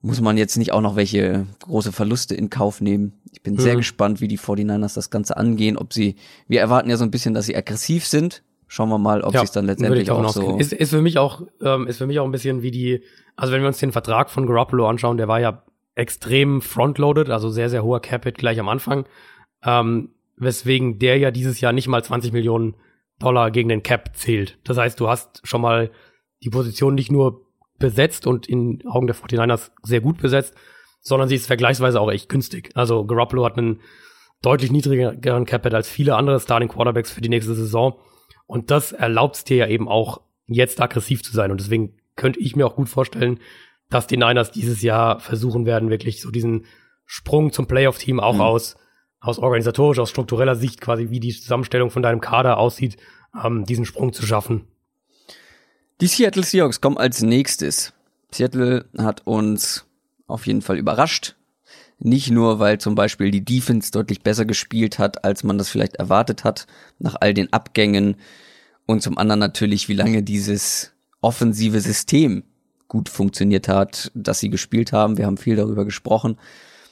[0.00, 3.20] muss man jetzt nicht auch noch welche große Verluste in Kauf nehmen.
[3.32, 3.60] Ich bin mhm.
[3.60, 6.16] sehr gespannt, wie die 49ers das Ganze angehen, ob sie,
[6.48, 8.42] wir erwarten ja so ein bisschen, dass sie aggressiv sind.
[8.66, 10.56] Schauen wir mal, ob ja, sie es dann letztendlich auch, auch so.
[10.56, 13.02] Ist, ist für mich auch, ähm, ist für mich auch ein bisschen wie die,
[13.34, 15.64] also wenn wir uns den Vertrag von Garoppolo anschauen, der war ja
[16.00, 19.04] extrem frontloaded, also sehr, sehr hoher Capit gleich am Anfang.
[19.62, 22.74] Ähm, weswegen der ja dieses Jahr nicht mal 20 Millionen
[23.18, 24.58] Dollar gegen den Cap zählt.
[24.64, 25.90] Das heißt, du hast schon mal
[26.42, 27.46] die Position nicht nur
[27.78, 30.54] besetzt und in Augen der 49ers sehr gut besetzt,
[31.02, 32.70] sondern sie ist vergleichsweise auch echt günstig.
[32.74, 33.80] Also Garoppolo hat einen
[34.40, 37.98] deutlich niedrigeren Capit als viele andere Starting Quarterbacks für die nächste Saison.
[38.46, 41.50] Und das erlaubt es dir ja eben auch, jetzt aggressiv zu sein.
[41.50, 43.38] Und deswegen könnte ich mir auch gut vorstellen,
[43.90, 46.64] dass die Niners dieses Jahr versuchen werden, wirklich so diesen
[47.04, 48.40] Sprung zum Playoff-Team auch mhm.
[48.40, 48.76] aus
[49.20, 52.96] aus organisatorischer, aus struktureller Sicht quasi, wie die Zusammenstellung von deinem Kader aussieht,
[53.44, 54.66] ähm, diesen Sprung zu schaffen.
[56.00, 57.92] Die Seattle Seahawks kommen als nächstes.
[58.32, 59.86] Seattle hat uns
[60.26, 61.36] auf jeden Fall überrascht.
[61.98, 65.96] Nicht nur, weil zum Beispiel die Defense deutlich besser gespielt hat, als man das vielleicht
[65.96, 66.66] erwartet hat,
[66.98, 68.16] nach all den Abgängen.
[68.86, 72.44] Und zum anderen natürlich, wie lange dieses offensive System
[72.90, 75.16] gut funktioniert hat, dass sie gespielt haben.
[75.16, 76.36] Wir haben viel darüber gesprochen.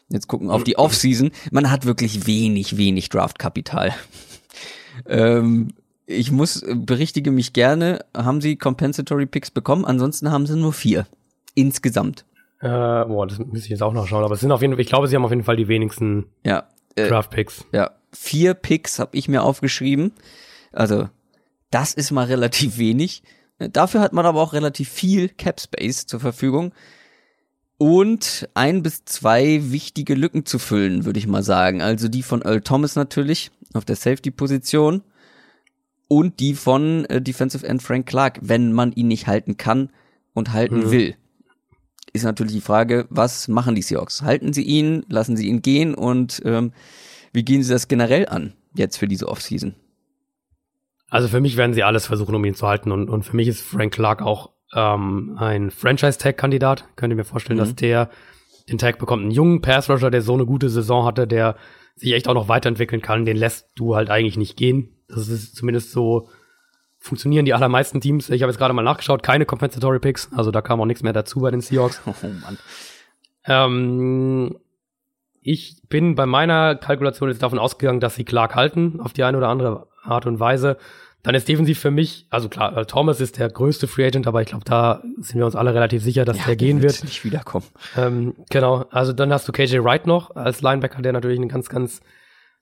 [0.09, 1.33] Jetzt gucken auf die Offseason.
[1.51, 3.93] Man hat wirklich wenig, wenig Draftkapital.
[5.07, 5.75] ähm,
[6.07, 9.85] ich muss, berichtige mich gerne, haben sie Compensatory Picks bekommen?
[9.85, 11.07] Ansonsten haben sie nur vier.
[11.55, 12.25] Insgesamt.
[12.61, 14.25] Äh, boah, das muss ich jetzt auch noch schauen.
[14.25, 16.27] Aber es sind auf jeden Fall, ich glaube, sie haben auf jeden Fall die wenigsten
[16.47, 17.67] ja, äh, Draft Picks.
[17.73, 20.13] Ja, vier Picks habe ich mir aufgeschrieben.
[20.73, 21.09] Also,
[21.71, 23.23] das ist mal relativ wenig.
[23.59, 26.73] Dafür hat man aber auch relativ viel Cap Space zur Verfügung
[27.77, 31.81] und ein bis zwei wichtige Lücken zu füllen, würde ich mal sagen.
[31.81, 35.03] Also die von Earl Thomas natürlich auf der Safety-Position
[36.09, 39.91] und die von äh, Defensive End Frank Clark, wenn man ihn nicht halten kann
[40.35, 40.91] und halten mhm.
[40.91, 41.15] will.
[42.13, 44.23] Ist natürlich die Frage, was machen die Seahawks?
[44.23, 46.73] Halten sie ihn, lassen sie ihn gehen und ähm,
[47.33, 49.75] wie gehen sie das generell an jetzt für diese Offseason?
[51.11, 53.49] Also für mich werden sie alles versuchen, um ihn zu halten und, und für mich
[53.49, 56.85] ist Frank Clark auch ähm, ein Franchise-Tag-Kandidat.
[56.97, 57.63] Könnt ihr mir vorstellen, mhm.
[57.63, 58.11] dass der
[58.69, 59.23] den Tag bekommt.
[59.23, 61.57] Einen jungen Pass-Rusher, der so eine gute Saison hatte, der
[61.97, 64.97] sich echt auch noch weiterentwickeln kann, den lässt du halt eigentlich nicht gehen.
[65.09, 66.29] Das ist zumindest so,
[66.99, 68.29] funktionieren die allermeisten Teams.
[68.29, 71.13] Ich habe jetzt gerade mal nachgeschaut, keine Compensatory Picks, also da kam auch nichts mehr
[71.13, 72.03] dazu bei den Seahawks.
[72.07, 72.59] Oh Mann.
[73.45, 74.59] Ähm,
[75.41, 79.39] ich bin bei meiner Kalkulation jetzt davon ausgegangen, dass sie Clark halten, auf die eine
[79.39, 80.77] oder andere Art und Weise.
[81.23, 84.41] Dann ist defensiv für mich, also klar, äh, Thomas ist der größte Free Agent, aber
[84.41, 87.03] ich glaube, da sind wir uns alle relativ sicher, dass ja, der gehen wird.
[87.03, 87.67] nicht wiederkommen.
[87.97, 91.69] Ähm, genau, also dann hast du KJ Wright noch als Linebacker, der natürlich ein ganz,
[91.69, 92.01] ganz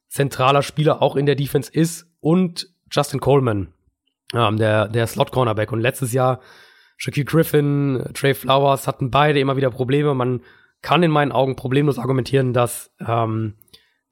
[0.09, 3.69] zentraler Spieler auch in der Defense ist und Justin Coleman,
[4.35, 5.71] ähm, der, der Slot-Cornerback.
[5.73, 6.41] Und letztes Jahr
[6.97, 10.15] Shaquille Griffin, Trey Flowers hatten beide immer wieder Probleme.
[10.15, 10.41] Man
[10.83, 13.55] kann in meinen Augen problemlos argumentieren, dass, ähm,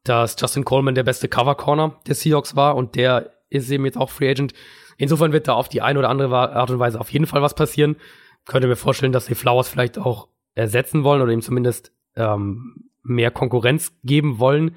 [0.04, 4.10] dass Justin Coleman der beste Cover-Corner der Seahawks war und der ist eben jetzt auch
[4.10, 4.52] Free Agent.
[4.96, 7.54] Insofern wird da auf die eine oder andere Art und Weise auf jeden Fall was
[7.54, 7.96] passieren.
[8.44, 13.30] Könnte mir vorstellen, dass die Flowers vielleicht auch ersetzen wollen oder ihm zumindest ähm, mehr
[13.30, 14.76] Konkurrenz geben wollen.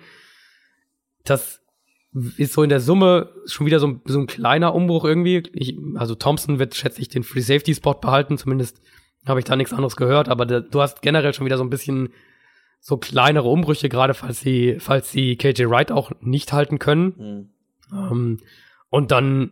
[1.23, 1.61] Das
[2.37, 5.43] ist so in der Summe schon wieder so ein, so ein kleiner Umbruch irgendwie.
[5.53, 8.37] Ich, also Thompson wird, schätze ich, den Free Safety Spot behalten.
[8.37, 8.81] Zumindest
[9.25, 10.29] habe ich da nichts anderes gehört.
[10.29, 12.09] Aber der, du hast generell schon wieder so ein bisschen
[12.88, 17.14] so kleinere Umbrüche, gerade falls sie, falls sie KJ Wright auch nicht halten können.
[17.18, 17.49] Mhm.
[17.91, 18.39] Ähm,
[18.89, 19.51] und dann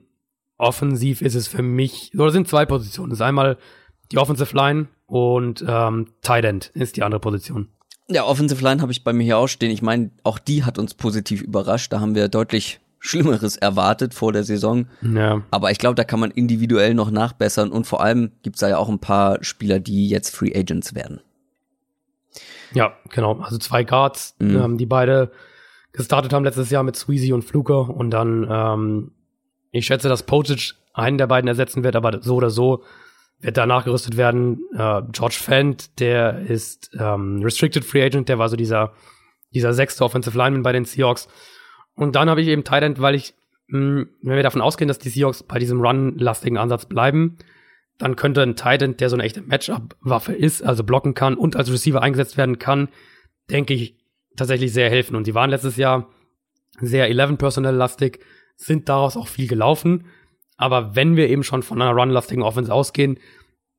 [0.57, 3.09] offensiv ist es für mich, oder sind zwei Positionen.
[3.09, 3.57] Das ist einmal
[4.13, 7.67] die Offensive Line und ähm, Tight End ist die andere Position.
[8.07, 9.71] Ja, Offensive Line habe ich bei mir hier auch stehen.
[9.71, 11.91] Ich meine, auch die hat uns positiv überrascht.
[11.91, 14.87] Da haben wir deutlich Schlimmeres erwartet vor der Saison.
[15.01, 15.41] Ja.
[15.51, 18.77] Aber ich glaube, da kann man individuell noch nachbessern und vor allem gibt's da ja
[18.77, 21.19] auch ein paar Spieler, die jetzt Free Agents werden.
[22.75, 23.39] Ja, genau.
[23.39, 24.55] Also zwei Guards, mhm.
[24.55, 25.31] ähm, die beide
[25.93, 29.11] gestartet haben letztes Jahr mit Sweezy und Fluke und dann ähm,
[29.71, 32.83] ich schätze, dass Posic einen der beiden ersetzen wird, aber so oder so
[33.39, 34.59] wird da nachgerüstet werden.
[34.73, 38.93] Äh, George Fent, der ist ähm, Restricted Free Agent, der war so dieser,
[39.53, 41.27] dieser sechste Offensive Lineman bei den Seahawks.
[41.95, 43.33] Und dann habe ich eben Tight weil ich,
[43.67, 47.37] mh, wenn wir davon ausgehen, dass die Seahawks bei diesem run-lastigen Ansatz bleiben,
[47.97, 51.71] dann könnte ein Tight der so eine echte Matchup-Waffe ist, also blocken kann und als
[51.71, 52.89] Receiver eingesetzt werden kann,
[53.49, 53.97] denke ich,
[54.35, 55.15] tatsächlich sehr helfen.
[55.15, 56.09] Und die waren letztes Jahr
[56.79, 58.19] sehr 11-Personnel-lastig,
[58.57, 60.05] sind daraus auch viel gelaufen.
[60.57, 63.19] Aber wenn wir eben schon von einer runlastigen Offense ausgehen,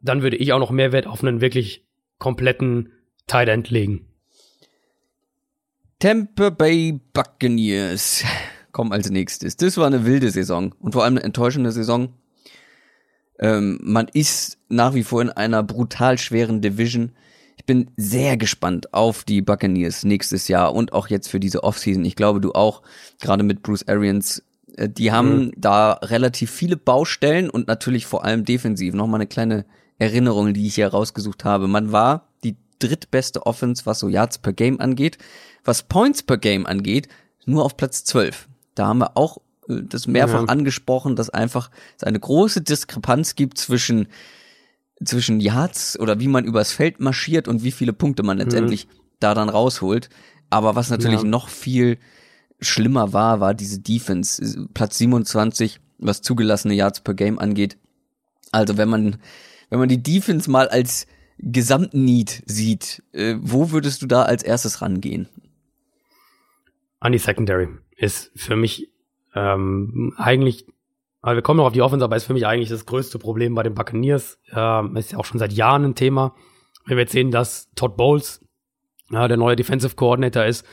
[0.00, 1.86] dann würde ich auch noch mehr Wert auf einen wirklich
[2.18, 2.92] kompletten
[3.26, 4.06] Tight End legen.
[5.98, 8.24] Tampa Bay Buccaneers
[8.72, 9.56] kommen als nächstes.
[9.56, 12.12] Das war eine wilde Saison und vor allem eine enttäuschende Saison.
[13.38, 17.12] Ähm, man ist nach wie vor in einer brutal schweren Division.
[17.56, 22.04] Ich bin sehr gespannt auf die Buccaneers nächstes Jahr und auch jetzt für diese Offseason.
[22.04, 22.82] Ich glaube, du auch,
[23.20, 24.42] gerade mit Bruce Arians.
[24.76, 25.52] Äh, die haben mhm.
[25.56, 28.94] da relativ viele Baustellen und natürlich vor allem defensiv.
[28.94, 29.64] Nochmal eine kleine
[29.98, 31.68] Erinnerung, die ich hier rausgesucht habe.
[31.68, 35.18] Man war die drittbeste Offense, was so Yards per Game angeht.
[35.64, 37.08] Was Points per Game angeht,
[37.44, 38.48] nur auf Platz 12.
[38.74, 39.38] Da haben wir auch
[39.68, 40.48] das mehrfach ja.
[40.48, 44.08] angesprochen, dass einfach es eine große Diskrepanz gibt zwischen
[45.04, 48.90] zwischen Yards oder wie man übers Feld marschiert und wie viele Punkte man letztendlich mhm.
[49.20, 50.08] da dann rausholt.
[50.48, 51.28] Aber was natürlich ja.
[51.28, 51.98] noch viel
[52.60, 54.68] schlimmer war, war diese Defense.
[54.72, 57.76] Platz 27, was zugelassene Yards per Game angeht.
[58.52, 59.16] Also wenn man,
[59.68, 61.06] wenn man die Defense mal als
[61.38, 65.28] Gesamtneed sieht, äh, wo würdest du da als erstes rangehen?
[67.00, 68.90] An die Secondary ist für mich
[69.36, 70.66] ähm, eigentlich,
[71.20, 73.54] also wir kommen noch auf die Offense, aber ist für mich eigentlich das größte Problem
[73.54, 74.40] bei den Buccaneers.
[74.52, 76.34] Ähm, ist ja auch schon seit Jahren ein Thema.
[76.86, 78.44] Wenn wir jetzt sehen, dass Todd Bowles
[79.10, 80.66] ja, der neue Defensive Coordinator ist,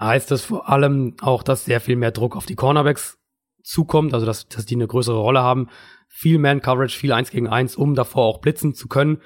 [0.00, 3.18] heißt das vor allem auch, dass sehr viel mehr Druck auf die Cornerbacks
[3.62, 5.68] zukommt, also dass, dass die eine größere Rolle haben.
[6.08, 9.18] Viel Man-Coverage, viel Eins gegen Eins, um davor auch blitzen zu können.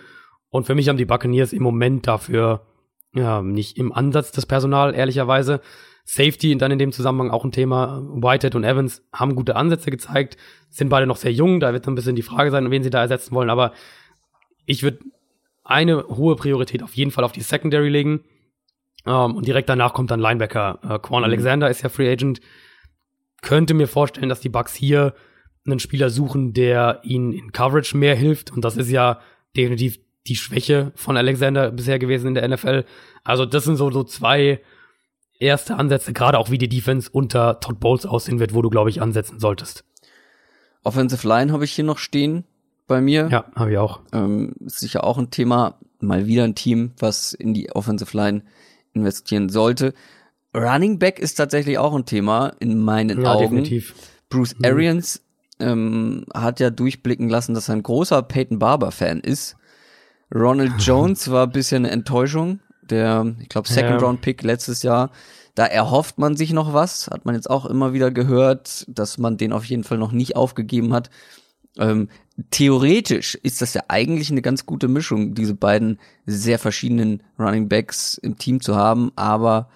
[0.51, 2.67] Und für mich haben die Buccaneers im Moment dafür
[3.15, 5.61] ja, nicht im Ansatz das Personal, ehrlicherweise.
[6.09, 8.01] Safety dann in dem Zusammenhang auch ein Thema.
[8.01, 10.37] Whitehead und Evans haben gute Ansätze gezeigt,
[10.71, 12.91] sind beide noch sehr jung, da wird so ein bisschen die Frage sein, wen sie
[12.91, 13.73] da ersetzen wollen, aber
[14.67, 15.01] ich würde
[15.65, 18.21] eine hohe Priorität auf jeden Fall auf die Secondary legen.
[19.05, 20.81] Um, ähm, und direkt danach kommt dann Linebacker.
[20.85, 21.25] Uh, Quan mhm.
[21.25, 22.41] Alexander ist ja Free Agent.
[23.43, 25.15] Könnte mir vorstellen, dass die Bucks hier
[25.65, 28.53] einen Spieler suchen, der ihnen in Coverage mehr hilft.
[28.53, 29.21] Und das ist ja
[29.57, 32.85] definitiv die Schwäche von Alexander bisher gewesen in der NFL.
[33.23, 34.61] Also das sind so, so zwei
[35.41, 38.91] erste Ansätze, gerade auch wie die Defense unter Todd Bowles aussehen wird, wo du, glaube
[38.91, 39.85] ich, ansetzen solltest.
[40.83, 42.45] Offensive Line habe ich hier noch stehen
[42.87, 43.29] bei mir.
[43.31, 44.01] Ja, habe ich auch.
[44.13, 45.79] Ähm, ist sicher auch ein Thema.
[45.99, 48.43] Mal wieder ein Team, was in die Offensive Line
[48.93, 49.95] investieren sollte.
[50.55, 53.57] Running Back ist tatsächlich auch ein Thema in meinen ja, Augen.
[53.57, 53.95] Definitiv.
[54.29, 54.65] Bruce mhm.
[54.65, 55.23] Arians
[55.59, 59.57] ähm, hat ja durchblicken lassen, dass er ein großer Peyton Barber Fan ist.
[60.35, 62.61] Ronald Jones war bisher eine Enttäuschung
[62.91, 65.11] der, ich glaube, Second Round Pick letztes Jahr.
[65.55, 69.39] Da erhofft man sich noch was, hat man jetzt auch immer wieder gehört, dass man
[69.39, 71.11] den auf jeden Fall noch nicht aufgegeben hat.
[71.79, 72.09] Ähm,
[72.51, 78.19] theoretisch ist das ja eigentlich eine ganz gute Mischung, diese beiden sehr verschiedenen Running Backs
[78.19, 79.71] im Team zu haben, aber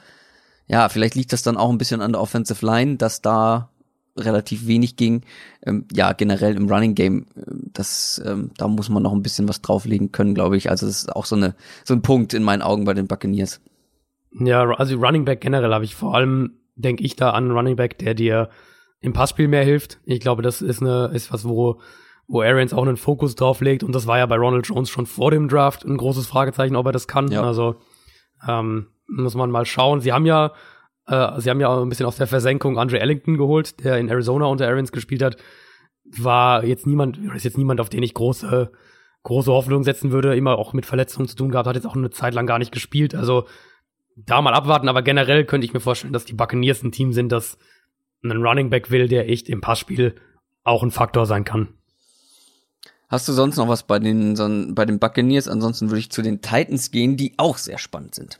[0.66, 3.70] ja, vielleicht liegt das dann auch ein bisschen an der Offensive Line, dass da
[4.16, 5.22] relativ wenig ging.
[5.64, 7.42] Ähm, ja, generell im Running Game, äh,
[7.72, 10.70] das, ähm, da muss man noch ein bisschen was drauflegen können, glaube ich.
[10.70, 11.54] Also das ist auch so eine
[11.84, 13.60] so ein Punkt in meinen Augen bei den Buccaneers.
[14.32, 17.98] Ja, also Running Back generell habe ich vor allem denke ich da an Running Back,
[17.98, 18.50] der dir
[19.00, 19.98] im Passspiel mehr hilft.
[20.04, 21.80] Ich glaube, das ist eine ist was, wo
[22.26, 25.06] wo Arians auch einen Fokus drauf legt und das war ja bei Ronald Jones schon
[25.06, 27.30] vor dem Draft ein großes Fragezeichen, ob er das kann.
[27.30, 27.42] Ja.
[27.42, 27.76] Also
[28.46, 30.00] ähm, muss man mal schauen.
[30.00, 30.52] Sie haben ja
[31.10, 34.08] äh, sie haben ja auch ein bisschen aus der Versenkung Andre Ellington geholt, der in
[34.08, 35.36] Arizona unter Arians gespielt hat.
[36.04, 38.70] War jetzt niemand, ist jetzt niemand, auf den ich große,
[39.24, 42.10] große Hoffnung setzen würde, immer auch mit Verletzungen zu tun gehabt, hat jetzt auch eine
[42.10, 43.14] Zeit lang gar nicht gespielt.
[43.14, 43.46] Also
[44.16, 47.32] da mal abwarten, aber generell könnte ich mir vorstellen, dass die Buccaneers ein Team sind,
[47.32, 47.58] das
[48.22, 50.14] einen Running Back will, der echt im Passspiel
[50.62, 51.68] auch ein Faktor sein kann.
[53.08, 55.48] Hast du sonst noch was bei den, bei den Buccaneers?
[55.48, 58.38] Ansonsten würde ich zu den Titans gehen, die auch sehr spannend sind.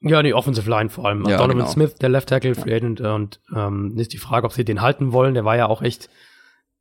[0.00, 1.24] Ja, die Offensive Line vor allem.
[1.26, 1.70] Ja, Donovan genau.
[1.70, 5.12] Smith, der Left Tackle, Free Agent, und ähm, ist die Frage, ob sie den halten
[5.12, 5.34] wollen.
[5.34, 6.08] Der war ja auch echt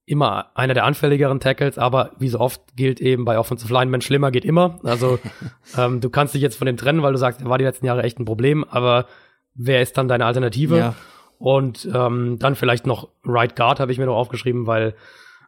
[0.06, 4.32] immer einer der anfälligeren Tackles, aber wie so oft gilt eben bei Offensive Linemen, schlimmer
[4.32, 4.80] geht immer.
[4.84, 5.20] Also
[5.78, 7.86] ähm, du kannst dich jetzt von dem trennen, weil du sagst, er war die letzten
[7.86, 9.08] Jahre echt ein Problem, aber
[9.54, 10.78] wer ist dann deine Alternative?
[10.78, 10.96] Ja.
[11.40, 14.96] Und ähm, dann vielleicht noch Right Guard habe ich mir noch aufgeschrieben, weil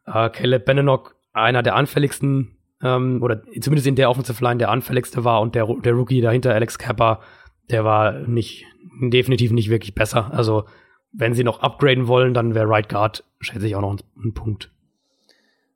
[0.05, 5.23] äh, Caleb Benenock einer der anfälligsten ähm, oder zumindest in der Offensive Line der anfälligste
[5.23, 7.21] war und der, der Rookie dahinter, Alex Kappa,
[7.69, 8.65] der war nicht,
[9.01, 10.33] definitiv nicht wirklich besser.
[10.33, 10.65] Also,
[11.11, 14.71] wenn sie noch upgraden wollen, dann wäre Right Guard, schätze ich, auch noch ein, Punkt.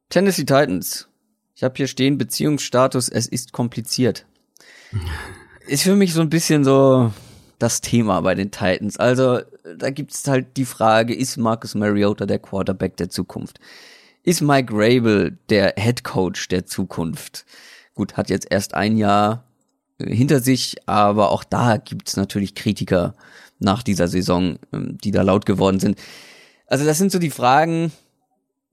[0.10, 1.10] Tennessee Titans.
[1.56, 4.26] Ich habe hier stehen, Beziehungsstatus, es ist kompliziert.
[5.68, 7.12] ist für mich so ein bisschen so
[7.60, 8.98] das Thema bei den Titans.
[8.98, 9.40] Also,
[9.78, 13.60] da gibt es halt die Frage, ist Marcus Mariota der Quarterback der Zukunft?
[14.24, 17.46] Ist Mike Rabel der Head Coach der Zukunft?
[17.94, 19.44] Gut, hat jetzt erst ein Jahr
[20.08, 23.16] hinter sich, aber auch da gibt's natürlich Kritiker
[23.60, 26.00] nach dieser Saison, ähm, die da laut geworden sind.
[26.68, 27.92] Also das sind so die Fragen,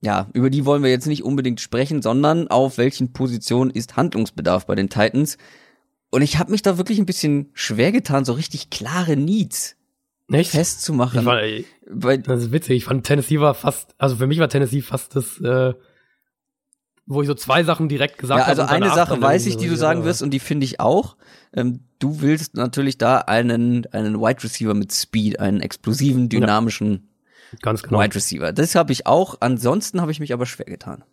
[0.01, 4.65] ja, über die wollen wir jetzt nicht unbedingt sprechen, sondern auf welchen Positionen ist Handlungsbedarf
[4.65, 5.37] bei den Titans.
[6.09, 9.75] Und ich habe mich da wirklich ein bisschen schwer getan, so richtig klare Needs
[10.31, 10.51] Echt?
[10.51, 11.19] festzumachen.
[11.19, 11.25] Ich
[12.01, 12.77] fand, das ist witzig.
[12.77, 15.73] Ich fand Tennessee war fast, also für mich war Tennessee fast das, äh,
[17.13, 18.51] wo ich so zwei Sachen direkt gesagt ja, habe.
[18.51, 20.05] also und eine Sache weiß ich, die du sagen ja.
[20.05, 21.17] wirst und die finde ich auch.
[21.53, 27.09] Ähm, du willst natürlich da einen, einen Wide Receiver mit Speed, einen explosiven, dynamischen
[27.61, 27.99] Ganz genau.
[27.99, 28.53] Wide Receiver.
[28.53, 29.35] Das habe ich auch.
[29.41, 31.03] Ansonsten habe ich mich aber schwer getan.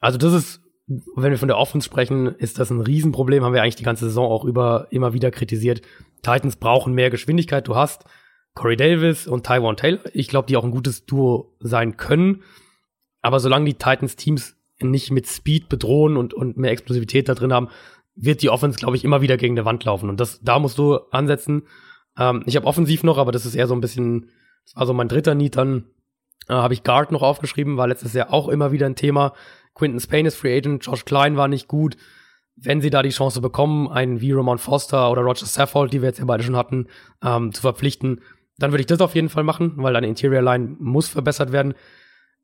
[0.00, 3.62] Also das ist, wenn wir von der Offense sprechen, ist das ein Riesenproblem, haben wir
[3.62, 5.82] eigentlich die ganze Saison auch über immer wieder kritisiert.
[6.22, 7.68] Titans brauchen mehr Geschwindigkeit.
[7.68, 8.04] Du hast
[8.54, 10.00] Corey Davis und Tywan Taylor.
[10.14, 12.42] Ich glaube, die auch ein gutes Duo sein können.
[13.20, 17.52] Aber solange die Titans Teams nicht mit Speed bedrohen und, und mehr Explosivität da drin
[17.52, 17.68] haben,
[18.14, 20.08] wird die Offense, glaube ich, immer wieder gegen eine Wand laufen.
[20.08, 21.62] Und das, da musst du ansetzen.
[22.18, 24.30] Ähm, ich habe offensiv noch, aber das ist eher so ein bisschen,
[24.64, 25.56] das war so mein dritter Need.
[25.56, 25.84] Dann
[26.48, 29.34] äh, habe ich Guard noch aufgeschrieben, war letztes Jahr auch immer wieder ein Thema.
[29.74, 31.96] Quinton Spain ist Free Agent, Josh Klein war nicht gut.
[32.56, 36.08] Wenn sie da die Chance bekommen, einen wie Ramon Foster oder Roger Saffold, die wir
[36.08, 36.88] jetzt ja beide schon hatten,
[37.22, 38.20] ähm, zu verpflichten,
[38.58, 41.74] dann würde ich das auf jeden Fall machen, weil deine Interior Line muss verbessert werden.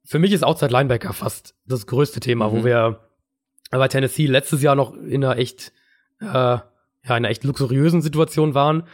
[0.05, 2.53] Für mich ist Outside Linebacker fast das größte Thema, Mhm.
[2.53, 3.01] wo wir
[3.71, 5.73] bei Tennessee letztes Jahr noch in einer echt,
[6.21, 6.63] äh, ja,
[7.05, 8.85] in einer echt luxuriösen Situation waren.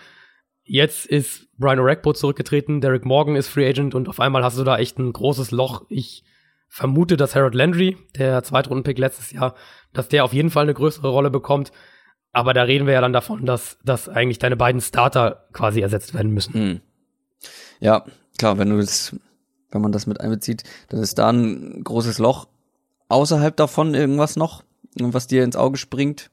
[0.63, 4.65] Jetzt ist Brian Orekbo zurückgetreten, Derek Morgan ist Free Agent und auf einmal hast du
[4.65, 5.85] da echt ein großes Loch.
[5.89, 6.25] Ich
[6.69, 9.57] vermute, dass Harold Landry, der Zweitrunden-Pick letztes Jahr,
[9.93, 11.73] dass der auf jeden Fall eine größere Rolle bekommt.
[12.33, 16.15] Aber da reden wir ja dann davon, dass, dass eigentlich deine beiden Starter quasi ersetzt
[16.15, 16.55] werden müssen.
[16.55, 16.81] Hm.
[17.81, 18.05] Ja,
[18.39, 19.17] klar, wenn du das,
[19.71, 22.49] wenn man das mit einbezieht, dann ist da ein großes Loch.
[23.09, 24.63] Außerhalb davon irgendwas noch,
[24.99, 26.31] was dir ins Auge springt.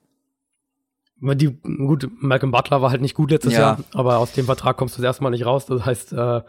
[1.19, 3.59] Die, gut, Malcolm Butler war halt nicht gut letztes Ja.
[3.59, 5.65] Jahr, aber aus dem Vertrag kommst du das erstmal nicht raus.
[5.65, 6.43] Das heißt, äh, da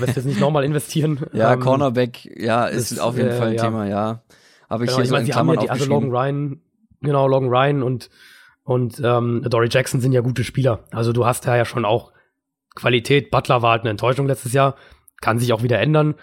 [0.00, 1.20] wirst du jetzt nicht nochmal investieren.
[1.32, 3.62] Ja, Ähm, Cornerback, ja, ist ist, auf jeden äh, Fall ein ja.
[3.62, 4.22] Thema, ja.
[4.68, 6.10] Aber ich Genau, hier ich so meine, in sie haben ja die, also Logan.
[6.10, 6.60] Ryan,
[7.02, 8.10] genau, Logan Ryan und,
[8.64, 10.80] und ähm, Dory Jackson sind ja gute Spieler.
[10.90, 12.10] Also du hast da ja schon auch
[12.74, 13.30] Qualität.
[13.30, 14.74] Butler war halt eine Enttäuschung letztes Jahr,
[15.24, 16.14] kann sich auch wieder ändern.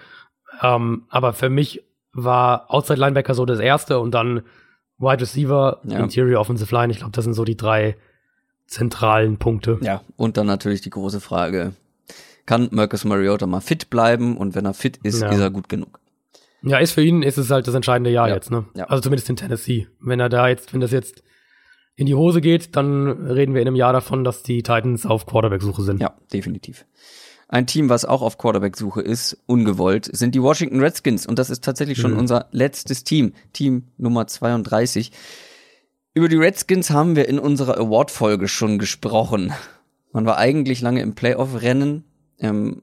[0.62, 1.84] Ähm, aber für mich
[2.14, 4.44] war Outside Linebacker so das erste und dann
[5.00, 5.98] Wide Receiver, Ja.
[6.00, 6.92] Interior Offensive Line.
[6.94, 7.96] Ich glaube, das sind so die drei
[8.68, 9.80] zentralen Punkte.
[9.82, 11.74] Ja, und dann natürlich die große Frage,
[12.46, 14.38] kann Marcus Mariota mal fit bleiben?
[14.38, 15.30] Und wenn er fit ist, Ja.
[15.30, 16.00] ist er gut genug.
[16.64, 18.36] Ja, ist für ihn ist es halt das entscheidende Jahr Ja.
[18.36, 18.66] jetzt, ne?
[18.76, 18.86] Ja.
[18.86, 19.88] Also zumindest in Tennessee.
[20.00, 21.24] Wenn er da jetzt, wenn das jetzt
[21.96, 25.26] in die Hose geht, dann reden wir in einem Jahr davon, dass die Titans auf
[25.26, 26.00] Quarterback-Suche sind.
[26.02, 26.86] Ja, definitiv.
[27.52, 31.28] Ein Team, was auch auf Quarterback-Suche ist, ungewollt, sind die Washington Redskins.
[31.28, 32.20] Und das ist tatsächlich schon Mhm.
[32.20, 35.12] unser letztes Team, Team Nummer 32.
[36.14, 39.52] Über die Redskins haben wir in unserer Award-Folge schon gesprochen.
[40.14, 42.06] Man war eigentlich lange im Playoff-Rennen,
[42.40, 42.82] ähm,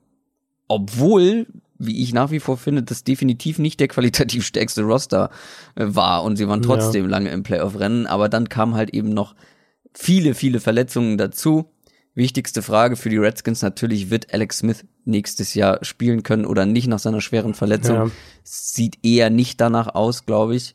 [0.69, 1.47] obwohl,
[1.79, 5.31] wie ich nach wie vor finde, das definitiv nicht der qualitativ stärkste Roster
[5.77, 6.25] äh, war.
[6.25, 6.67] Und sie waren Ja.
[6.67, 8.07] trotzdem lange im Playoff-Rennen.
[8.07, 9.35] Aber dann kamen halt eben noch
[9.95, 11.71] viele, viele Verletzungen dazu.
[12.19, 16.89] Wichtigste Frage für die Redskins natürlich, wird Alex Smith nächstes Jahr spielen können oder nicht
[16.89, 17.95] nach seiner schweren Verletzung?
[17.95, 18.11] Ja.
[18.43, 20.75] Sieht eher nicht danach aus, glaube ich.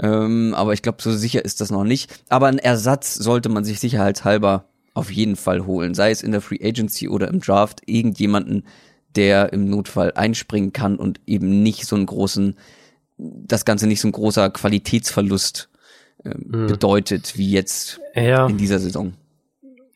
[0.00, 2.24] Ähm, aber ich glaube, so sicher ist das noch nicht.
[2.30, 4.64] Aber einen Ersatz sollte man sich sicherheitshalber
[4.94, 5.92] auf jeden Fall holen.
[5.92, 7.82] Sei es in der Free Agency oder im Draft.
[7.84, 8.64] Irgendjemanden,
[9.16, 12.56] der im Notfall einspringen kann und eben nicht so einen großen,
[13.18, 15.68] das Ganze nicht so ein großer Qualitätsverlust
[16.24, 19.12] ähm, bedeutet, wie jetzt Ja, in dieser Saison.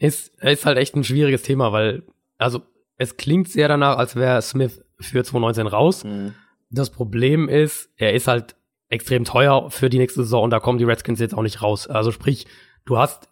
[0.02, 2.02] Ist, ist halt echt ein schwieriges Thema, weil,
[2.36, 2.62] also,
[2.98, 6.04] es klingt sehr danach, als wäre Smith für 2019 raus.
[6.70, 8.56] Das Problem ist, er ist halt
[8.88, 11.86] extrem teuer für die nächste Saison und da kommen die Redskins jetzt auch nicht raus.
[11.86, 12.46] Also sprich,
[12.84, 13.28] du hast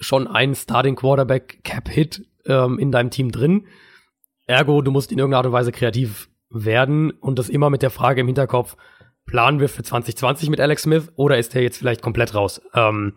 [0.00, 3.66] schon einen Starting Quarterback Cap Hit ähm, in deinem Team drin.
[4.46, 7.90] Ergo, du musst in irgendeiner Art und Weise kreativ werden und das immer mit der
[7.90, 8.76] Frage im Hinterkopf,
[9.26, 12.60] planen wir für 2020 mit Alex Smith oder ist der jetzt vielleicht komplett raus?
[12.74, 13.14] Ähm,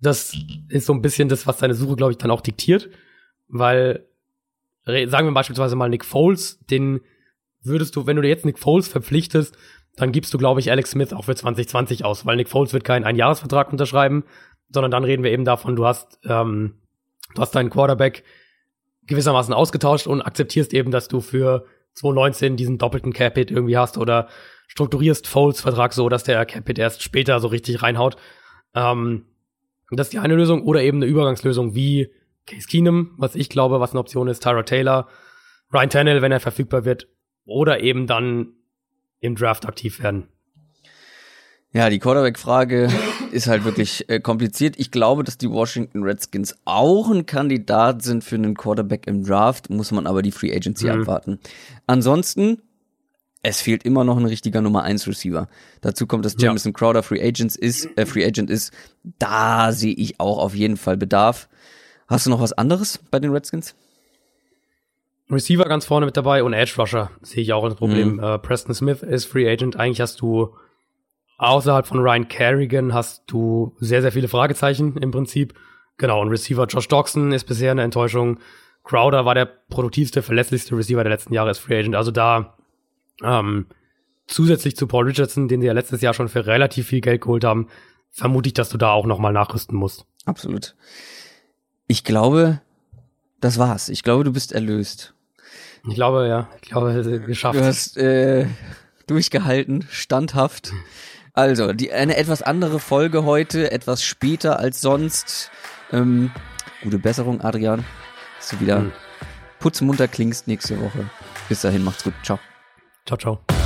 [0.00, 0.36] das
[0.68, 2.88] ist so ein bisschen das, was deine Suche, glaube ich, dann auch diktiert,
[3.48, 4.06] weil
[4.84, 7.00] sagen wir beispielsweise mal Nick Foles, den
[7.62, 9.56] würdest du, wenn du dir jetzt Nick Foles verpflichtest,
[9.96, 12.84] dann gibst du, glaube ich, Alex Smith auch für 2020 aus, weil Nick Foles wird
[12.84, 14.24] keinen Einjahresvertrag unterschreiben,
[14.70, 16.74] sondern dann reden wir eben davon, du hast, ähm,
[17.34, 18.24] du hast deinen Quarterback
[19.06, 24.28] gewissermaßen ausgetauscht und akzeptierst eben, dass du für 2019 diesen doppelten Cap-Hit irgendwie hast oder
[24.68, 28.16] strukturierst Foles Vertrag so, dass der Cap-Hit erst später so richtig reinhaut.
[28.74, 29.26] Ähm,
[29.98, 32.10] das ist die eine Lösung oder eben eine Übergangslösung wie
[32.46, 35.08] Case Keenum, was ich glaube, was eine Option ist, Tyra Taylor,
[35.72, 37.08] Ryan Tannehill, wenn er verfügbar wird,
[37.44, 38.54] oder eben dann
[39.20, 40.28] im Draft aktiv werden.
[41.72, 42.88] Ja, die Quarterback-Frage
[43.30, 44.74] ist halt wirklich äh, kompliziert.
[44.78, 49.70] Ich glaube, dass die Washington Redskins auch ein Kandidat sind für einen Quarterback im Draft,
[49.70, 51.02] muss man aber die Free Agency Mhm.
[51.02, 51.38] abwarten.
[51.86, 52.60] Ansonsten
[53.42, 55.48] es fehlt immer noch ein richtiger Nummer 1 Receiver.
[55.80, 56.78] Dazu kommt, dass Jamison ja.
[56.78, 58.72] Crowder Free Agents ist, äh, Free Agent ist.
[59.18, 61.48] Da sehe ich auch auf jeden Fall Bedarf.
[62.06, 63.74] Hast du noch was anderes bei den Redskins?
[65.30, 68.14] Receiver ganz vorne mit dabei und Edge Rusher sehe ich auch als Problem.
[68.14, 68.22] Mhm.
[68.22, 69.76] Äh, Preston Smith ist Free Agent.
[69.76, 70.54] Eigentlich hast du
[71.38, 75.54] außerhalb von Ryan Kerrigan hast du sehr, sehr viele Fragezeichen im Prinzip.
[75.96, 78.38] Genau, und Receiver Josh Doxson ist bisher eine Enttäuschung.
[78.84, 81.94] Crowder war der produktivste, verlässlichste Receiver der letzten Jahre als Free Agent.
[81.94, 82.56] Also da
[83.22, 83.66] ähm,
[84.26, 87.44] zusätzlich zu Paul Richardson, den sie ja letztes Jahr schon für relativ viel Geld geholt
[87.44, 87.68] haben,
[88.10, 90.06] vermute ich, dass du da auch nochmal nachrüsten musst.
[90.24, 90.74] Absolut.
[91.86, 92.60] Ich glaube,
[93.40, 93.88] das war's.
[93.88, 95.14] Ich glaube, du bist erlöst.
[95.88, 96.48] Ich glaube, ja.
[96.62, 97.58] Ich glaube, geschafft.
[97.58, 98.46] Du hast äh,
[99.06, 100.72] durchgehalten, standhaft.
[101.32, 105.50] Also, die, eine etwas andere Folge heute, etwas später als sonst.
[105.90, 106.30] Ähm,
[106.82, 107.84] gute Besserung, Adrian.
[108.38, 108.92] Dass du wieder hm.
[109.58, 111.08] putzmunter klingst nächste Woche.
[111.48, 112.14] Bis dahin, macht's gut.
[112.22, 112.38] Ciao.
[113.06, 113.59] Ciao, ciao.